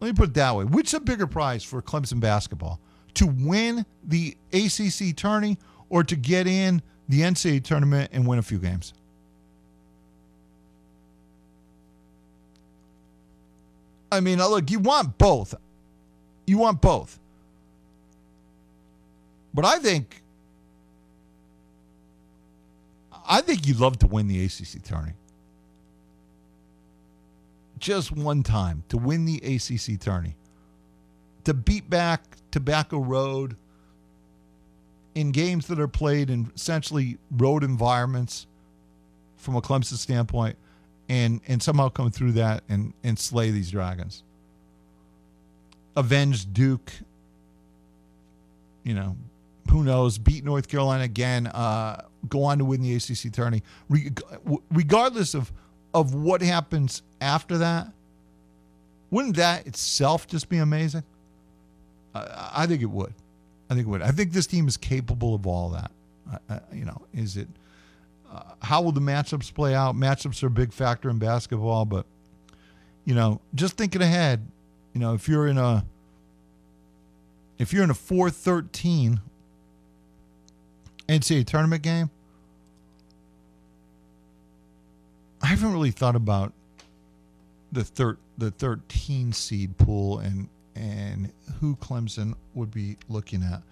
Let 0.00 0.08
me 0.08 0.12
put 0.14 0.30
it 0.30 0.34
that 0.34 0.56
way. 0.56 0.64
Which 0.64 0.88
is 0.88 0.94
a 0.94 1.00
bigger 1.00 1.26
prize 1.26 1.62
for 1.62 1.82
Clemson 1.82 2.20
basketball? 2.20 2.80
To 3.14 3.26
win 3.26 3.84
the 4.04 4.36
ACC 4.52 5.14
tourney 5.16 5.58
or 5.90 6.04
to 6.04 6.16
get 6.16 6.46
in 6.46 6.80
the 7.08 7.20
NCAA 7.20 7.64
tournament 7.64 8.10
and 8.12 8.26
win 8.26 8.38
a 8.38 8.42
few 8.42 8.58
games? 8.58 8.94
I 14.12 14.20
mean, 14.20 14.38
look, 14.38 14.70
you 14.70 14.78
want 14.78 15.18
both. 15.18 15.54
You 16.50 16.58
want 16.58 16.80
both. 16.80 17.20
But 19.54 19.64
I 19.64 19.78
think 19.78 20.20
I 23.24 23.40
think 23.40 23.68
you'd 23.68 23.78
love 23.78 24.00
to 24.00 24.08
win 24.08 24.26
the 24.26 24.44
ACC 24.44 24.82
tourney. 24.82 25.12
Just 27.78 28.10
one 28.10 28.42
time 28.42 28.82
to 28.88 28.98
win 28.98 29.26
the 29.26 29.36
ACC 29.36 30.00
tourney. 30.00 30.34
To 31.44 31.54
beat 31.54 31.88
back 31.88 32.24
Tobacco 32.50 32.98
Road 32.98 33.54
in 35.14 35.30
games 35.30 35.68
that 35.68 35.78
are 35.78 35.86
played 35.86 36.30
in 36.30 36.50
essentially 36.56 37.18
road 37.30 37.62
environments 37.62 38.48
from 39.36 39.54
a 39.54 39.62
Clemson 39.62 39.98
standpoint 39.98 40.56
and 41.08 41.42
and 41.46 41.62
somehow 41.62 41.90
come 41.90 42.10
through 42.10 42.32
that 42.32 42.64
and 42.68 42.92
and 43.04 43.20
slay 43.20 43.52
these 43.52 43.70
dragons. 43.70 44.24
Avenge 45.96 46.52
Duke. 46.52 46.92
You 48.84 48.94
know, 48.94 49.16
who 49.70 49.84
knows? 49.84 50.18
Beat 50.18 50.44
North 50.44 50.68
Carolina 50.68 51.04
again. 51.04 51.46
Uh, 51.46 52.02
go 52.28 52.44
on 52.44 52.58
to 52.58 52.64
win 52.64 52.82
the 52.82 52.94
ACC 52.94 53.32
tourney. 53.32 53.62
Re- 53.88 54.10
regardless 54.70 55.34
of 55.34 55.52
of 55.92 56.14
what 56.14 56.40
happens 56.40 57.02
after 57.20 57.58
that, 57.58 57.88
wouldn't 59.10 59.36
that 59.36 59.66
itself 59.66 60.26
just 60.26 60.48
be 60.48 60.58
amazing? 60.58 61.02
Uh, 62.14 62.50
I 62.54 62.66
think 62.66 62.82
it 62.82 62.90
would. 62.90 63.12
I 63.68 63.74
think 63.74 63.86
it 63.86 63.90
would. 63.90 64.02
I 64.02 64.10
think 64.10 64.32
this 64.32 64.46
team 64.46 64.66
is 64.68 64.76
capable 64.76 65.34
of 65.34 65.46
all 65.46 65.70
that. 65.70 65.90
You 66.72 66.84
know, 66.84 67.02
is 67.12 67.36
it? 67.36 67.48
Uh, 68.32 68.42
how 68.62 68.80
will 68.82 68.92
the 68.92 69.00
matchups 69.00 69.52
play 69.52 69.74
out? 69.74 69.96
Matchups 69.96 70.42
are 70.42 70.46
a 70.46 70.50
big 70.50 70.72
factor 70.72 71.10
in 71.10 71.18
basketball, 71.18 71.84
but 71.84 72.06
you 73.04 73.14
know, 73.14 73.40
just 73.54 73.76
thinking 73.76 74.02
ahead, 74.02 74.46
you 74.92 75.00
know, 75.00 75.14
if 75.14 75.28
you're 75.28 75.46
in 75.46 75.58
a 75.58 75.84
if 77.58 77.72
you're 77.72 77.84
in 77.84 77.90
a 77.90 77.94
413 77.94 79.20
NCAA 81.08 81.46
tournament 81.46 81.82
game, 81.82 82.10
I 85.42 85.46
haven't 85.46 85.72
really 85.72 85.90
thought 85.90 86.16
about 86.16 86.52
the 87.72 87.84
thir- 87.84 88.18
the 88.38 88.50
13 88.50 89.32
seed 89.32 89.76
pool 89.76 90.18
and 90.18 90.48
and 90.74 91.32
who 91.60 91.76
Clemson 91.76 92.34
would 92.54 92.70
be 92.70 92.96
looking 93.08 93.42
at. 93.42 93.62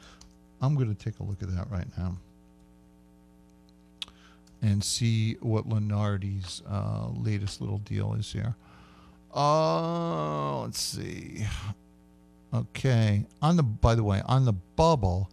I'm 0.61 0.75
going 0.75 0.95
to 0.95 1.05
take 1.05 1.21
a 1.21 1.23
look 1.23 1.43
at 1.43 1.55
that 1.55 1.71
right 1.71 1.87
now 1.97 2.17
and 4.61 4.83
see 4.83 5.35
what 5.35 5.69
Lunardi's 5.69 6.63
uh, 6.69 7.09
latest 7.15 7.61
little 7.61 7.79
deal 7.79 8.15
is 8.15 8.33
here. 8.33 8.57
Uh, 9.35 10.63
let's 10.63 10.81
see. 10.81 11.47
Okay, 12.53 13.27
on 13.43 13.57
the 13.57 13.63
by 13.63 13.95
the 13.95 14.03
way, 14.03 14.23
on 14.25 14.45
the 14.45 14.55
bubble. 14.55 15.29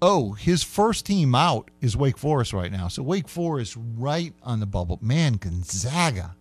Oh, 0.00 0.32
his 0.32 0.62
first 0.62 1.06
team 1.06 1.34
out 1.34 1.70
is 1.80 1.96
Wake 1.96 2.18
Forest 2.18 2.52
right 2.52 2.70
now. 2.70 2.86
So 2.88 3.02
Wake 3.02 3.28
Forest 3.28 3.76
right 3.96 4.32
on 4.42 4.60
the 4.60 4.66
bubble. 4.66 4.98
Man, 5.02 5.34
Gonzaga 5.34 6.36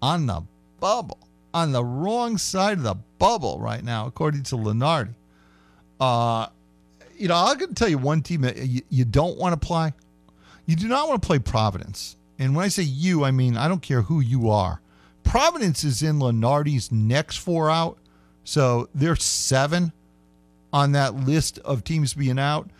on 0.00 0.26
the 0.26 0.42
bubble. 0.80 1.18
on 1.52 1.72
the 1.72 1.82
wrong 1.84 2.36
side 2.36 2.78
of 2.78 2.84
the 2.84 2.96
bubble 3.18 3.58
right 3.58 3.82
now, 3.82 4.06
according 4.06 4.42
to 4.44 4.56
Lunardi. 4.56 5.14
Uh, 5.98 6.46
you 7.16 7.28
know, 7.28 7.34
I'm 7.34 7.56
going 7.56 7.70
to 7.70 7.74
tell 7.74 7.88
you 7.88 7.96
one 7.96 8.20
team 8.20 8.44
you, 8.56 8.82
you 8.90 9.04
don't 9.06 9.38
want 9.38 9.58
to 9.58 9.66
play. 9.66 9.94
You 10.66 10.76
do 10.76 10.86
not 10.86 11.08
want 11.08 11.22
to 11.22 11.26
play 11.26 11.38
Providence. 11.38 12.16
And 12.38 12.54
when 12.54 12.64
I 12.64 12.68
say 12.68 12.82
you, 12.82 13.24
I 13.24 13.30
mean 13.30 13.56
I 13.56 13.68
don't 13.68 13.82
care 13.82 14.02
who 14.02 14.20
you 14.20 14.50
are. 14.50 14.80
Providence 15.24 15.84
is 15.84 16.02
in 16.02 16.18
Lunardi's 16.18 16.92
next 16.92 17.36
four 17.36 17.70
out. 17.70 17.98
So 18.44 18.88
they're 18.94 19.16
seven 19.16 19.92
on 20.72 20.92
that 20.92 21.14
list 21.14 21.58
of 21.60 21.84
teams 21.84 22.14
being 22.14 22.38
out. 22.38 22.70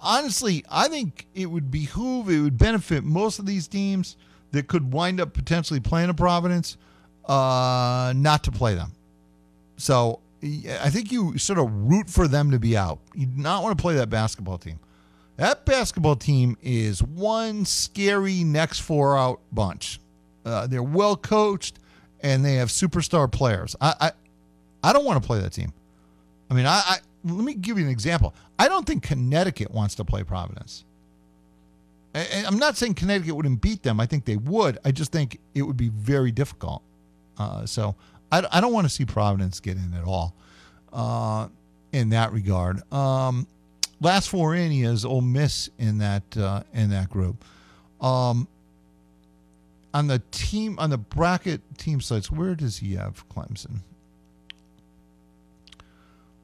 Honestly, 0.00 0.64
I 0.70 0.88
think 0.88 1.26
it 1.34 1.46
would 1.46 1.70
behoove, 1.70 2.30
it 2.30 2.40
would 2.40 2.58
benefit 2.58 3.02
most 3.02 3.38
of 3.38 3.46
these 3.46 3.66
teams 3.66 4.16
that 4.52 4.68
could 4.68 4.92
wind 4.92 5.20
up 5.20 5.32
potentially 5.32 5.80
playing 5.80 6.10
a 6.10 6.14
Providence 6.14 6.76
uh, 7.24 8.12
not 8.14 8.44
to 8.44 8.52
play 8.52 8.74
them. 8.74 8.92
So 9.76 10.20
I 10.42 10.90
think 10.90 11.10
you 11.10 11.38
sort 11.38 11.58
of 11.58 11.70
root 11.72 12.08
for 12.08 12.28
them 12.28 12.50
to 12.52 12.58
be 12.58 12.76
out. 12.76 13.00
You 13.14 13.26
do 13.26 13.40
not 13.40 13.62
want 13.62 13.76
to 13.76 13.82
play 13.82 13.94
that 13.94 14.10
basketball 14.10 14.58
team. 14.58 14.78
That 15.36 15.66
basketball 15.66 16.16
team 16.16 16.56
is 16.62 17.02
one 17.02 17.64
scary 17.64 18.42
next 18.42 18.80
four 18.80 19.18
out 19.18 19.40
bunch. 19.52 20.00
Uh, 20.44 20.66
they're 20.66 20.82
well 20.82 21.16
coached 21.16 21.78
and 22.20 22.44
they 22.44 22.54
have 22.54 22.68
superstar 22.68 23.30
players. 23.30 23.76
I, 23.80 23.94
I, 24.00 24.12
I 24.82 24.92
don't 24.92 25.04
want 25.04 25.22
to 25.22 25.26
play 25.26 25.40
that 25.40 25.52
team. 25.52 25.72
I 26.50 26.54
mean, 26.54 26.66
I, 26.66 26.82
I 26.84 26.96
let 27.24 27.44
me 27.44 27.54
give 27.54 27.78
you 27.78 27.84
an 27.84 27.90
example. 27.90 28.34
I 28.58 28.68
don't 28.68 28.86
think 28.86 29.02
Connecticut 29.02 29.70
wants 29.70 29.96
to 29.96 30.04
play 30.04 30.22
Providence. 30.22 30.84
I, 32.14 32.44
I'm 32.46 32.58
not 32.58 32.76
saying 32.76 32.94
Connecticut 32.94 33.36
wouldn't 33.36 33.60
beat 33.60 33.82
them. 33.82 34.00
I 34.00 34.06
think 34.06 34.24
they 34.24 34.36
would. 34.36 34.78
I 34.84 34.92
just 34.92 35.12
think 35.12 35.38
it 35.54 35.62
would 35.62 35.76
be 35.76 35.88
very 35.90 36.32
difficult. 36.32 36.82
Uh, 37.36 37.66
so 37.66 37.94
I, 38.32 38.46
I 38.50 38.60
don't 38.60 38.72
want 38.72 38.86
to 38.86 38.92
see 38.92 39.04
Providence 39.04 39.60
get 39.60 39.76
in 39.76 39.92
at 39.92 40.04
all 40.04 40.34
uh, 40.92 41.48
in 41.92 42.10
that 42.10 42.32
regard. 42.32 42.80
Um, 42.92 43.46
last 44.00 44.28
four 44.28 44.54
in, 44.54 44.70
he 44.70 44.82
has 44.82 45.04
Ole 45.04 45.20
Miss 45.20 45.70
in 45.78 45.98
that 45.98 46.36
uh, 46.36 46.62
in 46.72 46.90
that 46.90 47.10
group. 47.10 47.44
Um, 48.00 48.48
on 49.94 50.08
the 50.08 50.20
team 50.30 50.78
on 50.78 50.90
the 50.90 50.98
bracket 50.98 51.60
team 51.78 52.00
sites, 52.00 52.30
where 52.30 52.54
does 52.54 52.78
he 52.78 52.94
have 52.94 53.26
Clemson? 53.28 53.80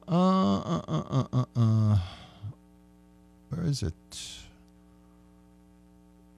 Uh, 0.07 0.59
uh, 0.59 0.81
uh, 0.87 1.03
uh, 1.09 1.25
uh, 1.33 1.45
uh. 1.55 1.97
Where 3.49 3.65
is 3.65 3.83
it? 3.83 3.93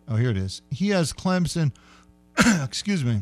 Oh, 0.08 0.18
here 0.18 0.30
it 0.30 0.38
is. 0.38 0.62
He 0.70 0.90
has 0.90 1.14
Clemson. 1.14 1.72
excuse 2.64 3.04
me. 3.04 3.22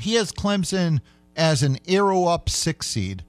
He 0.00 0.14
has 0.14 0.32
Clemson 0.32 1.00
as 1.36 1.62
an 1.62 1.78
arrow 1.86 2.24
up 2.24 2.48
six 2.48 2.86
seed. 2.86 3.22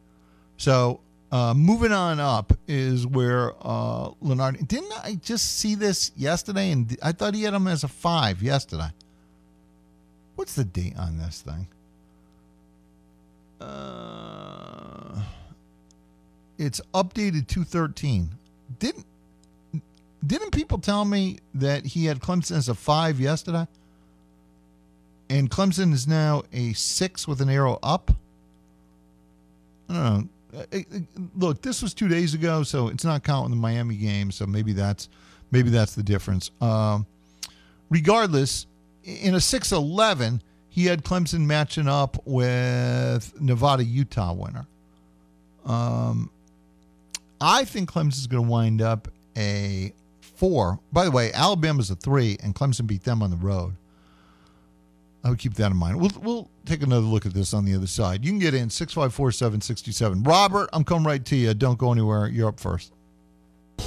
So 0.57 1.01
uh, 1.31 1.53
moving 1.53 1.91
on 1.91 2.19
up 2.19 2.53
is 2.67 3.05
where 3.05 3.53
uh, 3.61 4.11
Leonard. 4.21 4.67
Didn't 4.67 4.93
I 5.03 5.15
just 5.15 5.57
see 5.59 5.75
this 5.75 6.11
yesterday? 6.15 6.71
And 6.71 6.97
I 7.03 7.11
thought 7.11 7.35
he 7.35 7.43
had 7.43 7.53
him 7.53 7.67
as 7.67 7.83
a 7.83 7.87
five 7.87 8.41
yesterday. 8.41 8.89
What's 10.35 10.55
the 10.55 10.63
date 10.63 10.97
on 10.97 11.17
this 11.17 11.41
thing? 11.41 11.67
Uh, 13.59 15.21
it's 16.57 16.79
updated 16.93 17.47
213. 17.47 18.29
Didn't 18.79 19.05
didn't 20.25 20.51
people 20.51 20.79
tell 20.79 21.05
me 21.05 21.39
that 21.53 21.85
he 21.85 22.05
had 22.05 22.19
Clemson 22.19 22.57
as 22.57 22.69
a 22.69 22.73
five 22.73 23.19
yesterday? 23.19 23.67
And 25.29 25.49
Clemson 25.49 25.93
is 25.93 26.07
now 26.07 26.43
a 26.53 26.73
six 26.73 27.27
with 27.27 27.41
an 27.41 27.49
arrow 27.49 27.79
up. 27.83 28.11
I 29.89 29.93
don't 29.93 30.03
know. 30.03 30.29
Look, 31.35 31.61
this 31.61 31.81
was 31.81 31.93
two 31.93 32.07
days 32.07 32.33
ago, 32.33 32.63
so 32.63 32.87
it's 32.87 33.03
not 33.03 33.23
counting 33.23 33.51
the 33.51 33.57
Miami 33.57 33.95
game. 33.95 34.31
So 34.31 34.45
maybe 34.45 34.73
that's 34.73 35.09
maybe 35.51 35.69
that's 35.69 35.95
the 35.95 36.03
difference. 36.03 36.51
Um, 36.61 37.05
regardless, 37.89 38.65
in 39.03 39.35
a 39.35 39.41
six 39.41 39.71
eleven, 39.71 40.41
he 40.69 40.85
had 40.85 41.03
Clemson 41.03 41.45
matching 41.45 41.87
up 41.87 42.17
with 42.25 43.39
Nevada 43.41 43.83
Utah 43.83 44.33
winner. 44.33 44.65
Um, 45.65 46.29
I 47.41 47.65
think 47.65 47.91
Clemson's 47.91 48.27
going 48.27 48.45
to 48.45 48.49
wind 48.49 48.81
up 48.81 49.07
a 49.35 49.93
four. 50.21 50.79
By 50.91 51.05
the 51.05 51.11
way, 51.11 51.31
Alabama's 51.33 51.89
a 51.89 51.95
three, 51.95 52.37
and 52.43 52.55
Clemson 52.55 52.87
beat 52.87 53.03
them 53.03 53.21
on 53.21 53.31
the 53.31 53.37
road. 53.37 53.73
I 55.27 55.29
would 55.29 55.39
keep 55.39 55.55
that 55.55 55.71
in 55.71 55.75
mind. 55.75 55.99
We'll, 55.99 56.11
we'll 56.21 56.49
take 56.65 56.81
another 56.81 57.05
look 57.05 57.25
at 57.25 57.33
this 57.33 57.53
on 57.53 57.65
the 57.65 57.75
other 57.75 57.85
side. 57.85 58.23
You 58.23 58.31
can 58.31 58.39
get 58.39 58.53
in 58.53 58.69
654 58.69 59.33
767. 59.33 60.23
Robert, 60.23 60.69
I'm 60.71 60.85
coming 60.85 61.05
right 61.05 61.23
to 61.25 61.35
you. 61.35 61.53
Don't 61.53 61.77
go 61.77 61.91
anywhere. 61.91 62.29
You're 62.29 62.47
up 62.47 62.61
first. 62.61 62.93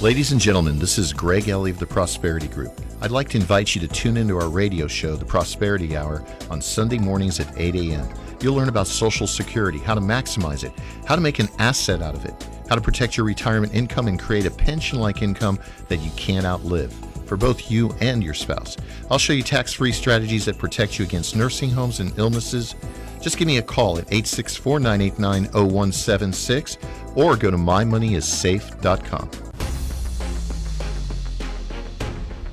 Ladies 0.03 0.31
and 0.31 0.39
gentlemen, 0.39 0.77
this 0.77 0.99
is 0.99 1.11
Greg 1.11 1.49
Ellie 1.49 1.71
of 1.71 1.79
the 1.79 1.85
Prosperity 1.87 2.47
Group. 2.47 2.79
I'd 3.01 3.09
like 3.09 3.27
to 3.29 3.37
invite 3.37 3.73
you 3.73 3.81
to 3.81 3.87
tune 3.87 4.17
into 4.17 4.37
our 4.37 4.49
radio 4.49 4.85
show, 4.85 5.15
The 5.15 5.25
Prosperity 5.25 5.97
Hour, 5.97 6.23
on 6.51 6.61
Sunday 6.61 6.99
mornings 6.99 7.39
at 7.39 7.51
8 7.57 7.73
a.m. 7.73 8.07
You'll 8.39 8.55
learn 8.55 8.69
about 8.69 8.85
Social 8.85 9.25
Security, 9.25 9.79
how 9.79 9.95
to 9.95 10.01
maximize 10.01 10.63
it, 10.63 10.73
how 11.07 11.15
to 11.15 11.21
make 11.21 11.39
an 11.39 11.49
asset 11.57 12.03
out 12.03 12.13
of 12.13 12.23
it, 12.23 12.35
how 12.69 12.75
to 12.75 12.81
protect 12.81 13.17
your 13.17 13.25
retirement 13.25 13.73
income 13.73 14.07
and 14.07 14.19
create 14.19 14.45
a 14.45 14.51
pension 14.51 14.99
like 14.99 15.23
income 15.23 15.57
that 15.87 15.97
you 15.97 16.11
can't 16.11 16.45
outlive 16.45 16.95
for 17.31 17.37
both 17.37 17.71
you 17.71 17.95
and 18.01 18.21
your 18.21 18.33
spouse. 18.33 18.75
I'll 19.09 19.17
show 19.17 19.31
you 19.31 19.41
tax 19.41 19.71
free 19.71 19.93
strategies 19.93 20.43
that 20.43 20.57
protect 20.57 20.99
you 20.99 21.05
against 21.05 21.33
nursing 21.33 21.69
homes 21.69 22.01
and 22.01 22.11
illnesses. 22.19 22.75
Just 23.21 23.37
give 23.37 23.47
me 23.47 23.57
a 23.57 23.61
call 23.61 23.97
at 23.97 24.03
864 24.11 24.81
989 24.81 25.45
0176 25.53 26.77
or 27.15 27.37
go 27.37 27.49
to 27.49 27.55
mymoneyissafe.com. 27.55 29.29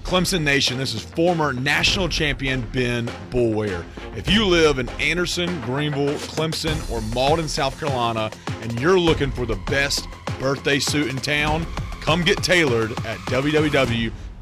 Clemson 0.05 0.43
Nation, 0.43 0.79
this 0.79 0.95
is 0.95 1.03
former 1.03 1.53
national 1.53 2.09
champion 2.09 2.61
Ben 2.73 3.09
Boulware. 3.31 3.85
If 4.17 4.31
you 4.31 4.47
live 4.47 4.79
in 4.79 4.89
Anderson, 5.01 5.61
Greenville, 5.63 6.15
Clemson, 6.19 6.77
or 6.89 7.01
Mauldin, 7.11 7.49
South 7.49 7.81
Carolina, 7.81 8.31
and 8.63 8.81
you're 8.81 9.01
looking 9.01 9.33
for 9.33 9.45
the 9.45 9.57
best 9.67 10.07
birthday 10.39 10.79
suit 10.79 11.09
in 11.09 11.17
town, 11.17 11.67
come 12.01 12.23
get 12.23 12.45
tailored 12.45 12.93
at 13.05 13.19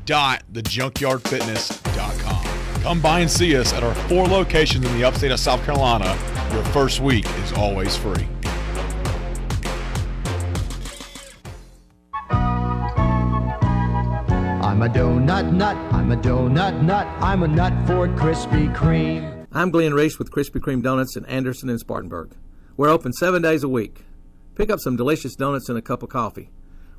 www.thejunkyardfitness.com. 0.06 2.82
Come 2.82 3.02
by 3.02 3.20
and 3.20 3.30
see 3.30 3.56
us 3.56 3.72
at 3.72 3.82
our 3.82 3.94
four 4.08 4.26
locations 4.26 4.84
in 4.86 4.92
the 4.96 5.04
upstate 5.04 5.32
of 5.32 5.40
South 5.40 5.64
Carolina. 5.64 6.06
Your 6.52 6.62
first 6.66 7.00
week 7.00 7.26
is 7.40 7.52
always 7.52 7.96
free. 7.96 8.28
I'm 14.62 14.82
a 14.82 14.88
donut 14.88 15.52
nut, 15.52 15.76
I'm 15.92 16.12
a 16.12 16.16
donut 16.16 16.82
nut, 16.82 17.06
I'm 17.20 17.42
a 17.42 17.48
nut 17.48 17.72
for 17.86 18.06
Krispy 18.08 18.74
Kreme. 18.74 19.46
I'm 19.52 19.70
Glenn 19.70 19.94
Reese 19.94 20.18
with 20.18 20.30
Krispy 20.30 20.60
Kreme 20.60 20.82
Donuts 20.82 21.16
in 21.16 21.24
Anderson 21.26 21.70
and 21.70 21.80
Spartanburg. 21.80 22.36
We're 22.76 22.90
open 22.90 23.14
seven 23.14 23.40
days 23.40 23.64
a 23.64 23.68
week. 23.68 24.04
Pick 24.54 24.68
up 24.70 24.80
some 24.80 24.96
delicious 24.96 25.34
donuts 25.34 25.70
and 25.70 25.78
a 25.78 25.82
cup 25.82 26.02
of 26.02 26.10
coffee. 26.10 26.50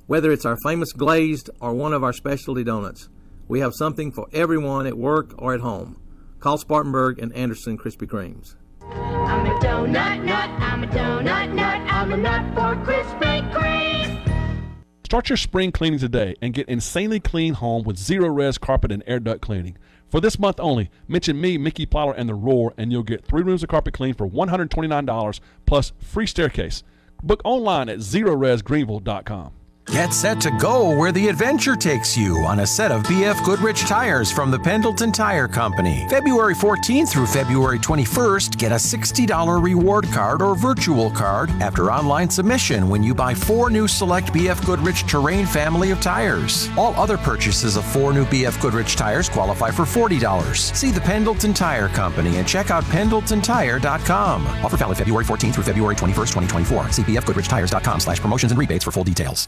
Whether 0.08 0.32
it's 0.32 0.45
our 0.45 0.55
famous 0.64 0.93
glazed 0.93 1.49
or 1.60 1.74
one 1.74 1.91
of 1.91 2.01
our 2.01 2.14
specialty 2.14 2.64
donuts, 2.64 3.10
we 3.49 3.60
have 3.60 3.74
something 3.76 4.14
for 4.14 4.26
everyone 4.32 4.88
at 4.88 4.97
work 4.97 5.34
or 5.38 5.53
at 5.53 5.60
home. 5.60 5.99
Call 6.39 6.58
Spartanburg 6.58 7.20
and 7.20 7.36
Anderson 7.36 7.78
Krispy 7.78 8.08
Kremes. 8.08 8.55
I'm 8.82 9.45
a 9.45 9.60
donut 9.60 10.24
nut, 10.24 10.49
I'm 10.62 10.86
a 10.86 10.88
donut 10.88 11.53
nut, 11.53 11.82
I'm 11.91 12.14
a 12.14 12.18
nut 12.18 12.45
for 12.55 12.82
Krispy 12.86 13.51
Kreme. 13.51 14.78
Start 15.03 15.28
your 15.28 15.36
spring 15.36 15.74
cleaning 15.74 15.99
today 15.99 16.36
and 16.41 16.53
get 16.53 16.70
insanely 16.70 17.20
clean 17.20 17.55
home 17.55 17.84
with 17.84 17.97
Zerorez 17.97 18.58
carpet 18.58 18.93
and 18.93 19.03
air 19.08 19.20
duct 19.20 19.41
cleaning. 19.41 19.78
For 20.10 20.22
this 20.22 20.39
month 20.39 20.62
only, 20.62 20.89
mention 21.10 21.41
me, 21.41 21.58
Mickey 21.58 21.86
Plyler, 21.86 22.14
and 22.16 22.30
The 22.30 22.34
Roar, 22.34 22.74
and 22.78 22.93
you'll 22.93 23.03
get 23.03 23.26
three 23.26 23.43
rooms 23.43 23.62
of 23.62 23.68
carpet 23.68 23.93
clean 23.93 24.14
for 24.14 24.26
$129 24.26 25.39
plus 25.66 25.91
free 25.99 26.28
staircase. 26.28 26.84
Book 27.22 27.41
online 27.43 27.89
at 27.89 27.97
zeroresgreenville.com. 27.97 29.51
Get 29.89 30.13
set 30.13 30.41
to 30.41 30.51
go 30.51 30.95
where 30.95 31.13
the 31.13 31.29
adventure 31.29 31.75
takes 31.75 32.17
you 32.17 32.39
on 32.45 32.59
a 32.59 32.67
set 32.67 32.91
of 32.91 33.03
BF 33.03 33.43
Goodrich 33.45 33.81
tires 33.81 34.29
from 34.29 34.51
the 34.51 34.59
Pendleton 34.59 35.13
Tire 35.13 35.47
Company. 35.47 36.05
February 36.09 36.53
14th 36.53 37.09
through 37.09 37.25
February 37.25 37.79
21st, 37.79 38.57
get 38.57 38.73
a 38.73 38.75
$60 38.75 39.63
reward 39.63 40.05
card 40.11 40.41
or 40.41 40.55
virtual 40.55 41.09
card 41.09 41.49
after 41.61 41.89
online 41.89 42.29
submission 42.29 42.89
when 42.89 43.01
you 43.01 43.15
buy 43.15 43.33
four 43.33 43.69
new 43.69 43.88
select 43.88 44.33
BF 44.33 44.63
Goodrich 44.65 45.07
Terrain 45.07 45.45
family 45.45 45.91
of 45.91 46.01
tires. 46.01 46.69
All 46.77 46.93
other 46.95 47.17
purchases 47.17 47.77
of 47.77 47.85
four 47.85 48.11
new 48.13 48.25
BF 48.25 48.61
Goodrich 48.61 48.97
tires 48.97 49.29
qualify 49.29 49.71
for 49.71 49.83
$40. 49.83 50.75
See 50.75 50.91
the 50.91 51.01
Pendleton 51.01 51.53
Tire 51.53 51.88
Company 51.88 52.35
and 52.38 52.47
check 52.47 52.71
out 52.71 52.83
pendletontire.com. 52.85 54.47
Offer 54.65 54.77
valid 54.77 54.97
February 54.97 55.23
14th 55.23 55.53
through 55.53 55.63
February 55.63 55.95
21st, 55.95 56.33
2024. 56.65 56.91
See 56.91 57.03
bfgoodrichtires.com 57.03 58.01
slash 58.01 58.19
promotions 58.19 58.51
and 58.51 58.59
rebates 58.59 58.83
for 58.83 58.91
full 58.91 59.05
details. 59.05 59.47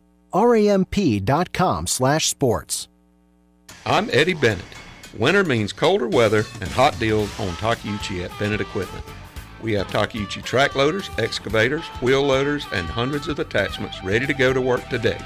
Ramp.com 0.33 1.87
slash 1.87 2.27
sports. 2.27 2.87
I'm 3.85 4.09
Eddie 4.11 4.33
Bennett. 4.33 4.65
Winter 5.17 5.43
means 5.43 5.73
colder 5.73 6.07
weather 6.07 6.45
and 6.61 6.69
hot 6.69 6.97
deals 6.99 7.37
on 7.39 7.49
Takeuchi 7.55 8.23
at 8.23 8.37
Bennett 8.39 8.61
Equipment. 8.61 9.03
We 9.61 9.73
have 9.73 9.87
Takeuchi 9.87 10.43
track 10.43 10.75
loaders, 10.75 11.09
excavators, 11.17 11.83
wheel 12.01 12.23
loaders, 12.23 12.65
and 12.73 12.87
hundreds 12.87 13.27
of 13.27 13.39
attachments 13.39 14.03
ready 14.03 14.25
to 14.25 14.33
go 14.33 14.53
to 14.53 14.61
work 14.61 14.87
today. 14.89 15.19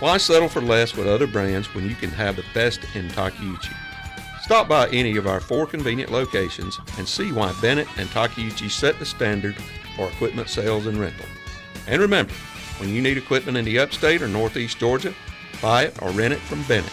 Why 0.00 0.16
settle 0.16 0.48
for 0.48 0.60
less 0.60 0.94
with 0.96 1.06
other 1.06 1.26
brands 1.26 1.74
when 1.74 1.88
you 1.88 1.94
can 1.94 2.10
have 2.10 2.36
the 2.36 2.44
best 2.54 2.80
in 2.94 3.08
Takeuchi? 3.08 3.74
Stop 4.42 4.68
by 4.68 4.88
any 4.90 5.16
of 5.16 5.26
our 5.26 5.40
four 5.40 5.66
convenient 5.66 6.12
locations 6.12 6.78
and 6.98 7.08
see 7.08 7.32
why 7.32 7.54
Bennett 7.60 7.88
and 7.96 8.08
Takeuchi 8.10 8.70
set 8.70 8.98
the 8.98 9.06
standard 9.06 9.56
for 9.96 10.08
equipment 10.08 10.48
sales 10.48 10.86
and 10.86 10.98
rental. 10.98 11.26
And 11.86 12.00
remember, 12.00 12.34
when 12.78 12.94
you 12.94 13.00
need 13.00 13.16
equipment 13.16 13.56
in 13.56 13.64
the 13.64 13.78
upstate 13.78 14.22
or 14.22 14.28
northeast 14.28 14.78
Georgia, 14.78 15.14
buy 15.62 15.84
it 15.84 16.02
or 16.02 16.10
rent 16.10 16.34
it 16.34 16.40
from 16.40 16.62
Bennett. 16.64 16.92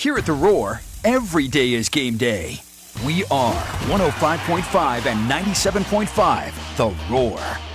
Here 0.00 0.16
at 0.16 0.24
The 0.24 0.32
Roar, 0.32 0.80
every 1.04 1.46
day 1.46 1.74
is 1.74 1.90
game 1.90 2.16
day. 2.16 2.62
We 3.04 3.24
are 3.30 3.62
105.5 3.90 5.04
and 5.04 5.30
97.5 5.30 6.76
The 6.78 7.12
Roar. 7.12 7.69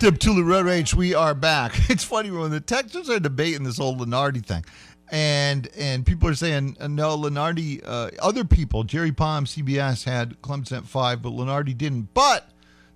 Walt 0.00 0.14
Deptula 0.14 0.46
Road 0.46 0.66
Rage, 0.66 0.94
we 0.94 1.14
are 1.14 1.34
back. 1.34 1.78
It's 1.90 2.04
funny 2.04 2.30
when 2.30 2.50
the 2.50 2.60
Texans 2.60 3.10
are 3.10 3.20
debating 3.20 3.64
this 3.64 3.80
old 3.80 4.00
Lunardi 4.00 4.44
thing, 4.44 4.64
and 5.10 5.68
and 5.76 6.06
people 6.06 6.28
are 6.28 6.34
saying 6.34 6.76
uh, 6.80 6.88
no, 6.88 7.16
Lunardi. 7.16 7.82
Uh, 7.84 8.10
other 8.20 8.44
people, 8.44 8.84
Jerry 8.84 9.12
Palm, 9.12 9.44
CBS 9.44 10.04
had 10.04 10.40
Clemson 10.40 10.78
at 10.78 10.86
five, 10.86 11.20
but 11.20 11.32
Lunardi 11.32 11.76
didn't. 11.76 12.14
But 12.14 12.48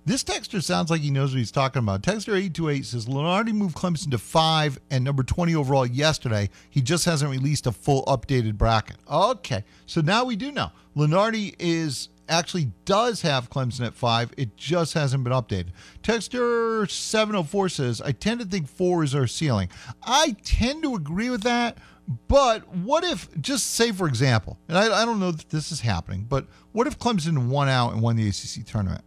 this 0.05 0.23
texter 0.23 0.63
sounds 0.63 0.89
like 0.89 1.01
he 1.01 1.11
knows 1.11 1.31
what 1.31 1.39
he's 1.39 1.51
talking 1.51 1.79
about. 1.79 2.01
Texter 2.01 2.35
eight 2.41 2.53
two 2.53 2.69
eight 2.69 2.85
says 2.85 3.05
Lunardi 3.05 3.53
moved 3.53 3.75
Clemson 3.75 4.09
to 4.11 4.17
five 4.17 4.79
and 4.89 5.03
number 5.03 5.21
twenty 5.21 5.53
overall 5.53 5.85
yesterday. 5.85 6.49
He 6.69 6.81
just 6.81 7.05
hasn't 7.05 7.29
released 7.29 7.67
a 7.67 7.71
full 7.71 8.03
updated 8.05 8.57
bracket. 8.57 8.97
Okay, 9.11 9.63
so 9.85 10.01
now 10.01 10.23
we 10.23 10.35
do 10.35 10.51
know 10.51 10.71
Lunardi 10.95 11.55
is 11.59 12.09
actually 12.27 12.71
does 12.85 13.21
have 13.21 13.49
Clemson 13.49 13.85
at 13.85 13.93
five. 13.93 14.31
It 14.37 14.57
just 14.57 14.93
hasn't 14.93 15.23
been 15.23 15.33
updated. 15.33 15.67
Texter 16.03 16.89
704 16.89 17.69
says, 17.69 18.01
I 18.01 18.11
tend 18.11 18.39
to 18.39 18.45
think 18.45 18.67
four 18.67 19.03
is 19.03 19.15
our 19.15 19.27
ceiling. 19.27 19.69
I 20.03 20.35
tend 20.43 20.83
to 20.83 20.95
agree 20.95 21.29
with 21.29 21.43
that, 21.43 21.77
but 22.27 22.67
what 22.67 23.03
if, 23.03 23.29
just 23.41 23.71
say 23.71 23.91
for 23.91 24.07
example, 24.07 24.57
and 24.67 24.77
I, 24.77 25.01
I 25.01 25.05
don't 25.05 25.19
know 25.19 25.31
that 25.31 25.49
this 25.49 25.71
is 25.71 25.81
happening, 25.81 26.25
but 26.27 26.47
what 26.71 26.87
if 26.87 26.99
Clemson 26.99 27.47
won 27.47 27.69
out 27.69 27.93
and 27.93 28.01
won 28.01 28.15
the 28.15 28.27
ACC 28.27 28.65
tournament? 28.65 29.03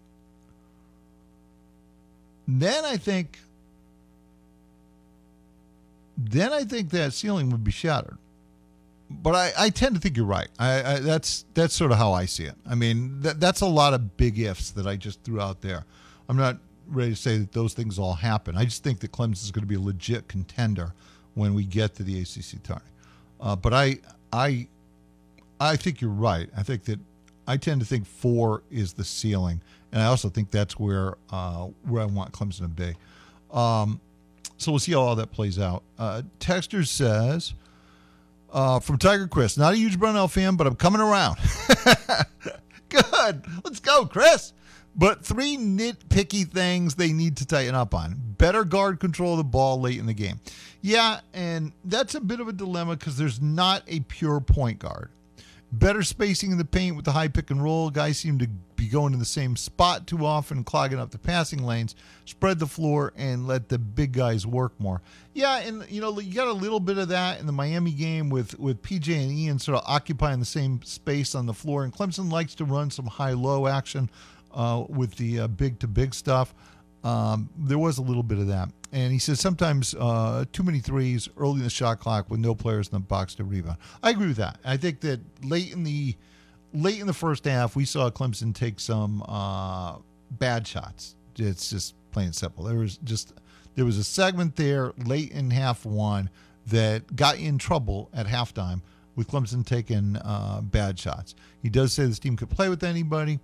Then 2.46 2.84
I 2.84 2.96
think, 2.96 3.38
then 6.16 6.52
I 6.52 6.64
think 6.64 6.90
that 6.90 7.12
ceiling 7.12 7.50
would 7.50 7.62
be 7.62 7.70
shattered 7.70 8.18
but 9.10 9.34
I, 9.34 9.52
I 9.58 9.70
tend 9.70 9.94
to 9.94 10.00
think 10.00 10.16
you're 10.16 10.26
right. 10.26 10.48
I, 10.58 10.94
I 10.94 10.98
that's 11.00 11.44
that's 11.54 11.74
sort 11.74 11.92
of 11.92 11.98
how 11.98 12.12
I 12.12 12.26
see 12.26 12.44
it. 12.44 12.54
I 12.68 12.74
mean, 12.74 13.20
that, 13.22 13.40
that's 13.40 13.62
a 13.62 13.66
lot 13.66 13.94
of 13.94 14.16
big 14.16 14.38
ifs 14.38 14.70
that 14.72 14.86
I 14.86 14.96
just 14.96 15.22
threw 15.22 15.40
out 15.40 15.60
there. 15.60 15.84
I'm 16.28 16.36
not 16.36 16.58
ready 16.86 17.10
to 17.10 17.16
say 17.16 17.38
that 17.38 17.52
those 17.52 17.74
things 17.74 17.98
all 17.98 18.14
happen. 18.14 18.56
I 18.56 18.64
just 18.64 18.82
think 18.82 19.00
that 19.00 19.12
Clemson 19.12 19.44
is 19.44 19.50
going 19.50 19.62
to 19.62 19.68
be 19.68 19.76
a 19.76 19.80
legit 19.80 20.28
contender 20.28 20.92
when 21.34 21.54
we 21.54 21.64
get 21.64 21.94
to 21.96 22.02
the 22.02 22.20
ACC 22.20 22.62
tournament. 22.62 22.92
Uh, 23.40 23.56
but 23.56 23.72
I 23.72 23.98
I 24.32 24.68
I 25.58 25.76
think 25.76 26.00
you're 26.00 26.10
right. 26.10 26.48
I 26.56 26.62
think 26.62 26.84
that 26.84 26.98
I 27.46 27.56
tend 27.56 27.80
to 27.80 27.86
think 27.86 28.06
four 28.06 28.62
is 28.70 28.92
the 28.92 29.04
ceiling, 29.04 29.62
and 29.90 30.02
I 30.02 30.06
also 30.06 30.28
think 30.28 30.50
that's 30.50 30.78
where 30.78 31.14
uh, 31.30 31.68
where 31.84 32.02
I 32.02 32.06
want 32.06 32.32
Clemson 32.32 32.60
to 32.60 32.68
be. 32.68 32.94
Um, 33.56 34.00
so 34.58 34.70
we'll 34.72 34.80
see 34.80 34.92
how 34.92 35.00
all 35.00 35.16
that 35.16 35.32
plays 35.32 35.58
out. 35.58 35.82
Uh, 35.98 36.22
Texter 36.40 36.86
says. 36.86 37.54
Uh, 38.50 38.80
from 38.80 38.96
Tiger 38.98 39.28
Chris. 39.28 39.58
Not 39.58 39.74
a 39.74 39.76
huge 39.76 39.98
Brownell 39.98 40.28
fan, 40.28 40.56
but 40.56 40.66
I'm 40.66 40.74
coming 40.74 41.00
around. 41.00 41.36
Good. 42.88 43.44
Let's 43.62 43.80
go, 43.80 44.06
Chris. 44.06 44.54
But 44.96 45.24
three 45.24 45.56
nitpicky 45.56 46.50
things 46.50 46.94
they 46.94 47.12
need 47.12 47.36
to 47.36 47.46
tighten 47.46 47.74
up 47.74 47.94
on. 47.94 48.16
Better 48.38 48.64
guard 48.64 49.00
control 49.00 49.32
of 49.32 49.38
the 49.38 49.44
ball 49.44 49.80
late 49.80 49.98
in 49.98 50.06
the 50.06 50.14
game. 50.14 50.40
Yeah, 50.80 51.20
and 51.32 51.72
that's 51.84 52.14
a 52.14 52.20
bit 52.20 52.40
of 52.40 52.48
a 52.48 52.52
dilemma 52.52 52.96
because 52.96 53.16
there's 53.16 53.40
not 53.40 53.82
a 53.86 54.00
pure 54.00 54.40
point 54.40 54.78
guard. 54.78 55.10
Better 55.70 56.02
spacing 56.02 56.50
in 56.50 56.58
the 56.58 56.64
paint 56.64 56.96
with 56.96 57.04
the 57.04 57.12
high 57.12 57.28
pick 57.28 57.50
and 57.50 57.62
roll. 57.62 57.90
Guys 57.90 58.18
seem 58.18 58.38
to 58.38 58.48
be 58.76 58.88
going 58.88 59.12
to 59.12 59.18
the 59.18 59.26
same 59.26 59.54
spot 59.54 60.06
too 60.06 60.24
often, 60.24 60.64
clogging 60.64 60.98
up 60.98 61.10
the 61.10 61.18
passing 61.18 61.62
lanes. 61.62 61.94
Spread 62.24 62.58
the 62.58 62.66
floor 62.66 63.12
and 63.16 63.46
let 63.46 63.68
the 63.68 63.78
big 63.78 64.12
guys 64.12 64.46
work 64.46 64.72
more. 64.80 65.02
Yeah, 65.34 65.58
and 65.58 65.84
you 65.90 66.00
know 66.00 66.18
you 66.20 66.34
got 66.34 66.48
a 66.48 66.52
little 66.52 66.80
bit 66.80 66.96
of 66.96 67.08
that 67.08 67.38
in 67.38 67.44
the 67.44 67.52
Miami 67.52 67.92
game 67.92 68.30
with 68.30 68.58
with 68.58 68.80
PJ 68.82 69.14
and 69.14 69.30
Ian 69.30 69.58
sort 69.58 69.76
of 69.76 69.84
occupying 69.86 70.40
the 70.40 70.46
same 70.46 70.80
space 70.82 71.34
on 71.34 71.44
the 71.44 71.54
floor. 71.54 71.84
And 71.84 71.92
Clemson 71.92 72.32
likes 72.32 72.54
to 72.56 72.64
run 72.64 72.90
some 72.90 73.06
high 73.06 73.32
low 73.32 73.66
action 73.66 74.08
uh, 74.54 74.84
with 74.88 75.16
the 75.16 75.40
uh, 75.40 75.48
big 75.48 75.80
to 75.80 75.86
big 75.86 76.14
stuff. 76.14 76.54
Um, 77.04 77.50
there 77.58 77.78
was 77.78 77.98
a 77.98 78.02
little 78.02 78.22
bit 78.22 78.38
of 78.38 78.46
that. 78.48 78.70
And 78.92 79.12
he 79.12 79.18
says 79.18 79.38
sometimes 79.38 79.94
uh, 79.94 80.44
too 80.52 80.62
many 80.62 80.80
threes 80.80 81.28
early 81.36 81.56
in 81.56 81.64
the 81.64 81.70
shot 81.70 82.00
clock 82.00 82.30
with 82.30 82.40
no 82.40 82.54
players 82.54 82.88
in 82.88 82.94
the 82.94 83.00
box 83.00 83.34
to 83.34 83.44
rebound. 83.44 83.76
I 84.02 84.10
agree 84.10 84.28
with 84.28 84.38
that. 84.38 84.58
I 84.64 84.76
think 84.76 85.00
that 85.00 85.20
late 85.44 85.72
in 85.72 85.84
the 85.84 86.16
late 86.72 87.00
in 87.00 87.06
the 87.06 87.12
first 87.12 87.44
half, 87.44 87.76
we 87.76 87.84
saw 87.84 88.10
Clemson 88.10 88.54
take 88.54 88.80
some 88.80 89.22
uh, 89.28 89.96
bad 90.30 90.66
shots. 90.66 91.16
It's 91.36 91.70
just 91.70 91.94
plain 92.10 92.32
simple. 92.32 92.64
There 92.64 92.78
was 92.78 92.96
just 92.98 93.34
there 93.74 93.84
was 93.84 93.98
a 93.98 94.04
segment 94.04 94.56
there 94.56 94.92
late 95.04 95.32
in 95.32 95.50
half 95.50 95.84
one 95.84 96.30
that 96.66 97.14
got 97.14 97.38
in 97.38 97.58
trouble 97.58 98.10
at 98.12 98.26
halftime 98.26 98.82
with 99.16 99.28
Clemson 99.28 99.66
taking 99.66 100.16
uh, 100.16 100.60
bad 100.62 100.98
shots. 100.98 101.34
He 101.62 101.68
does 101.68 101.92
say 101.92 102.06
this 102.06 102.18
team 102.18 102.36
could 102.36 102.50
play 102.50 102.68
with 102.68 102.84
anybody, 102.84 103.40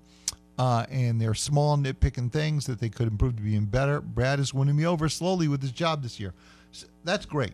uh, 0.58 0.86
and 0.90 1.20
they're 1.20 1.34
small 1.34 1.76
nitpicking 1.76 2.30
things 2.30 2.66
that 2.66 2.78
they 2.80 2.88
could 2.88 3.08
improve 3.08 3.36
to 3.36 3.42
being 3.42 3.64
better. 3.64 4.00
Brad 4.00 4.38
is 4.40 4.54
winning 4.54 4.76
me 4.76 4.86
over 4.86 5.08
slowly 5.08 5.48
with 5.48 5.62
his 5.62 5.72
job 5.72 6.02
this 6.02 6.20
year. 6.20 6.32
S- 6.72 6.86
That's 7.04 7.26
great. 7.26 7.52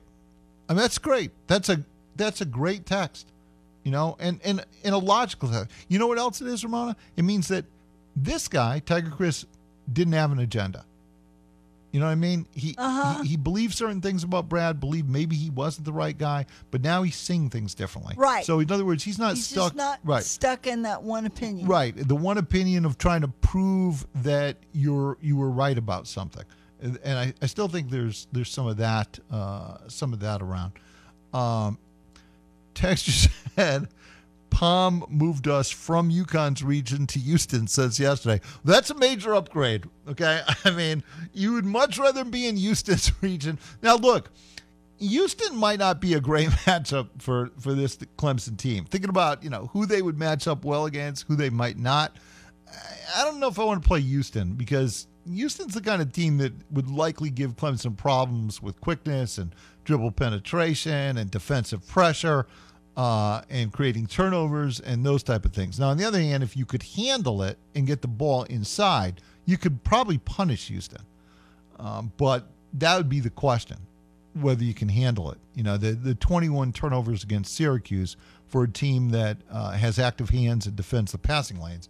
I 0.68 0.72
mean, 0.74 0.82
that's 0.82 0.98
great. 0.98 1.32
That's 1.46 1.68
a 1.68 1.82
that's 2.16 2.40
a 2.40 2.44
great 2.44 2.86
text, 2.86 3.26
you 3.82 3.90
know, 3.90 4.16
and 4.20 4.40
and 4.44 4.64
in 4.84 4.92
a 4.92 4.98
logical 4.98 5.48
text. 5.48 5.70
You 5.88 5.98
know 5.98 6.06
what 6.06 6.18
else 6.18 6.40
it 6.40 6.46
is, 6.46 6.62
Ramona? 6.62 6.94
It 7.16 7.22
means 7.24 7.48
that 7.48 7.64
this 8.14 8.46
guy, 8.48 8.78
Tiger 8.80 9.10
Chris, 9.10 9.46
didn't 9.92 10.12
have 10.12 10.30
an 10.32 10.38
agenda. 10.38 10.84
You 11.92 11.98
know 12.00 12.06
what 12.06 12.12
I 12.12 12.16
mean? 12.16 12.46
He, 12.54 12.74
Uh-huh. 12.78 13.22
he 13.22 13.30
he 13.30 13.36
believed 13.36 13.74
certain 13.74 14.00
things 14.00 14.22
about 14.22 14.48
Brad. 14.48 14.78
Believed 14.78 15.08
maybe 15.10 15.34
he 15.36 15.50
wasn't 15.50 15.84
the 15.86 15.92
right 15.92 16.16
guy, 16.16 16.46
but 16.70 16.82
now 16.82 17.02
he's 17.02 17.16
seeing 17.16 17.50
things 17.50 17.74
differently. 17.74 18.14
Right. 18.16 18.44
So 18.44 18.60
in 18.60 18.70
other 18.70 18.84
words, 18.84 19.02
he's 19.02 19.18
not 19.18 19.34
He's 19.34 19.46
stuck. 19.46 19.72
just 19.72 19.74
not 19.74 19.98
right. 20.04 20.22
stuck 20.22 20.66
in 20.68 20.82
that 20.82 21.02
one 21.02 21.26
opinion. 21.26 21.66
Right. 21.66 21.94
The 21.96 22.14
one 22.14 22.38
opinion 22.38 22.84
of 22.84 22.96
trying 22.96 23.22
to 23.22 23.28
prove 23.28 24.06
that 24.22 24.56
you're 24.72 25.18
you 25.20 25.36
were 25.36 25.50
right 25.50 25.76
about 25.76 26.06
something. 26.06 26.44
And, 26.82 26.98
and 27.04 27.18
I, 27.18 27.34
I 27.42 27.46
still 27.46 27.66
think 27.68 27.90
there's 27.90 28.28
there's 28.30 28.50
some 28.50 28.66
of 28.68 28.76
that 28.76 29.18
uh, 29.30 29.78
some 29.88 30.12
of 30.12 30.20
that 30.20 30.42
around. 30.42 30.72
Um, 31.34 31.76
Texture 32.74 33.30
said 33.56 33.88
Palm 34.50 35.04
moved 35.08 35.48
us 35.48 35.70
from 35.70 36.10
UConn's 36.10 36.62
region 36.62 37.06
to 37.08 37.18
Houston 37.18 37.66
says 37.66 37.98
yesterday. 37.98 38.40
That's 38.64 38.90
a 38.90 38.94
major 38.94 39.34
upgrade. 39.34 39.84
Okay. 40.08 40.42
I 40.64 40.70
mean, 40.70 41.02
you 41.32 41.54
would 41.54 41.64
much 41.64 41.98
rather 41.98 42.24
be 42.24 42.46
in 42.46 42.56
Houston's 42.56 43.12
region. 43.22 43.58
Now 43.82 43.96
look, 43.96 44.30
Houston 44.98 45.56
might 45.56 45.78
not 45.78 46.00
be 46.00 46.14
a 46.14 46.20
great 46.20 46.48
matchup 46.66 47.08
for 47.18 47.50
for 47.58 47.72
this 47.74 47.96
Clemson 48.18 48.56
team. 48.56 48.84
Thinking 48.84 49.10
about 49.10 49.42
you 49.42 49.50
know 49.50 49.70
who 49.72 49.86
they 49.86 50.02
would 50.02 50.18
match 50.18 50.46
up 50.46 50.64
well 50.64 50.86
against, 50.86 51.26
who 51.26 51.36
they 51.36 51.50
might 51.50 51.78
not. 51.78 52.16
I 53.16 53.24
don't 53.24 53.40
know 53.40 53.48
if 53.48 53.58
I 53.58 53.64
want 53.64 53.82
to 53.82 53.88
play 53.88 54.00
Houston 54.00 54.54
because 54.54 55.08
Houston's 55.28 55.74
the 55.74 55.80
kind 55.80 56.00
of 56.00 56.12
team 56.12 56.38
that 56.38 56.52
would 56.70 56.88
likely 56.88 57.30
give 57.30 57.56
Clemson 57.56 57.96
problems 57.96 58.62
with 58.62 58.80
quickness 58.80 59.38
and 59.38 59.54
dribble 59.84 60.12
penetration 60.12 61.16
and 61.16 61.30
defensive 61.30 61.86
pressure 61.88 62.46
uh, 62.96 63.42
and 63.48 63.72
creating 63.72 64.06
turnovers 64.06 64.80
and 64.80 65.04
those 65.04 65.22
type 65.22 65.44
of 65.44 65.52
things. 65.52 65.78
Now, 65.78 65.88
on 65.88 65.96
the 65.96 66.04
other 66.04 66.20
hand, 66.20 66.42
if 66.42 66.56
you 66.56 66.64
could 66.64 66.82
handle 66.82 67.42
it 67.42 67.58
and 67.74 67.86
get 67.86 68.02
the 68.02 68.08
ball 68.08 68.44
inside, 68.44 69.20
you 69.44 69.56
could 69.56 69.82
probably 69.84 70.18
punish 70.18 70.68
Houston. 70.68 71.02
Um, 71.78 72.12
but 72.16 72.46
that 72.74 72.96
would 72.96 73.08
be 73.08 73.20
the 73.20 73.30
question 73.30 73.78
whether 74.34 74.62
you 74.62 74.74
can 74.74 74.88
handle 74.88 75.30
it. 75.32 75.38
You 75.54 75.62
know, 75.62 75.76
the, 75.76 75.92
the 75.92 76.14
21 76.14 76.72
turnovers 76.72 77.24
against 77.24 77.54
Syracuse 77.54 78.16
for 78.46 78.64
a 78.64 78.68
team 78.68 79.10
that 79.10 79.38
uh, 79.50 79.72
has 79.72 79.98
active 79.98 80.30
hands 80.30 80.66
and 80.66 80.76
defends 80.76 81.12
the 81.12 81.18
passing 81.18 81.60
lanes, 81.60 81.88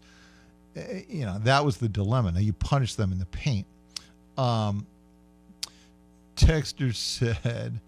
eh, 0.77 1.03
you 1.09 1.25
know, 1.27 1.39
that 1.41 1.65
was 1.65 1.79
the 1.79 1.89
dilemma. 1.89 2.33
Now 2.33 2.41
you 2.41 2.53
punish 2.53 2.95
them 2.95 3.13
in 3.13 3.19
the 3.19 3.27
paint. 3.27 3.67
Um, 4.39 4.87
Texter 6.37 6.95
said, 6.95 7.81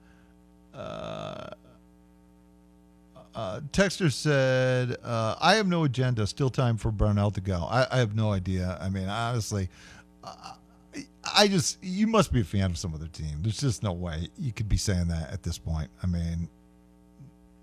uh, 0.74 1.50
uh, 3.34 3.60
Texter 3.72 4.12
said, 4.12 4.96
uh, 5.02 5.36
I 5.40 5.54
have 5.54 5.66
no 5.66 5.84
agenda. 5.84 6.26
Still 6.26 6.50
time 6.50 6.76
for 6.76 6.90
Brownell 6.90 7.30
to 7.32 7.40
go. 7.40 7.66
I, 7.70 7.86
I 7.90 7.98
have 7.98 8.14
no 8.14 8.32
idea. 8.32 8.78
I 8.80 8.88
mean, 8.88 9.08
honestly, 9.08 9.68
I, 10.22 10.54
I 11.34 11.48
just, 11.48 11.82
you 11.82 12.06
must 12.06 12.32
be 12.32 12.40
a 12.40 12.44
fan 12.44 12.70
of 12.70 12.78
some 12.78 12.94
other 12.94 13.06
team. 13.06 13.38
There's 13.42 13.58
just 13.58 13.82
no 13.82 13.92
way 13.92 14.28
you 14.38 14.52
could 14.52 14.68
be 14.68 14.76
saying 14.76 15.08
that 15.08 15.30
at 15.32 15.42
this 15.42 15.56
point. 15.56 15.90
I 16.02 16.06
mean, 16.06 16.48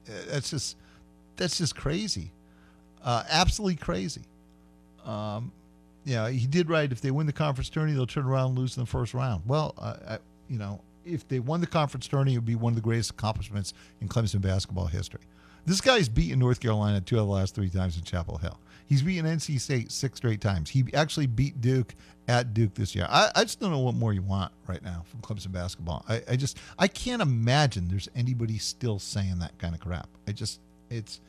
eh, 0.08 0.12
that's 0.28 0.50
just, 0.50 0.78
that's 1.36 1.58
just 1.58 1.76
crazy. 1.76 2.32
Uh, 3.04 3.24
absolutely 3.30 3.76
crazy. 3.76 4.24
Um, 5.06 5.52
yeah, 6.04 6.30
he 6.30 6.48
did 6.48 6.70
right. 6.70 6.92
If 6.92 7.02
they 7.02 7.12
win 7.12 7.28
the 7.28 7.34
conference 7.34 7.70
tourney, 7.70 7.94
they'll 7.94 8.08
turn 8.08 8.26
around 8.26 8.50
and 8.50 8.60
lose 8.60 8.76
in 8.76 8.84
the 8.84 8.88
first 8.88 9.14
round. 9.14 9.44
Well, 9.46 9.76
uh, 9.78 9.96
I, 10.08 10.18
you 10.50 10.58
know, 10.58 10.82
if 11.06 11.28
they 11.28 11.40
won 11.40 11.62
the 11.62 11.68
conference 11.68 12.08
tourney, 12.08 12.34
it 12.34 12.38
would 12.38 12.46
be 12.46 12.56
one 12.56 12.72
of 12.72 12.76
the 12.76 12.82
greatest 12.82 13.12
accomplishments 13.12 13.74
in 14.02 14.08
Clemson 14.08 14.42
basketball 14.42 14.88
history. 14.88 15.22
This 15.66 15.82
guy's 15.82 16.10
beaten 16.10 16.40
North 16.40 16.60
Carolina 16.60 17.02
two 17.02 17.20
of 17.20 17.28
the 17.28 17.32
last 17.32 17.56
three 17.56 17.70
times 17.70 17.98
in 17.98 18.04
Chapel 18.04 18.38
Hill. 18.38 18.60
He's 18.88 19.04
beaten 19.04 19.26
NC 19.26 19.60
State 19.60 19.92
six 19.92 20.18
straight 20.18 20.42
times. 20.42 20.70
He 20.70 20.86
actually 20.94 21.28
beat 21.28 21.62
Duke 21.62 21.94
at 22.28 22.54
Duke 22.54 22.74
this 22.74 22.96
year. 22.96 23.06
I, 23.10 23.30
I 23.36 23.44
just 23.44 23.60
don't 23.60 23.72
know 23.72 23.80
what 23.80 23.96
more 23.96 24.14
you 24.14 24.24
want 24.24 24.52
right 24.68 24.84
now 24.84 25.04
from 25.08 25.22
Clemson 25.22 25.52
basketball. 25.52 26.04
I, 26.10 26.22
I 26.30 26.36
just 26.36 26.58
I 26.78 26.88
can't 26.88 27.22
imagine 27.22 27.88
there's 27.88 28.10
anybody 28.16 28.58
still 28.58 28.98
saying 28.98 29.40
that 29.40 29.58
kind 29.60 29.76
of 29.76 29.82
crap. 29.82 30.10
I 30.28 30.32
just 30.32 30.60
it's 30.90 31.22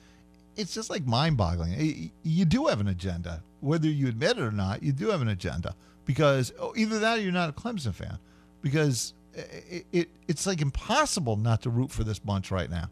it's 0.57 0.75
just 0.75 0.91
like 0.91 1.07
mind 1.07 1.37
boggling. 1.37 2.11
You 2.23 2.45
do 2.45 2.67
have 2.67 2.81
an 2.81 2.89
agenda, 2.89 3.43
whether 3.61 3.89
you 3.89 4.09
admit 4.09 4.39
it 4.39 4.43
or 4.43 4.53
not. 4.53 4.83
You 4.83 4.93
do 4.93 5.09
have 5.09 5.23
an 5.23 5.29
agenda 5.29 5.75
because 6.05 6.53
oh, 6.59 6.73
either 6.77 6.99
that 6.99 7.19
or 7.19 7.21
you're 7.21 7.33
not 7.33 7.51
a 7.51 7.53
Clemson 7.53 7.95
fan, 7.95 8.19
because 8.63 9.15
it, 9.35 9.87
it 9.93 10.09
it's 10.29 10.47
like 10.47 10.61
impossible 10.61 11.37
not 11.37 11.63
to 11.63 11.71
root 11.71 11.91
for 11.91 12.05
this 12.05 12.19
bunch 12.19 12.51
right 12.51 12.71
now. 12.71 12.91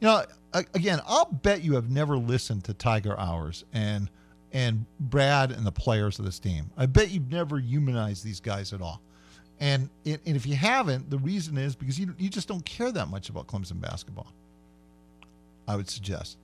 You 0.00 0.08
know, 0.08 0.24
again, 0.52 1.00
I'll 1.06 1.26
bet 1.26 1.62
you 1.62 1.74
have 1.74 1.90
never 1.90 2.16
listened 2.16 2.64
to 2.64 2.74
Tiger 2.74 3.18
Hours 3.18 3.64
and 3.72 4.10
and 4.52 4.84
Brad 4.98 5.52
and 5.52 5.64
the 5.64 5.72
players 5.72 6.18
of 6.18 6.24
this 6.24 6.40
team. 6.40 6.70
I 6.76 6.86
bet 6.86 7.10
you've 7.10 7.30
never 7.30 7.58
humanized 7.58 8.24
these 8.24 8.40
guys 8.40 8.72
at 8.72 8.80
all. 8.80 9.00
And 9.60 9.90
and 10.06 10.20
if 10.24 10.46
you 10.46 10.56
haven't, 10.56 11.10
the 11.10 11.18
reason 11.18 11.58
is 11.58 11.76
because 11.76 11.98
you 11.98 12.14
you 12.18 12.30
just 12.30 12.48
don't 12.48 12.64
care 12.64 12.90
that 12.90 13.08
much 13.08 13.28
about 13.28 13.46
Clemson 13.46 13.80
basketball. 13.80 14.32
I 15.68 15.76
would 15.76 15.88
suggest. 15.88 16.38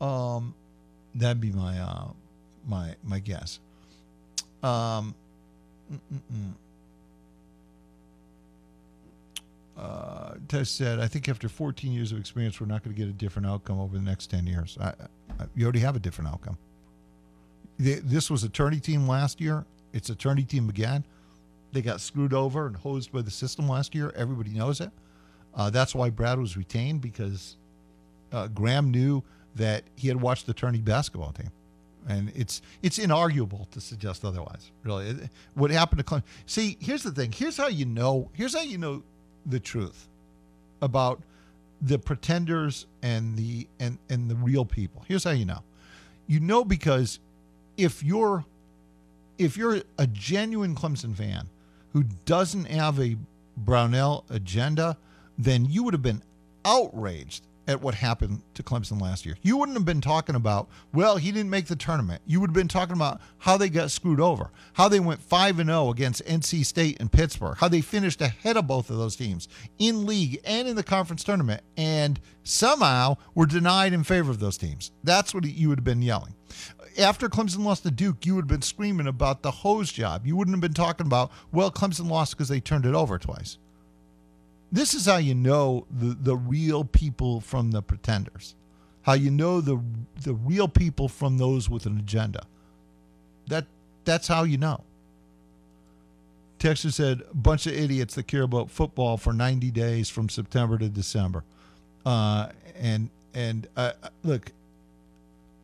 Um, 0.00 0.54
that'd 1.14 1.40
be 1.40 1.52
my 1.52 1.78
uh, 1.78 2.08
my 2.66 2.96
my 3.04 3.20
guess. 3.20 3.60
Um, 4.62 5.14
mm-mm-mm. 5.92 6.52
Uh, 9.76 10.34
Tess 10.48 10.70
said, 10.70 11.00
"I 11.00 11.08
think 11.08 11.28
after 11.28 11.48
14 11.48 11.92
years 11.92 12.12
of 12.12 12.18
experience, 12.18 12.60
we're 12.60 12.66
not 12.66 12.84
going 12.84 12.94
to 12.94 13.00
get 13.00 13.08
a 13.08 13.12
different 13.12 13.46
outcome 13.46 13.80
over 13.80 13.96
the 13.96 14.04
next 14.04 14.30
10 14.30 14.46
years. 14.46 14.78
I, 14.80 14.88
I, 15.40 15.46
you 15.56 15.64
already 15.64 15.80
have 15.80 15.96
a 15.96 16.00
different 16.00 16.30
outcome. 16.30 16.58
This 17.76 18.30
was 18.30 18.44
attorney 18.44 18.78
team 18.78 19.08
last 19.08 19.40
year. 19.40 19.64
It's 19.92 20.08
attorney 20.10 20.44
team 20.44 20.68
again. 20.68 21.04
They 21.72 21.82
got 21.82 22.00
screwed 22.00 22.32
over 22.32 22.68
and 22.68 22.76
hosed 22.76 23.10
by 23.10 23.22
the 23.22 23.32
system 23.32 23.68
last 23.68 23.96
year. 23.96 24.12
Everybody 24.14 24.50
knows 24.50 24.80
it. 24.80 24.90
Uh, 25.54 25.70
that's 25.70 25.92
why 25.92 26.10
Brad 26.10 26.38
was 26.38 26.56
retained 26.56 27.00
because 27.00 27.56
uh, 28.30 28.46
Graham 28.48 28.92
knew 28.92 29.24
that 29.56 29.82
he 29.96 30.06
had 30.06 30.20
watched 30.20 30.46
the 30.46 30.52
attorney 30.52 30.80
basketball 30.80 31.32
team." 31.32 31.50
And 32.06 32.30
it's 32.36 32.60
it's 32.82 32.98
inarguable 32.98 33.68
to 33.70 33.80
suggest 33.80 34.24
otherwise. 34.24 34.70
Really, 34.84 35.16
what 35.54 35.70
happened 35.70 35.98
to 35.98 36.04
Clemson? 36.04 36.22
See, 36.46 36.76
here's 36.78 37.02
the 37.02 37.10
thing. 37.10 37.32
Here's 37.32 37.56
how 37.56 37.68
you 37.68 37.86
know. 37.86 38.30
Here's 38.34 38.54
how 38.54 38.62
you 38.62 38.78
know 38.78 39.02
the 39.46 39.60
truth 39.60 40.08
about 40.82 41.22
the 41.80 41.98
pretenders 41.98 42.86
and 43.02 43.36
the 43.36 43.66
and 43.78 43.98
and 44.08 44.30
the 44.30 44.34
real 44.36 44.64
people. 44.64 45.04
Here's 45.06 45.24
how 45.24 45.30
you 45.30 45.44
know. 45.44 45.62
You 46.26 46.40
know 46.40 46.64
because 46.64 47.20
if 47.76 48.02
you're 48.02 48.44
if 49.38 49.56
you're 49.56 49.82
a 49.98 50.06
genuine 50.06 50.74
Clemson 50.74 51.14
fan 51.14 51.48
who 51.92 52.04
doesn't 52.24 52.66
have 52.66 52.98
a 53.00 53.16
Brownell 53.56 54.24
agenda, 54.30 54.96
then 55.38 55.64
you 55.66 55.82
would 55.84 55.94
have 55.94 56.02
been 56.02 56.22
outraged 56.64 57.44
at 57.66 57.80
what 57.80 57.94
happened 57.94 58.42
to 58.54 58.62
Clemson 58.62 59.00
last 59.00 59.24
year. 59.24 59.36
You 59.42 59.56
wouldn't 59.56 59.76
have 59.76 59.84
been 59.84 60.00
talking 60.00 60.34
about, 60.34 60.68
well, 60.92 61.16
he 61.16 61.32
didn't 61.32 61.50
make 61.50 61.66
the 61.66 61.76
tournament. 61.76 62.22
You 62.26 62.40
would 62.40 62.50
have 62.50 62.54
been 62.54 62.68
talking 62.68 62.94
about 62.94 63.20
how 63.38 63.56
they 63.56 63.68
got 63.68 63.90
screwed 63.90 64.20
over, 64.20 64.50
how 64.74 64.88
they 64.88 65.00
went 65.00 65.20
5 65.20 65.58
and 65.58 65.68
0 65.68 65.90
against 65.90 66.24
NC 66.24 66.64
State 66.64 66.98
and 67.00 67.10
Pittsburgh, 67.10 67.56
how 67.58 67.68
they 67.68 67.80
finished 67.80 68.20
ahead 68.20 68.56
of 68.56 68.66
both 68.66 68.90
of 68.90 68.96
those 68.96 69.16
teams 69.16 69.48
in 69.78 70.06
league 70.06 70.40
and 70.44 70.68
in 70.68 70.76
the 70.76 70.82
conference 70.82 71.24
tournament 71.24 71.62
and 71.76 72.20
somehow 72.42 73.16
were 73.34 73.46
denied 73.46 73.92
in 73.92 74.04
favor 74.04 74.30
of 74.30 74.40
those 74.40 74.58
teams. 74.58 74.92
That's 75.02 75.34
what 75.34 75.44
you 75.44 75.68
would 75.70 75.78
have 75.78 75.84
been 75.84 76.02
yelling. 76.02 76.34
After 76.98 77.28
Clemson 77.28 77.64
lost 77.64 77.82
to 77.82 77.90
Duke, 77.90 78.24
you 78.24 78.36
would 78.36 78.42
have 78.42 78.48
been 78.48 78.62
screaming 78.62 79.08
about 79.08 79.42
the 79.42 79.50
hose 79.50 79.90
job. 79.90 80.26
You 80.26 80.36
wouldn't 80.36 80.54
have 80.54 80.60
been 80.60 80.74
talking 80.74 81.06
about, 81.06 81.32
well, 81.50 81.70
Clemson 81.70 82.08
lost 82.08 82.36
because 82.36 82.48
they 82.48 82.60
turned 82.60 82.86
it 82.86 82.94
over 82.94 83.18
twice 83.18 83.58
this 84.74 84.92
is 84.92 85.06
how 85.06 85.18
you 85.18 85.36
know 85.36 85.86
the, 85.88 86.16
the 86.20 86.36
real 86.36 86.84
people 86.84 87.40
from 87.40 87.70
the 87.70 87.80
pretenders. 87.80 88.56
How 89.02 89.12
you 89.12 89.30
know 89.30 89.60
the 89.60 89.80
the 90.20 90.34
real 90.34 90.66
people 90.66 91.08
from 91.08 91.38
those 91.38 91.70
with 91.70 91.86
an 91.86 91.96
agenda. 91.96 92.44
That 93.46 93.66
that's 94.04 94.26
how 94.26 94.42
you 94.42 94.58
know. 94.58 94.82
Texas 96.58 96.96
said 96.96 97.22
a 97.30 97.36
bunch 97.36 97.68
of 97.68 97.74
idiots 97.74 98.16
that 98.16 98.26
care 98.26 98.42
about 98.42 98.68
football 98.68 99.16
for 99.16 99.32
90 99.32 99.70
days 99.70 100.08
from 100.08 100.28
September 100.28 100.76
to 100.78 100.88
December. 100.88 101.44
Uh, 102.04 102.48
and 102.76 103.10
and 103.32 103.68
uh, 103.76 103.92
look 104.24 104.50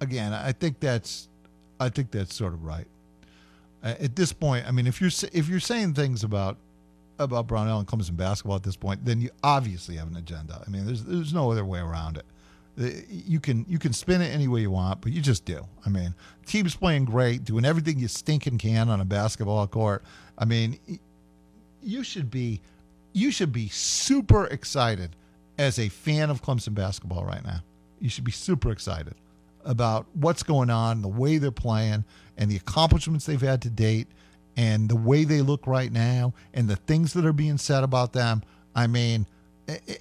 again 0.01 0.33
I 0.33 0.53
think 0.53 0.79
that's 0.79 1.29
I 1.81 1.89
think 1.89 2.13
that's 2.13 2.35
sort 2.35 2.53
of 2.53 2.65
right. 2.65 2.87
Uh, 3.83 3.95
at 3.99 4.15
this 4.15 4.33
point 4.33 4.69
I 4.69 4.71
mean 4.71 4.87
if 4.87 5.01
you're 5.01 5.11
if 5.33 5.49
you're 5.49 5.59
saying 5.59 5.95
things 5.95 6.23
about 6.23 6.59
about 7.21 7.47
Brownell 7.47 7.79
and 7.79 7.87
Clemson 7.87 8.17
basketball 8.17 8.57
at 8.57 8.63
this 8.63 8.77
point, 8.77 9.05
then 9.05 9.21
you 9.21 9.31
obviously 9.43 9.97
have 9.97 10.09
an 10.09 10.17
agenda. 10.17 10.63
I 10.67 10.71
mean, 10.71 10.87
there's 10.87 11.05
there's 11.05 11.35
no 11.35 11.51
other 11.51 11.65
way 11.65 11.81
around 11.81 12.17
it. 12.17 12.25
You 13.09 13.41
can 13.41 13.67
you 13.69 13.79
can 13.79 13.93
spin 13.93 14.23
it 14.23 14.29
any 14.29 14.49
way 14.49 14.61
you 14.63 14.71
want, 14.71 15.01
but 15.01 15.13
you 15.13 15.21
just 15.21 15.45
do. 15.45 15.67
I 15.85 15.91
mean, 15.91 16.15
team's 16.47 16.75
playing 16.75 17.05
great, 17.05 17.45
doing 17.45 17.65
everything 17.65 17.99
you 17.99 18.09
stinking 18.09 18.59
can 18.59 18.89
on 18.89 19.01
a 19.01 19.05
basketball 19.05 19.67
court. 19.67 20.03
I 20.39 20.45
mean, 20.45 20.79
you 21.83 22.03
should 22.03 22.31
be 22.31 22.61
you 23.13 23.31
should 23.31 23.53
be 23.53 23.69
super 23.69 24.47
excited 24.47 25.17
as 25.59 25.79
a 25.79 25.89
fan 25.89 26.31
of 26.31 26.43
Clemson 26.43 26.75
basketball 26.75 27.25
right 27.25 27.45
now. 27.45 27.61
You 28.01 28.09
should 28.09 28.25
be 28.25 28.33
super 28.33 28.71
excited 28.71 29.15
about 29.65 30.07
what's 30.15 30.43
going 30.43 30.71
on, 30.71 31.03
the 31.03 31.09
way 31.09 31.37
they're 31.37 31.51
playing, 31.51 32.05
and 32.39 32.51
the 32.51 32.57
accomplishments 32.57 33.27
they've 33.27 33.41
had 33.41 33.61
to 33.63 33.69
date, 33.71 34.09
and 34.61 34.91
the 34.91 34.97
way 34.97 35.25
they 35.25 35.41
look 35.41 35.67
right 35.67 35.91
now, 35.91 36.35
and 36.53 36.69
the 36.69 36.77
things 36.77 37.15
that 37.15 37.25
are 37.25 37.33
being 37.33 37.57
said 37.57 37.83
about 37.83 38.13
them. 38.13 38.43
I 38.75 38.89
mean, 38.89 39.25
eh, 39.67 39.79
eh, 39.89 39.95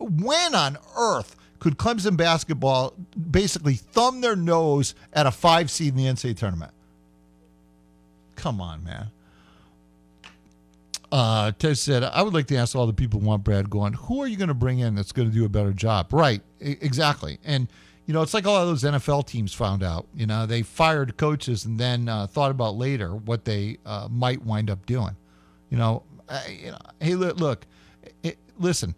when 0.00 0.56
on 0.56 0.76
earth 0.98 1.36
could 1.60 1.78
Clemson 1.78 2.16
basketball 2.16 2.94
basically 3.30 3.74
thumb 3.74 4.20
their 4.20 4.34
nose 4.34 4.96
at 5.12 5.26
a 5.26 5.30
five 5.30 5.70
seed 5.70 5.90
in 5.90 5.96
the 5.96 6.06
NCAA 6.06 6.36
tournament? 6.36 6.72
Come 8.34 8.60
on, 8.60 8.82
man. 8.82 9.12
Uh, 11.12 11.52
Ted 11.52 11.78
said, 11.78 12.02
I 12.02 12.22
would 12.22 12.34
like 12.34 12.48
to 12.48 12.56
ask 12.56 12.74
all 12.74 12.88
the 12.88 12.92
people 12.92 13.20
who 13.20 13.26
want 13.26 13.44
Brad 13.44 13.70
going, 13.70 13.92
who 13.92 14.20
are 14.20 14.26
you 14.26 14.36
going 14.36 14.48
to 14.48 14.54
bring 14.54 14.80
in 14.80 14.96
that's 14.96 15.12
going 15.12 15.30
to 15.30 15.34
do 15.34 15.44
a 15.44 15.48
better 15.48 15.72
job? 15.72 16.12
Right, 16.12 16.42
exactly. 16.58 17.38
And, 17.44 17.68
you 18.06 18.14
know, 18.14 18.22
it's 18.22 18.34
like 18.34 18.46
a 18.46 18.50
lot 18.50 18.62
of 18.62 18.68
those 18.68 18.82
NFL 18.82 19.26
teams 19.26 19.54
found 19.54 19.82
out. 19.82 20.06
You 20.14 20.26
know, 20.26 20.46
they 20.46 20.62
fired 20.62 21.16
coaches 21.16 21.64
and 21.64 21.78
then 21.78 22.08
uh, 22.08 22.26
thought 22.26 22.50
about 22.50 22.76
later 22.76 23.14
what 23.14 23.44
they 23.44 23.78
uh, 23.86 24.08
might 24.10 24.44
wind 24.44 24.70
up 24.70 24.84
doing. 24.86 25.16
You 25.70 25.78
know, 25.78 26.02
I, 26.28 26.58
you 26.64 26.70
know 26.72 26.78
hey, 27.00 27.14
look, 27.14 27.38
look 27.38 27.66
it, 28.22 28.38
listen, 28.58 28.94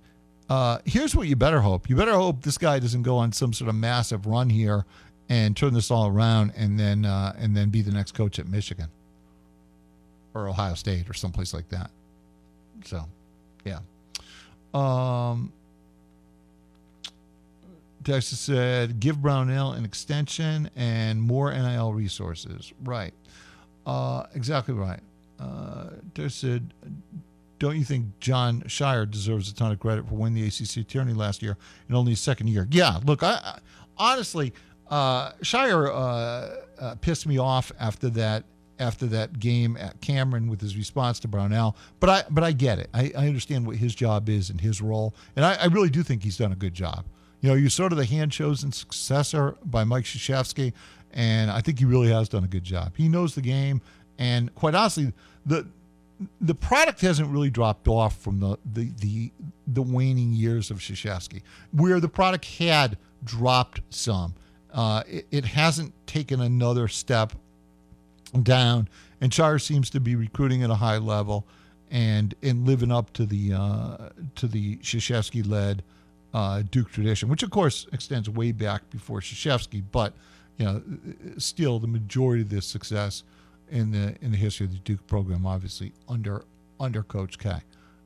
uh, 0.48 0.78
here's 0.84 1.14
what 1.14 1.28
you 1.28 1.36
better 1.36 1.60
hope. 1.60 1.88
You 1.88 1.96
better 1.96 2.14
hope 2.14 2.42
this 2.42 2.58
guy 2.58 2.78
doesn't 2.78 3.02
go 3.02 3.16
on 3.16 3.32
some 3.32 3.52
sort 3.52 3.68
of 3.68 3.74
massive 3.74 4.26
run 4.26 4.50
here 4.50 4.84
and 5.28 5.56
turn 5.56 5.72
this 5.74 5.90
all 5.90 6.08
around 6.08 6.52
and 6.56 6.78
then 6.78 7.04
uh, 7.04 7.34
and 7.38 7.56
then 7.56 7.70
be 7.70 7.82
the 7.82 7.92
next 7.92 8.12
coach 8.12 8.38
at 8.38 8.46
Michigan 8.46 8.88
or 10.34 10.48
Ohio 10.48 10.74
State 10.74 11.08
or 11.08 11.14
someplace 11.14 11.54
like 11.54 11.68
that. 11.70 11.90
So, 12.84 13.04
yeah. 13.64 13.78
Um, 14.74 15.52
Texas 18.04 18.38
said, 18.40 19.00
give 19.00 19.20
Brownell 19.20 19.72
an 19.72 19.84
extension 19.84 20.70
and 20.76 21.20
more 21.20 21.52
NIL 21.52 21.92
resources. 21.92 22.72
Right. 22.82 23.14
Uh, 23.86 24.24
exactly 24.34 24.74
right. 24.74 25.00
Uh, 25.40 25.90
Texas 26.14 26.34
said, 26.34 26.72
don't 27.58 27.76
you 27.76 27.84
think 27.84 28.06
Jon 28.20 28.62
Scheyer 28.62 29.10
deserves 29.10 29.50
a 29.50 29.54
ton 29.54 29.72
of 29.72 29.80
credit 29.80 30.08
for 30.08 30.14
winning 30.14 30.42
the 30.42 30.46
ACC 30.46 30.86
tourney 30.86 31.12
last 31.12 31.42
year 31.42 31.56
in 31.88 31.94
only 31.94 32.12
his 32.12 32.20
second 32.20 32.48
year? 32.48 32.66
Yeah, 32.70 33.00
look, 33.04 33.22
I, 33.22 33.40
I 33.42 33.58
honestly, 33.96 34.52
uh, 34.88 35.32
Scheyer 35.42 35.88
uh, 35.88 36.82
uh, 36.82 36.94
pissed 37.00 37.26
me 37.26 37.38
off 37.38 37.72
after 37.78 38.10
that 38.10 38.44
after 38.80 39.06
that 39.06 39.38
game 39.38 39.76
at 39.76 40.00
Cameron 40.00 40.48
with 40.48 40.60
his 40.60 40.76
response 40.76 41.20
to 41.20 41.28
Brownell. 41.28 41.76
But 42.00 42.10
I 42.10 42.24
but 42.30 42.44
I 42.44 42.52
get 42.52 42.78
it. 42.78 42.90
I, 42.92 43.12
I 43.16 43.28
understand 43.28 43.66
what 43.66 43.76
his 43.76 43.94
job 43.94 44.28
is 44.28 44.50
and 44.50 44.60
his 44.60 44.80
role, 44.80 45.14
and 45.36 45.44
I, 45.44 45.54
I 45.54 45.66
really 45.66 45.90
do 45.90 46.02
think 46.02 46.22
he's 46.22 46.36
done 46.36 46.52
a 46.52 46.56
good 46.56 46.74
job. 46.74 47.04
You 47.44 47.50
know, 47.50 47.56
you're 47.56 47.68
sort 47.68 47.92
of 47.92 47.98
the 47.98 48.06
hand 48.06 48.32
chosen 48.32 48.72
successor 48.72 49.58
by 49.66 49.84
Mike 49.84 50.04
Krzyzewski, 50.04 50.72
and 51.12 51.50
I 51.50 51.60
think 51.60 51.78
he 51.78 51.84
really 51.84 52.08
has 52.08 52.26
done 52.26 52.42
a 52.42 52.46
good 52.46 52.64
job. 52.64 52.94
He 52.96 53.06
knows 53.06 53.34
the 53.34 53.42
game, 53.42 53.82
and 54.18 54.54
quite 54.54 54.74
honestly, 54.74 55.12
the 55.44 55.66
the 56.40 56.54
product 56.54 57.02
hasn't 57.02 57.28
really 57.28 57.50
dropped 57.50 57.86
off 57.86 58.16
from 58.16 58.40
the 58.40 58.56
the 58.64 58.92
the, 58.98 59.30
the 59.66 59.82
waning 59.82 60.32
years 60.32 60.70
of 60.70 60.78
Krzyzewski, 60.78 61.42
where 61.70 62.00
the 62.00 62.08
product 62.08 62.46
had 62.46 62.96
dropped 63.22 63.82
some. 63.90 64.34
Uh, 64.72 65.02
it, 65.06 65.26
it 65.30 65.44
hasn't 65.44 65.92
taken 66.06 66.40
another 66.40 66.88
step 66.88 67.34
down, 68.42 68.88
and 69.20 69.30
Scheyer 69.32 69.60
seems 69.60 69.90
to 69.90 70.00
be 70.00 70.16
recruiting 70.16 70.62
at 70.62 70.70
a 70.70 70.76
high 70.76 70.96
level 70.96 71.46
and 71.90 72.34
and 72.42 72.66
living 72.66 72.90
up 72.90 73.12
to 73.12 73.26
the 73.26 73.52
uh, 73.52 74.08
to 74.34 74.46
the 74.46 74.78
Krzyzewski 74.78 75.46
led 75.46 75.82
uh, 76.34 76.62
Duke 76.70 76.90
tradition, 76.90 77.28
which 77.28 77.42
of 77.42 77.50
course 77.50 77.86
extends 77.92 78.28
way 78.28 78.52
back 78.52 78.90
before 78.90 79.20
Krzyzewski, 79.20 79.82
but 79.92 80.12
you 80.58 80.66
know 80.66 80.82
still 81.38 81.78
the 81.78 81.86
majority 81.86 82.42
of 82.42 82.50
this 82.50 82.66
success 82.66 83.22
in 83.70 83.92
the 83.92 84.16
in 84.20 84.32
the 84.32 84.36
history 84.36 84.66
of 84.66 84.72
the 84.72 84.78
Duke 84.78 85.06
program, 85.06 85.46
obviously 85.46 85.92
under 86.08 86.44
under 86.80 87.02
Coach 87.04 87.38
K. 87.38 87.60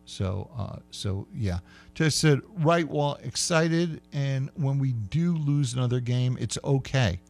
So 0.05 0.51
uh, 0.57 0.77
so 0.91 1.27
yeah, 1.35 1.59
just 1.95 2.19
said 2.19 2.41
right. 2.59 2.87
Well, 2.87 3.19
excited, 3.23 4.03
and 4.13 4.51
when 4.55 4.79
we 4.79 4.93
do 4.93 5.35
lose 5.37 5.75
another 5.75 6.01
game, 6.01 6.37
it's 6.39 6.59
okay. 6.63 7.21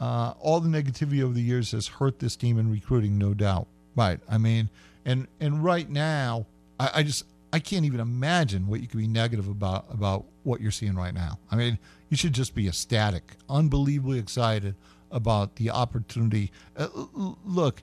Uh, 0.00 0.34
all 0.40 0.60
the 0.60 0.68
negativity 0.68 1.22
over 1.22 1.32
the 1.32 1.42
years 1.42 1.70
has 1.70 1.86
hurt 1.86 2.18
this 2.18 2.34
team 2.34 2.58
in 2.58 2.70
recruiting, 2.70 3.16
no 3.16 3.32
doubt. 3.32 3.68
Right. 3.96 4.18
I 4.28 4.38
mean, 4.38 4.68
and 5.04 5.28
and 5.40 5.62
right 5.62 5.88
now, 5.88 6.46
I, 6.80 6.90
I 6.96 7.02
just 7.04 7.24
I 7.54 7.60
can't 7.60 7.84
even 7.84 8.00
imagine 8.00 8.66
what 8.66 8.80
you 8.80 8.88
could 8.88 8.98
be 8.98 9.06
negative 9.06 9.46
about 9.46 9.84
about 9.88 10.24
what 10.42 10.60
you're 10.60 10.72
seeing 10.72 10.96
right 10.96 11.14
now. 11.14 11.38
I 11.52 11.54
mean, 11.54 11.78
you 12.08 12.16
should 12.16 12.32
just 12.32 12.52
be 12.52 12.66
ecstatic, 12.66 13.36
unbelievably 13.48 14.18
excited 14.18 14.74
about 15.12 15.54
the 15.54 15.70
opportunity. 15.70 16.50
Uh, 16.76 16.88
look, 17.44 17.80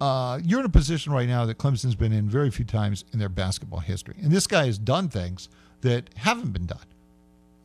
uh, 0.00 0.38
you're 0.44 0.60
in 0.60 0.66
a 0.66 0.68
position 0.68 1.12
right 1.12 1.26
now 1.26 1.44
that 1.46 1.58
Clemson's 1.58 1.96
been 1.96 2.12
in 2.12 2.28
very 2.28 2.48
few 2.48 2.64
times 2.64 3.04
in 3.12 3.18
their 3.18 3.28
basketball 3.28 3.80
history, 3.80 4.14
and 4.22 4.30
this 4.30 4.46
guy 4.46 4.66
has 4.66 4.78
done 4.78 5.08
things 5.08 5.48
that 5.80 6.08
haven't 6.14 6.52
been 6.52 6.66
done. 6.66 6.86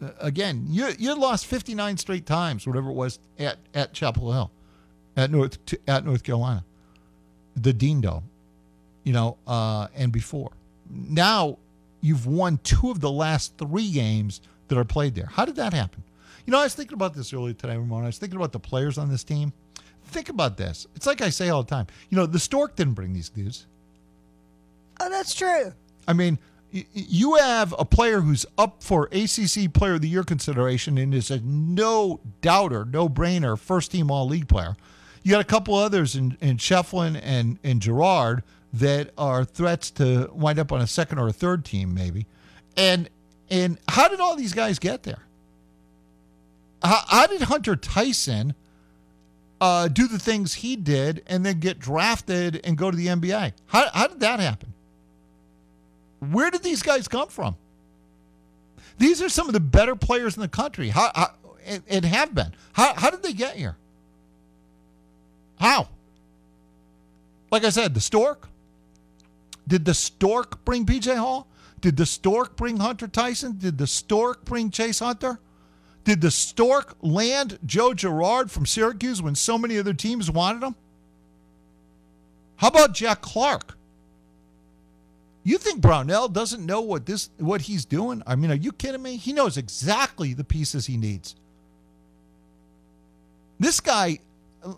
Uh, 0.02 0.10
again, 0.20 0.66
you 0.68 0.90
you 0.98 1.14
lost 1.14 1.46
59 1.46 1.98
straight 1.98 2.26
times, 2.26 2.66
whatever 2.66 2.90
it 2.90 2.96
was 2.96 3.20
at 3.38 3.60
at 3.76 3.94
Chapel 3.94 4.32
Hill, 4.32 4.50
at 5.16 5.30
North 5.30 5.60
at 5.88 6.04
North 6.04 6.24
Carolina, 6.24 6.66
the 7.56 7.74
Dean 7.74 8.02
Dome, 8.02 8.24
you 9.04 9.14
know, 9.14 9.38
uh, 9.46 9.90
and 9.94 10.12
before. 10.12 10.50
Now 10.90 11.58
you've 12.02 12.26
won 12.26 12.60
two 12.64 12.92
of 12.92 13.00
the 13.00 13.12
last 13.12 13.58
three 13.58 13.92
games 13.92 14.42
that 14.68 14.78
are 14.78 14.86
played 14.86 15.16
there. 15.16 15.30
How 15.32 15.46
did 15.46 15.56
that 15.56 15.74
happen? 15.74 16.04
You 16.46 16.52
know, 16.52 16.60
I 16.60 16.64
was 16.64 16.76
thinking 16.76 16.94
about 16.94 17.14
this 17.14 17.34
earlier 17.34 17.54
today, 17.54 17.76
Ramon. 17.76 18.04
I 18.04 18.08
was 18.08 18.18
thinking 18.18 18.38
about 18.38 18.54
the 18.54 18.60
players 18.60 18.98
on 18.98 19.10
this 19.10 19.24
team. 19.24 19.52
Think 20.06 20.30
about 20.30 20.56
this. 20.56 20.88
It's 20.96 21.06
like 21.06 21.22
I 21.22 21.30
say 21.30 21.50
all 21.50 21.64
the 21.64 21.70
time. 21.70 21.88
You 22.10 22.18
know, 22.18 22.26
the 22.26 22.40
Stork 22.40 22.76
didn't 22.78 22.94
bring 22.94 23.14
these 23.14 23.30
dudes. 23.30 23.66
Oh, 25.00 25.10
that's 25.10 25.36
true. 25.36 25.74
I 26.08 26.14
mean, 26.14 26.40
you 26.72 27.36
have 27.36 27.74
a 27.78 27.86
player 27.86 28.22
who's 28.22 28.46
up 28.58 28.82
for 28.82 29.10
ACC 29.12 29.74
Player 29.74 29.96
of 29.96 30.02
the 30.02 30.10
Year 30.10 30.24
consideration 30.24 30.98
and 30.98 31.14
is 31.14 31.32
a 31.32 31.40
no 31.42 32.20
doubter, 32.42 32.86
no 32.86 33.10
brainer, 33.10 33.58
first 33.58 33.92
team 33.92 34.10
All 34.12 34.28
League 34.28 34.48
player. 34.48 34.76
You 35.24 35.32
got 35.32 35.42
a 35.42 35.46
couple 35.46 35.76
others 35.76 36.16
in, 36.16 36.38
in 36.40 36.58
Schieffelin 36.58 37.20
and, 37.22 37.60
and 37.64 37.82
Girard 37.82 38.44
that 38.80 39.12
are 39.18 39.46
threats 39.46 39.92
to 39.92 40.30
wind 40.34 40.60
up 40.60 40.72
on 40.72 40.82
a 40.82 40.88
second 40.88 41.20
or 41.20 41.28
a 41.28 41.34
third 41.34 41.66
team, 41.66 41.94
maybe. 41.94 42.26
And 42.76 43.10
and 43.50 43.78
how 43.88 44.08
did 44.08 44.20
all 44.20 44.36
these 44.36 44.54
guys 44.54 44.80
get 44.80 45.04
there? 45.04 45.24
How, 46.84 47.02
how 47.08 47.28
did 47.28 47.42
Hunter 47.44 47.76
Tyson 47.76 48.54
uh, 49.60 49.88
do 49.88 50.08
the 50.08 50.20
things 50.20 50.56
he 50.56 50.76
did 50.76 51.24
and 51.28 51.46
then 51.46 51.60
get 51.60 51.80
drafted 51.80 52.62
and 52.64 52.78
go 52.78 52.92
to 52.92 52.98
the 52.98 53.08
NBA? 53.08 53.54
How, 53.68 53.90
how 53.94 54.08
did 54.08 54.20
that 54.20 54.40
happen? 54.40 54.74
Where 56.20 56.52
did 56.52 56.64
these 56.64 56.84
guys 56.84 57.08
come 57.08 57.30
from? 57.30 57.56
These 58.98 59.22
are 59.22 59.30
some 59.30 59.48
of 59.48 59.54
the 59.54 59.60
better 59.60 59.96
players 59.96 60.36
in 60.36 60.42
the 60.42 60.48
country. 60.48 60.90
How, 60.90 61.12
how 61.16 61.32
and, 61.66 61.84
and 61.88 62.06
have 62.06 62.34
been. 62.34 62.54
How, 62.74 62.94
how 62.96 63.10
did 63.10 63.24
they 63.24 63.34
get 63.34 63.56
here? 63.56 63.78
How? 65.60 65.90
Like 67.52 67.64
I 67.64 67.70
said, 67.70 67.94
the 67.94 68.02
Stork. 68.02 68.50
Did 69.68 69.86
the 69.86 69.94
Stork 69.94 70.64
bring 70.66 70.86
PJ 70.86 71.16
Hall? 71.18 71.48
Did 71.82 71.98
the 71.98 72.06
Stork 72.06 72.56
bring 72.56 72.78
Hunter 72.78 73.08
Tyson? 73.08 73.58
Did 73.58 73.78
the 73.78 73.88
Stork 73.88 74.46
bring 74.46 74.72
Chase 74.72 75.00
Hunter? 75.00 75.40
Did 76.04 76.22
the 76.22 76.32
Stork 76.32 76.96
land 77.02 77.60
Joe 77.66 77.94
Girard 77.94 78.50
from 78.50 78.66
Syracuse 78.66 79.22
when 79.22 79.36
so 79.36 79.58
many 79.58 79.78
other 79.78 79.94
teams 79.94 80.32
wanted 80.32 80.64
him? 80.64 80.76
How 82.56 82.70
about 82.70 82.94
Jack 82.94 83.22
Clark? 83.22 83.78
You 85.44 85.58
think 85.58 85.80
Brownell 85.82 86.28
doesn't 86.28 86.66
know 86.66 86.82
what 86.82 87.06
this 87.06 87.30
what 87.38 87.62
he's 87.62 87.86
doing? 87.86 88.22
I 88.28 88.36
mean, 88.36 88.52
are 88.52 88.56
you 88.56 88.72
kidding 88.72 89.02
me? 89.02 89.16
He 89.16 89.32
knows 89.32 89.58
exactly 89.58 90.34
the 90.34 90.44
pieces 90.44 90.86
he 90.86 90.98
needs. 90.98 91.36
This 93.60 93.80
guy, 93.80 94.20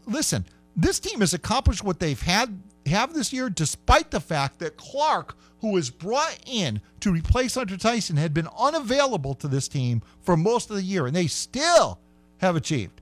listen, 0.05 0.45
this 0.75 0.99
team 0.99 1.21
has 1.21 1.33
accomplished 1.33 1.83
what 1.83 1.99
they've 1.99 2.21
had 2.21 2.59
have 2.85 3.13
this 3.13 3.33
year, 3.33 3.49
despite 3.49 4.11
the 4.11 4.19
fact 4.19 4.59
that 4.59 4.77
Clark, 4.77 5.35
who 5.61 5.71
was 5.71 5.89
brought 5.89 6.37
in 6.45 6.81
to 7.01 7.11
replace 7.11 7.55
Hunter 7.55 7.77
Tyson, 7.77 8.17
had 8.17 8.33
been 8.33 8.47
unavailable 8.57 9.33
to 9.35 9.47
this 9.47 9.67
team 9.67 10.01
for 10.21 10.37
most 10.37 10.69
of 10.69 10.75
the 10.75 10.83
year, 10.83 11.05
and 11.05 11.15
they 11.15 11.27
still 11.27 11.99
have 12.39 12.55
achieved. 12.55 13.01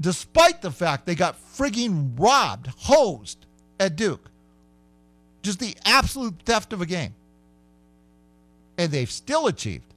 Despite 0.00 0.62
the 0.62 0.70
fact 0.70 1.06
they 1.06 1.14
got 1.14 1.36
frigging 1.36 2.18
robbed, 2.18 2.68
hosed 2.76 3.46
at 3.78 3.96
Duke. 3.96 4.30
Just 5.42 5.60
the 5.60 5.76
absolute 5.84 6.34
theft 6.44 6.72
of 6.72 6.80
a 6.80 6.86
game. 6.86 7.14
And 8.78 8.90
they've 8.90 9.10
still 9.10 9.46
achieved. 9.46 9.92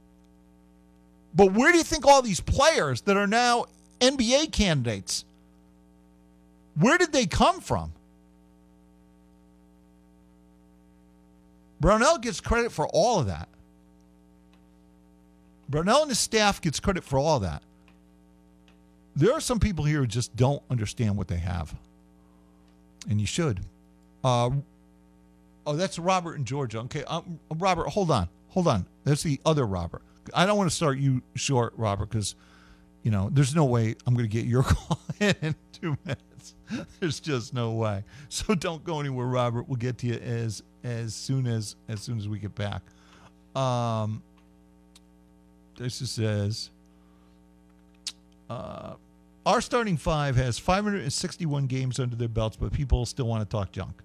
But 1.33 1.53
where 1.53 1.71
do 1.71 1.77
you 1.77 1.83
think 1.83 2.05
all 2.05 2.21
these 2.21 2.39
players 2.39 3.01
that 3.01 3.17
are 3.17 3.27
now 3.27 3.65
NBA 3.99 4.51
candidates, 4.51 5.25
where 6.75 6.97
did 6.97 7.11
they 7.11 7.25
come 7.25 7.61
from? 7.61 7.93
Brownell 11.79 12.17
gets 12.17 12.39
credit 12.39 12.71
for 12.71 12.87
all 12.87 13.19
of 13.19 13.27
that. 13.27 13.47
Brownell 15.69 16.03
and 16.03 16.09
his 16.09 16.19
staff 16.19 16.61
gets 16.61 16.79
credit 16.79 17.03
for 17.03 17.19
all 17.19 17.39
that. 17.41 17.61
There 19.15 19.33
are 19.33 19.41
some 19.41 19.59
people 19.59 19.83
here 19.83 19.99
who 19.99 20.07
just 20.07 20.35
don't 20.35 20.61
understand 20.69 21.17
what 21.17 21.27
they 21.27 21.37
have. 21.37 21.75
And 23.09 23.19
you 23.19 23.27
should. 23.27 23.61
Uh, 24.23 24.51
oh, 25.65 25.75
that's 25.75 25.97
Robert 25.99 26.35
in 26.35 26.45
Georgia. 26.45 26.79
Okay, 26.81 27.03
um, 27.05 27.39
Robert, 27.55 27.89
hold 27.89 28.11
on. 28.11 28.29
Hold 28.49 28.67
on. 28.67 28.85
That's 29.03 29.23
the 29.23 29.39
other 29.45 29.65
Robert. 29.65 30.01
I 30.33 30.45
don't 30.45 30.57
want 30.57 30.69
to 30.69 30.75
start 30.75 30.97
you 30.97 31.21
short, 31.35 31.73
Robert, 31.77 32.09
because, 32.09 32.35
you 33.03 33.11
know, 33.11 33.29
there's 33.31 33.55
no 33.55 33.65
way 33.65 33.95
I'm 34.05 34.13
going 34.13 34.29
to 34.29 34.31
get 34.31 34.45
your 34.45 34.63
call 34.63 34.99
in, 35.19 35.35
in 35.41 35.55
two 35.73 35.97
minutes. 36.05 36.55
There's 36.99 37.19
just 37.19 37.53
no 37.53 37.71
way. 37.71 38.03
So 38.29 38.55
don't 38.55 38.83
go 38.83 38.99
anywhere, 38.99 39.25
Robert. 39.25 39.67
We'll 39.67 39.77
get 39.77 39.97
to 39.99 40.07
you 40.07 40.15
as 40.15 40.63
as 40.87 41.13
soon 41.13 41.47
as 41.47 41.75
as 41.87 42.01
soon 42.01 42.17
as 42.17 42.27
we 42.27 42.39
get 42.39 42.55
back. 42.55 42.81
Um, 43.55 44.23
this 45.77 45.99
just 45.99 46.15
says 46.15 46.69
uh, 48.49 48.93
our 49.45 49.61
starting 49.61 49.97
five 49.97 50.35
has 50.35 50.57
561 50.57 51.67
games 51.67 51.99
under 51.99 52.15
their 52.15 52.27
belts, 52.27 52.55
but 52.57 52.71
people 52.71 53.05
still 53.05 53.27
want 53.27 53.47
to 53.47 53.49
talk 53.49 53.71
junk. 53.71 54.01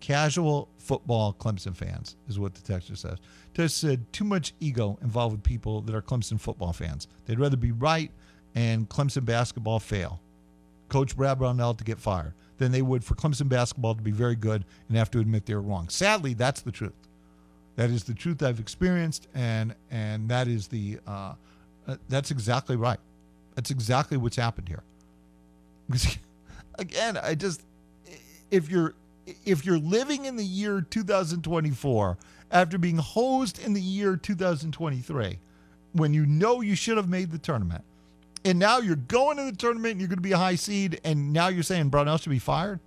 Casual 0.00 0.68
football 0.78 1.32
Clemson 1.32 1.76
fans 1.76 2.16
is 2.28 2.38
what 2.38 2.54
the 2.54 2.60
texter 2.72 2.96
says. 2.96 3.18
Tess 3.54 3.72
said 3.72 4.12
too 4.12 4.24
much 4.24 4.52
ego 4.58 4.98
involved 5.02 5.36
with 5.36 5.44
people 5.44 5.80
that 5.82 5.94
are 5.94 6.02
Clemson 6.02 6.40
football 6.40 6.72
fans. 6.72 7.06
They'd 7.26 7.38
rather 7.38 7.56
be 7.56 7.70
right 7.70 8.10
and 8.54 8.88
Clemson 8.88 9.24
basketball 9.24 9.78
fail. 9.78 10.20
Coach 10.88 11.16
Brad 11.16 11.38
Brownell 11.38 11.74
to 11.74 11.84
get 11.84 11.98
fired 11.98 12.34
than 12.62 12.70
they 12.70 12.82
would 12.82 13.04
for 13.04 13.16
Clemson 13.16 13.48
basketball 13.48 13.96
to 13.96 14.02
be 14.02 14.12
very 14.12 14.36
good 14.36 14.64
and 14.88 14.96
have 14.96 15.10
to 15.10 15.18
admit 15.18 15.46
they 15.46 15.54
were 15.54 15.60
wrong. 15.60 15.88
Sadly, 15.88 16.32
that's 16.32 16.60
the 16.60 16.70
truth. 16.70 16.92
That 17.74 17.90
is 17.90 18.04
the 18.04 18.14
truth 18.14 18.40
I've 18.42 18.60
experienced, 18.60 19.26
and 19.34 19.74
and 19.90 20.28
that 20.28 20.46
is 20.46 20.68
the 20.68 21.00
uh, 21.06 21.34
uh, 21.88 21.96
that's 22.08 22.30
exactly 22.30 22.76
right. 22.76 23.00
That's 23.56 23.70
exactly 23.70 24.16
what's 24.16 24.36
happened 24.36 24.68
here. 24.68 24.82
Again, 26.78 27.16
I 27.16 27.34
just 27.34 27.62
if 28.50 28.70
you're 28.70 28.94
if 29.44 29.66
you're 29.66 29.78
living 29.78 30.26
in 30.26 30.36
the 30.36 30.44
year 30.44 30.82
2024 30.82 32.18
after 32.52 32.78
being 32.78 32.98
hosed 32.98 33.58
in 33.58 33.72
the 33.72 33.80
year 33.80 34.16
2023, 34.16 35.38
when 35.92 36.14
you 36.14 36.26
know 36.26 36.60
you 36.60 36.76
should 36.76 36.96
have 36.96 37.08
made 37.08 37.32
the 37.32 37.38
tournament, 37.38 37.82
and 38.44 38.58
now 38.58 38.78
you're 38.78 38.96
going 38.96 39.36
to 39.36 39.44
the 39.44 39.52
tournament 39.52 39.92
and 39.92 40.00
you're 40.00 40.08
going 40.08 40.18
to 40.18 40.22
be 40.22 40.32
a 40.32 40.38
high 40.38 40.56
seed, 40.56 41.00
and 41.04 41.32
now 41.32 41.48
you're 41.48 41.62
saying 41.62 41.88
Brownell 41.88 42.18
should 42.18 42.30
be 42.30 42.38
fired? 42.38 42.80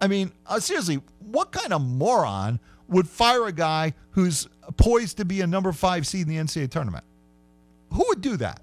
I 0.00 0.08
mean, 0.08 0.32
uh, 0.46 0.60
seriously, 0.60 1.00
what 1.20 1.52
kind 1.52 1.72
of 1.72 1.82
moron 1.82 2.60
would 2.88 3.08
fire 3.08 3.46
a 3.46 3.52
guy 3.52 3.94
who's 4.10 4.48
poised 4.76 5.16
to 5.18 5.24
be 5.24 5.40
a 5.40 5.46
number 5.46 5.72
five 5.72 6.06
seed 6.06 6.26
in 6.26 6.28
the 6.28 6.36
NCAA 6.36 6.70
tournament? 6.70 7.04
Who 7.92 8.04
would 8.08 8.20
do 8.20 8.36
that? 8.38 8.60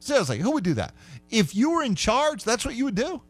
Seriously, 0.00 0.38
who 0.38 0.52
would 0.52 0.64
do 0.64 0.74
that? 0.74 0.94
If 1.30 1.54
you 1.54 1.70
were 1.70 1.82
in 1.82 1.94
charge, 1.94 2.44
that's 2.44 2.64
what 2.64 2.74
you 2.74 2.84
would 2.84 2.94
do. 2.94 3.22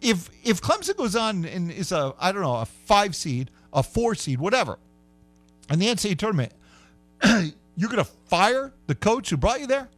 If 0.00 0.30
if 0.44 0.60
Clemson 0.60 0.96
goes 0.96 1.16
on 1.16 1.44
and 1.44 1.70
is 1.70 1.90
a 1.90 2.14
I 2.20 2.30
don't 2.30 2.42
know 2.42 2.56
a 2.56 2.64
five 2.66 3.16
seed, 3.16 3.50
a 3.72 3.82
four 3.82 4.14
seed, 4.14 4.38
whatever, 4.38 4.78
in 5.70 5.78
the 5.78 5.86
NCAA 5.86 6.18
tournament, 6.18 6.52
you're 7.78 7.88
going 7.88 8.04
to 8.04 8.10
fire 8.26 8.72
the 8.88 8.94
coach 8.94 9.30
who 9.30 9.36
brought 9.36 9.60
you 9.60 9.68
there 9.68 9.88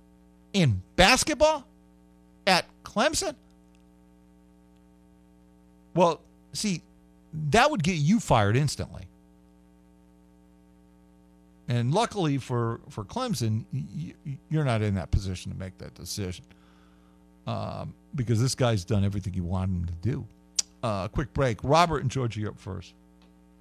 in 0.53 0.83
basketball 0.97 1.67
at 2.47 2.67
Clemson? 2.85 3.35
Well, 5.95 6.21
see, 6.53 6.83
that 7.51 7.71
would 7.71 7.83
get 7.83 7.97
you 7.97 8.21
fired 8.21 8.55
instantly. 8.55 9.05
And 11.69 11.95
luckily 11.95 12.37
for, 12.37 12.81
for 12.91 13.03
Clemson, 13.05 13.65
you, 13.73 14.13
you're 14.51 14.65
not 14.65 14.83
in 14.83 14.95
that 14.97 15.11
position 15.11 15.51
to 15.51 15.59
make 15.59 15.79
that 15.79 15.95
decision 15.95 16.45
um, 17.47 17.95
because 18.15 18.43
this 18.43 18.55
guy's 18.55 18.85
done 18.85 19.05
everything 19.05 19.33
you 19.33 19.45
want 19.45 19.71
him 19.71 19.87
to 19.87 19.93
do. 20.07 20.27
Uh, 20.83 21.09
quick 21.09 21.33
break. 21.33 21.59
Robert 21.63 22.03
and 22.03 22.11
Georgia, 22.11 22.41
you're 22.41 22.51
up 22.51 22.59
first. 22.59 22.93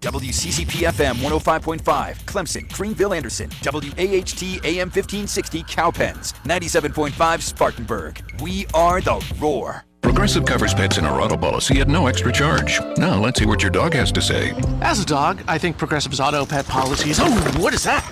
WCCP 0.02 0.88
FM 0.88 1.16
105.5, 1.16 1.82
Clemson, 2.24 2.72
Greenville, 2.72 3.14
Anderson, 3.14 3.50
WAHT 3.64 4.44
AM 4.64 4.88
1560, 4.90 5.64
Cowpens, 5.64 6.34
97.5, 6.46 7.42
Spartanburg. 7.42 8.22
We 8.42 8.66
are 8.74 9.02
the 9.02 9.22
Roar. 9.40 9.84
Progressive 10.02 10.46
covers 10.46 10.74
pets 10.74 10.98
in 10.98 11.06
our 11.06 11.22
auto 11.22 11.36
policy 11.36 11.82
at 11.82 11.90
no 11.90 12.08
extra 12.08 12.32
charge. 12.32 12.80
Now 12.98 13.20
let's 13.20 13.40
see 13.40 13.46
what 13.46 13.62
your 13.62 13.72
dog 13.72 13.94
has 13.94 14.12
to 14.14 14.22
say. 14.22 14.54
As 14.82 15.02
a 15.02 15.06
dog, 15.06 15.44
I 15.50 15.58
think 15.58 15.78
Progressive's 15.78 16.22
auto 16.22 16.46
pet 16.46 16.66
policies. 16.66 17.20
Oh, 17.22 17.30
what 17.60 17.74
is 17.74 17.84
that? 17.84 18.06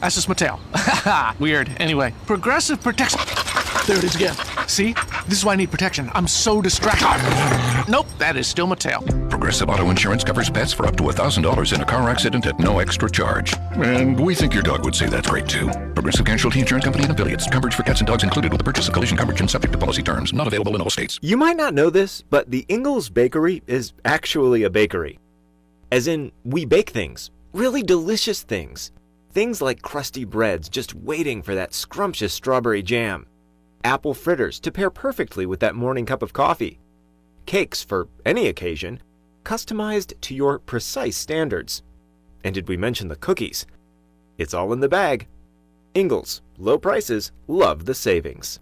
That's 0.00 0.14
just 0.14 0.28
Mattel. 0.28 0.58
Weird. 1.38 1.70
Anyway, 1.78 2.14
Progressive 2.24 2.80
protects. 2.80 3.16
There 3.86 3.98
it 3.98 4.04
is 4.04 4.14
again. 4.14 4.34
See? 4.66 4.94
This 5.30 5.38
is 5.38 5.44
why 5.44 5.52
I 5.52 5.56
need 5.56 5.70
protection. 5.70 6.10
I'm 6.12 6.26
so 6.26 6.60
distracted. 6.60 7.06
Nope, 7.88 8.08
that 8.18 8.36
is 8.36 8.48
still 8.48 8.66
Mattel. 8.66 9.30
Progressive 9.30 9.70
Auto 9.70 9.88
Insurance 9.88 10.24
covers 10.24 10.50
pets 10.50 10.72
for 10.72 10.86
up 10.86 10.96
to 10.96 11.04
$1,000 11.04 11.72
in 11.72 11.80
a 11.80 11.84
car 11.84 12.10
accident 12.10 12.46
at 12.46 12.58
no 12.58 12.80
extra 12.80 13.08
charge. 13.08 13.54
And 13.76 14.18
we 14.18 14.34
think 14.34 14.54
your 14.54 14.64
dog 14.64 14.84
would 14.84 14.96
say 14.96 15.06
that's 15.06 15.30
great 15.30 15.46
too. 15.46 15.70
Progressive 15.94 16.26
Casualty 16.26 16.58
Insurance 16.58 16.84
Company 16.84 17.04
and 17.04 17.12
affiliates. 17.12 17.46
Coverage 17.46 17.76
for 17.76 17.84
cats 17.84 18.00
and 18.00 18.08
dogs 18.08 18.24
included 18.24 18.50
with 18.50 18.58
the 18.58 18.64
purchase 18.64 18.88
of 18.88 18.92
collision 18.92 19.16
coverage 19.16 19.38
and 19.38 19.48
subject 19.48 19.70
to 19.70 19.78
policy 19.78 20.02
terms. 20.02 20.32
Not 20.32 20.48
available 20.48 20.74
in 20.74 20.80
all 20.80 20.90
states. 20.90 21.20
You 21.22 21.36
might 21.36 21.56
not 21.56 21.74
know 21.74 21.90
this, 21.90 22.22
but 22.22 22.50
the 22.50 22.66
Ingles 22.68 23.08
Bakery 23.08 23.62
is 23.68 23.92
actually 24.04 24.64
a 24.64 24.68
bakery. 24.68 25.20
As 25.92 26.08
in, 26.08 26.32
we 26.42 26.64
bake 26.64 26.90
things. 26.90 27.30
Really 27.52 27.84
delicious 27.84 28.42
things. 28.42 28.90
Things 29.32 29.62
like 29.62 29.80
crusty 29.82 30.24
breads 30.24 30.68
just 30.68 30.92
waiting 30.92 31.40
for 31.40 31.54
that 31.54 31.72
scrumptious 31.72 32.32
strawberry 32.32 32.82
jam. 32.82 33.26
Apple 33.82 34.14
fritters 34.14 34.60
to 34.60 34.70
pair 34.70 34.90
perfectly 34.90 35.46
with 35.46 35.60
that 35.60 35.74
morning 35.74 36.04
cup 36.04 36.22
of 36.22 36.32
coffee. 36.32 36.78
Cakes 37.46 37.82
for 37.82 38.08
any 38.26 38.46
occasion, 38.46 39.00
customized 39.44 40.20
to 40.20 40.34
your 40.34 40.58
precise 40.58 41.16
standards. 41.16 41.82
And 42.44 42.54
did 42.54 42.68
we 42.68 42.76
mention 42.76 43.08
the 43.08 43.16
cookies? 43.16 43.66
It's 44.38 44.54
all 44.54 44.72
in 44.72 44.80
the 44.80 44.88
bag. 44.88 45.28
Ingles, 45.94 46.42
low 46.58 46.78
prices, 46.78 47.32
love 47.48 47.86
the 47.86 47.94
savings. 47.94 48.60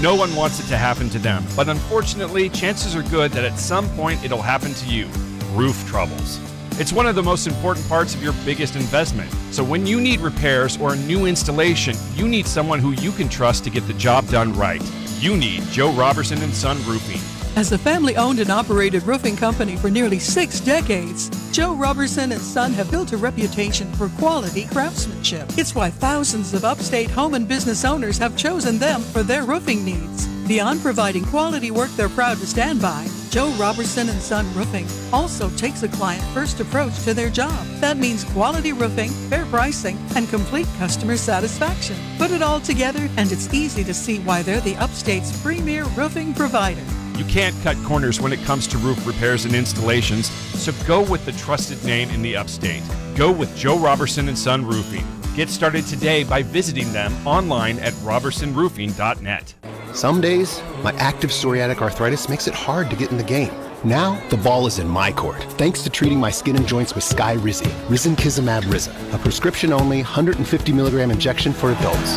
No 0.00 0.14
one 0.14 0.34
wants 0.34 0.60
it 0.60 0.68
to 0.68 0.76
happen 0.76 1.08
to 1.10 1.18
them, 1.18 1.44
but 1.56 1.68
unfortunately, 1.68 2.48
chances 2.50 2.94
are 2.94 3.02
good 3.04 3.30
that 3.32 3.44
at 3.44 3.58
some 3.58 3.88
point 3.90 4.24
it'll 4.24 4.42
happen 4.42 4.74
to 4.74 4.86
you 4.86 5.06
roof 5.52 5.86
troubles. 5.88 6.38
It's 6.80 6.94
one 6.94 7.04
of 7.04 7.14
the 7.14 7.22
most 7.22 7.46
important 7.46 7.86
parts 7.90 8.14
of 8.14 8.22
your 8.22 8.32
biggest 8.42 8.74
investment. 8.74 9.30
So 9.50 9.62
when 9.62 9.84
you 9.84 10.00
need 10.00 10.20
repairs 10.20 10.80
or 10.80 10.94
a 10.94 10.96
new 10.96 11.26
installation, 11.26 11.94
you 12.14 12.26
need 12.26 12.46
someone 12.46 12.78
who 12.78 12.92
you 12.92 13.12
can 13.12 13.28
trust 13.28 13.64
to 13.64 13.70
get 13.70 13.86
the 13.86 13.92
job 13.92 14.26
done 14.28 14.54
right. 14.54 14.82
You 15.18 15.36
need 15.36 15.62
Joe 15.64 15.92
Robertson 15.92 16.40
and 16.40 16.54
Son 16.54 16.78
Roofing. 16.86 17.20
As 17.54 17.72
a 17.72 17.76
family 17.76 18.16
owned 18.16 18.38
and 18.38 18.48
operated 18.48 19.02
roofing 19.02 19.36
company 19.36 19.76
for 19.76 19.90
nearly 19.90 20.18
six 20.18 20.58
decades, 20.58 21.28
Joe 21.52 21.74
Robertson 21.74 22.32
and 22.32 22.40
Son 22.40 22.72
have 22.72 22.90
built 22.90 23.12
a 23.12 23.18
reputation 23.18 23.92
for 23.92 24.08
quality 24.16 24.64
craftsmanship. 24.64 25.50
It's 25.58 25.74
why 25.74 25.90
thousands 25.90 26.54
of 26.54 26.64
upstate 26.64 27.10
home 27.10 27.34
and 27.34 27.46
business 27.46 27.84
owners 27.84 28.16
have 28.16 28.38
chosen 28.38 28.78
them 28.78 29.02
for 29.02 29.22
their 29.22 29.44
roofing 29.44 29.84
needs. 29.84 30.26
Beyond 30.48 30.80
providing 30.80 31.26
quality 31.26 31.70
work 31.70 31.90
they're 31.90 32.08
proud 32.08 32.38
to 32.38 32.46
stand 32.46 32.80
by, 32.80 33.06
Joe 33.30 33.52
Robertson 33.52 34.08
and 34.08 34.20
Son 34.20 34.52
Roofing 34.54 34.88
also 35.12 35.48
takes 35.50 35.84
a 35.84 35.88
client 35.88 36.22
first 36.34 36.58
approach 36.58 37.04
to 37.04 37.14
their 37.14 37.30
job. 37.30 37.64
That 37.78 37.96
means 37.96 38.24
quality 38.24 38.72
roofing, 38.72 39.10
fair 39.30 39.46
pricing, 39.46 39.96
and 40.16 40.28
complete 40.28 40.66
customer 40.78 41.16
satisfaction. 41.16 41.94
Put 42.18 42.32
it 42.32 42.42
all 42.42 42.58
together, 42.58 43.08
and 43.16 43.30
it's 43.30 43.54
easy 43.54 43.84
to 43.84 43.94
see 43.94 44.18
why 44.18 44.42
they're 44.42 44.60
the 44.60 44.74
upstate's 44.76 45.40
premier 45.42 45.84
roofing 45.96 46.34
provider. 46.34 46.82
You 47.16 47.24
can't 47.26 47.54
cut 47.62 47.76
corners 47.84 48.20
when 48.20 48.32
it 48.32 48.42
comes 48.42 48.66
to 48.66 48.78
roof 48.78 49.06
repairs 49.06 49.44
and 49.44 49.54
installations, 49.54 50.28
so 50.58 50.72
go 50.84 51.08
with 51.08 51.24
the 51.24 51.32
trusted 51.32 51.84
name 51.84 52.10
in 52.10 52.22
the 52.22 52.34
upstate. 52.34 52.82
Go 53.14 53.30
with 53.30 53.56
Joe 53.56 53.78
Robertson 53.78 54.26
and 54.26 54.36
Son 54.36 54.66
Roofing. 54.66 55.06
Get 55.36 55.50
started 55.50 55.86
today 55.86 56.24
by 56.24 56.42
visiting 56.42 56.92
them 56.92 57.14
online 57.24 57.78
at 57.78 57.92
robertsonroofing.net. 57.92 59.54
Some 59.94 60.20
days, 60.20 60.62
my 60.84 60.92
active 60.92 61.30
psoriatic 61.30 61.82
arthritis 61.82 62.28
makes 62.28 62.46
it 62.46 62.54
hard 62.54 62.88
to 62.90 62.96
get 62.96 63.10
in 63.10 63.16
the 63.16 63.24
game. 63.24 63.52
Now, 63.82 64.20
the 64.28 64.36
ball 64.36 64.66
is 64.66 64.78
in 64.78 64.86
my 64.86 65.10
court, 65.10 65.42
thanks 65.58 65.82
to 65.82 65.90
treating 65.90 66.20
my 66.20 66.30
skin 66.30 66.54
and 66.54 66.66
joints 66.66 66.94
with 66.94 67.02
Skyrizi, 67.02 67.66
Risankizumab 67.88 68.62
Rizza, 68.62 69.14
a 69.14 69.18
prescription-only 69.18 69.98
150 69.98 70.72
milligram 70.72 71.10
injection 71.10 71.52
for 71.52 71.72
adults. 71.72 72.12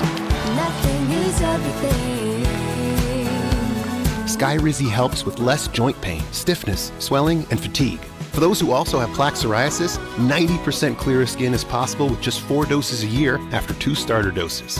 Sky 4.32 4.58
Skyrizi 4.58 4.90
helps 4.90 5.26
with 5.26 5.40
less 5.40 5.68
joint 5.70 6.00
pain, 6.02 6.22
stiffness, 6.32 6.92
swelling, 7.00 7.46
and 7.50 7.60
fatigue. 7.60 8.02
For 8.34 8.40
those 8.40 8.60
who 8.60 8.72
also 8.72 9.00
have 9.00 9.10
plaque 9.14 9.34
psoriasis, 9.34 9.98
90% 10.18 10.98
clearer 10.98 11.26
skin 11.26 11.54
is 11.54 11.64
possible 11.64 12.08
with 12.10 12.22
just 12.22 12.42
four 12.42 12.66
doses 12.66 13.04
a 13.04 13.08
year 13.08 13.40
after 13.52 13.74
two 13.76 13.96
starter 13.96 14.32
doses. 14.32 14.80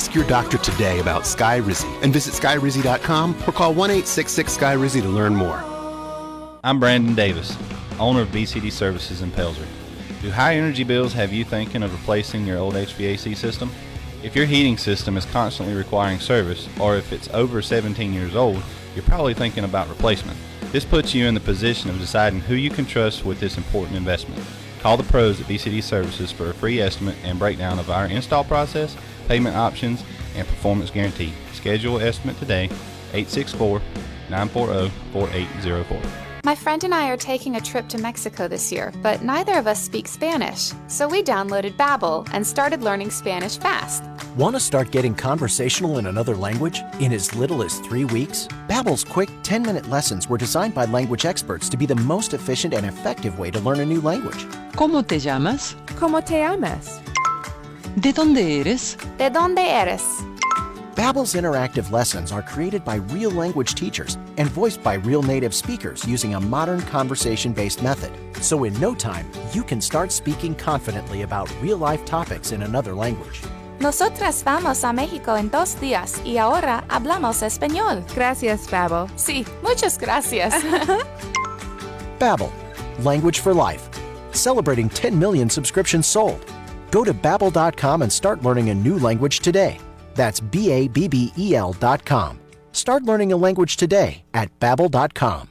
Ask 0.00 0.14
your 0.14 0.24
doctor 0.24 0.56
today 0.56 0.98
about 1.00 1.24
Skyrizi 1.24 2.02
and 2.02 2.10
visit 2.10 2.32
skyrizi.com 2.32 3.36
or 3.46 3.52
call 3.52 3.74
1 3.74 3.90
866 3.90 4.56
Skyrizi 4.56 5.02
to 5.02 5.08
learn 5.08 5.36
more. 5.36 5.62
I'm 6.64 6.80
Brandon 6.80 7.14
Davis, 7.14 7.54
owner 7.98 8.22
of 8.22 8.28
BCD 8.28 8.72
Services 8.72 9.20
in 9.20 9.30
Pelzer. 9.30 9.66
Do 10.22 10.30
high 10.30 10.54
energy 10.54 10.84
bills 10.84 11.12
have 11.12 11.34
you 11.34 11.44
thinking 11.44 11.82
of 11.82 11.92
replacing 11.92 12.46
your 12.46 12.56
old 12.56 12.76
HVAC 12.76 13.36
system? 13.36 13.70
If 14.22 14.34
your 14.34 14.46
heating 14.46 14.78
system 14.78 15.18
is 15.18 15.26
constantly 15.26 15.74
requiring 15.74 16.18
service, 16.18 16.66
or 16.80 16.96
if 16.96 17.12
it's 17.12 17.28
over 17.34 17.60
17 17.60 18.14
years 18.14 18.34
old, 18.34 18.62
you're 18.94 19.04
probably 19.04 19.34
thinking 19.34 19.64
about 19.64 19.90
replacement. 19.90 20.38
This 20.72 20.86
puts 20.86 21.12
you 21.14 21.26
in 21.26 21.34
the 21.34 21.40
position 21.40 21.90
of 21.90 21.98
deciding 21.98 22.40
who 22.40 22.54
you 22.54 22.70
can 22.70 22.86
trust 22.86 23.26
with 23.26 23.38
this 23.38 23.58
important 23.58 23.98
investment. 23.98 24.42
Call 24.80 24.96
the 24.96 25.02
pros 25.02 25.38
at 25.42 25.46
BCD 25.46 25.82
Services 25.82 26.32
for 26.32 26.48
a 26.48 26.54
free 26.54 26.80
estimate 26.80 27.16
and 27.22 27.38
breakdown 27.38 27.78
of 27.78 27.90
our 27.90 28.06
install 28.06 28.44
process, 28.44 28.96
payment 29.30 29.54
options, 29.54 30.02
and 30.34 30.46
performance 30.46 30.90
guarantee. 30.90 31.32
Schedule 31.52 31.98
an 31.98 32.06
estimate 32.06 32.36
today, 32.40 32.64
864 33.12 33.80
940 34.28 34.90
4804. 35.12 36.00
My 36.42 36.54
friend 36.54 36.82
and 36.82 36.92
I 36.92 37.10
are 37.10 37.16
taking 37.16 37.54
a 37.54 37.60
trip 37.60 37.86
to 37.90 37.98
Mexico 37.98 38.48
this 38.48 38.72
year, 38.72 38.92
but 39.02 39.22
neither 39.22 39.56
of 39.56 39.68
us 39.68 39.80
speak 39.80 40.08
Spanish. 40.08 40.72
So 40.88 41.06
we 41.06 41.22
downloaded 41.22 41.76
Babbel 41.76 42.28
and 42.32 42.44
started 42.44 42.82
learning 42.82 43.10
Spanish 43.10 43.56
fast. 43.56 44.02
Want 44.36 44.56
to 44.56 44.60
start 44.60 44.90
getting 44.90 45.14
conversational 45.14 45.98
in 45.98 46.06
another 46.06 46.34
language 46.34 46.80
in 46.98 47.12
as 47.12 47.34
little 47.34 47.62
as 47.62 47.78
3 47.80 48.06
weeks? 48.06 48.48
Babbel's 48.68 49.04
quick 49.04 49.28
10-minute 49.42 49.88
lessons 49.88 50.28
were 50.28 50.38
designed 50.38 50.74
by 50.74 50.86
language 50.86 51.24
experts 51.24 51.68
to 51.68 51.76
be 51.76 51.86
the 51.86 51.94
most 51.94 52.34
efficient 52.34 52.74
and 52.74 52.86
effective 52.86 53.38
way 53.38 53.50
to 53.50 53.60
learn 53.60 53.80
a 53.80 53.86
new 53.86 54.00
language. 54.00 54.44
¿Cómo 54.72 55.06
te 55.06 55.20
llamas? 55.20 55.76
¿Cómo 55.98 56.24
te 56.24 56.38
llamas? 56.40 57.00
¿De 57.96 58.12
dónde 58.12 58.60
eres? 58.60 58.96
¿De 59.18 59.30
dónde 59.30 59.62
eres? 59.62 60.02
Babbel's 60.94 61.34
interactive 61.34 61.90
lessons 61.90 62.30
are 62.30 62.42
created 62.42 62.84
by 62.84 62.96
real 63.10 63.30
language 63.32 63.74
teachers 63.74 64.16
and 64.36 64.48
voiced 64.48 64.80
by 64.84 64.94
real 64.94 65.22
native 65.22 65.52
speakers 65.52 66.06
using 66.06 66.34
a 66.34 66.40
modern 66.40 66.82
conversation-based 66.82 67.82
method. 67.82 68.12
So 68.40 68.62
in 68.64 68.78
no 68.78 68.94
time, 68.94 69.26
you 69.52 69.64
can 69.64 69.80
start 69.80 70.12
speaking 70.12 70.54
confidently 70.54 71.22
about 71.22 71.50
real-life 71.60 72.04
topics 72.04 72.52
in 72.52 72.62
another 72.62 72.94
language. 72.94 73.42
Nosotras 73.80 74.44
vamos 74.44 74.84
a 74.84 74.92
México 74.92 75.36
en 75.36 75.50
dos 75.50 75.74
días 75.80 76.20
y 76.24 76.36
ahora 76.38 76.84
hablamos 76.88 77.42
español. 77.42 78.04
Gracias, 78.14 78.68
Babbel. 78.70 79.08
Sí, 79.16 79.44
muchas 79.62 79.98
gracias. 79.98 80.54
Babbel, 82.20 82.52
language 83.00 83.40
for 83.40 83.52
life. 83.52 83.88
Celebrating 84.32 84.88
10 84.90 85.18
million 85.18 85.50
subscriptions 85.50 86.06
sold. 86.06 86.44
Go 86.90 87.04
to 87.04 87.14
babbel.com 87.14 88.02
and 88.02 88.12
start 88.12 88.42
learning 88.42 88.70
a 88.70 88.74
new 88.74 88.98
language 88.98 89.40
today. 89.40 89.78
That's 90.14 90.40
B 90.40 90.70
A 90.72 90.88
B 90.88 91.08
B 91.08 91.32
E 91.38 91.54
L 91.54 91.72
dot 91.72 92.04
com. 92.04 92.40
Start 92.72 93.04
learning 93.04 93.32
a 93.32 93.36
language 93.36 93.76
today 93.76 94.22
at 94.34 94.58
babbel.com. 94.60 95.48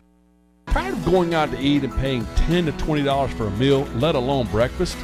Tired 0.68 0.94
of 0.94 1.06
going 1.06 1.34
out 1.34 1.50
to 1.52 1.60
eat 1.60 1.84
and 1.84 1.94
paying 1.96 2.26
10 2.36 2.68
to 2.68 2.72
$20 2.74 3.34
for 3.34 3.48
a 3.48 3.52
meal, 3.52 3.86
let 3.96 4.14
alone 4.14 4.46
breakfast? 4.48 4.96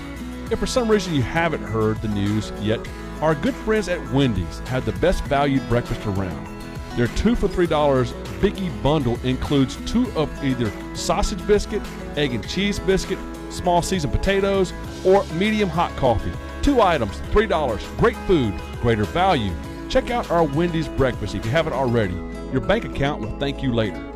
If 0.52 0.60
for 0.60 0.68
some 0.68 0.90
reason 0.90 1.16
you 1.16 1.24
haven't 1.24 1.64
heard 1.64 2.00
the 2.04 2.08
news 2.08 2.52
yet, 2.62 2.80
our 3.20 3.34
good 3.34 3.56
friends 3.56 3.90
at 3.90 4.00
Wendy's 4.12 4.60
have 4.68 4.86
the 4.86 4.92
best 4.94 5.24
valued 5.24 5.68
breakfast 5.68 6.06
around. 6.06 6.48
Their 6.96 7.08
two 7.08 7.36
for 7.36 7.48
$3 7.48 7.68
Biggie 8.40 8.84
Bundle 8.84 9.20
includes 9.24 9.78
two 9.92 10.08
of 10.12 10.30
either 10.44 10.72
sausage 10.94 11.46
biscuit, 11.48 11.82
egg 12.16 12.34
and 12.34 12.48
cheese 12.48 12.78
biscuit, 12.78 13.18
small 13.50 13.82
seasoned 13.82 14.14
potatoes, 14.14 14.74
or 15.06 15.24
medium 15.34 15.70
hot 15.70 15.96
coffee. 15.96 16.32
Two 16.62 16.82
items, 16.82 17.18
$3. 17.32 17.98
Great 17.98 18.18
food, 18.28 18.54
greater 18.82 19.06
value. 19.06 19.54
Check 19.90 20.10
out 20.10 20.30
our 20.32 20.44
Wendy's 20.44 20.88
breakfast 20.88 21.36
if 21.36 21.46
you 21.46 21.52
haven't 21.52 21.74
already. 21.74 22.16
Your 22.52 22.62
bank 22.62 22.86
account 22.86 23.22
will 23.22 23.38
thank 23.40 23.62
you 23.62 23.74
later. 23.74 24.12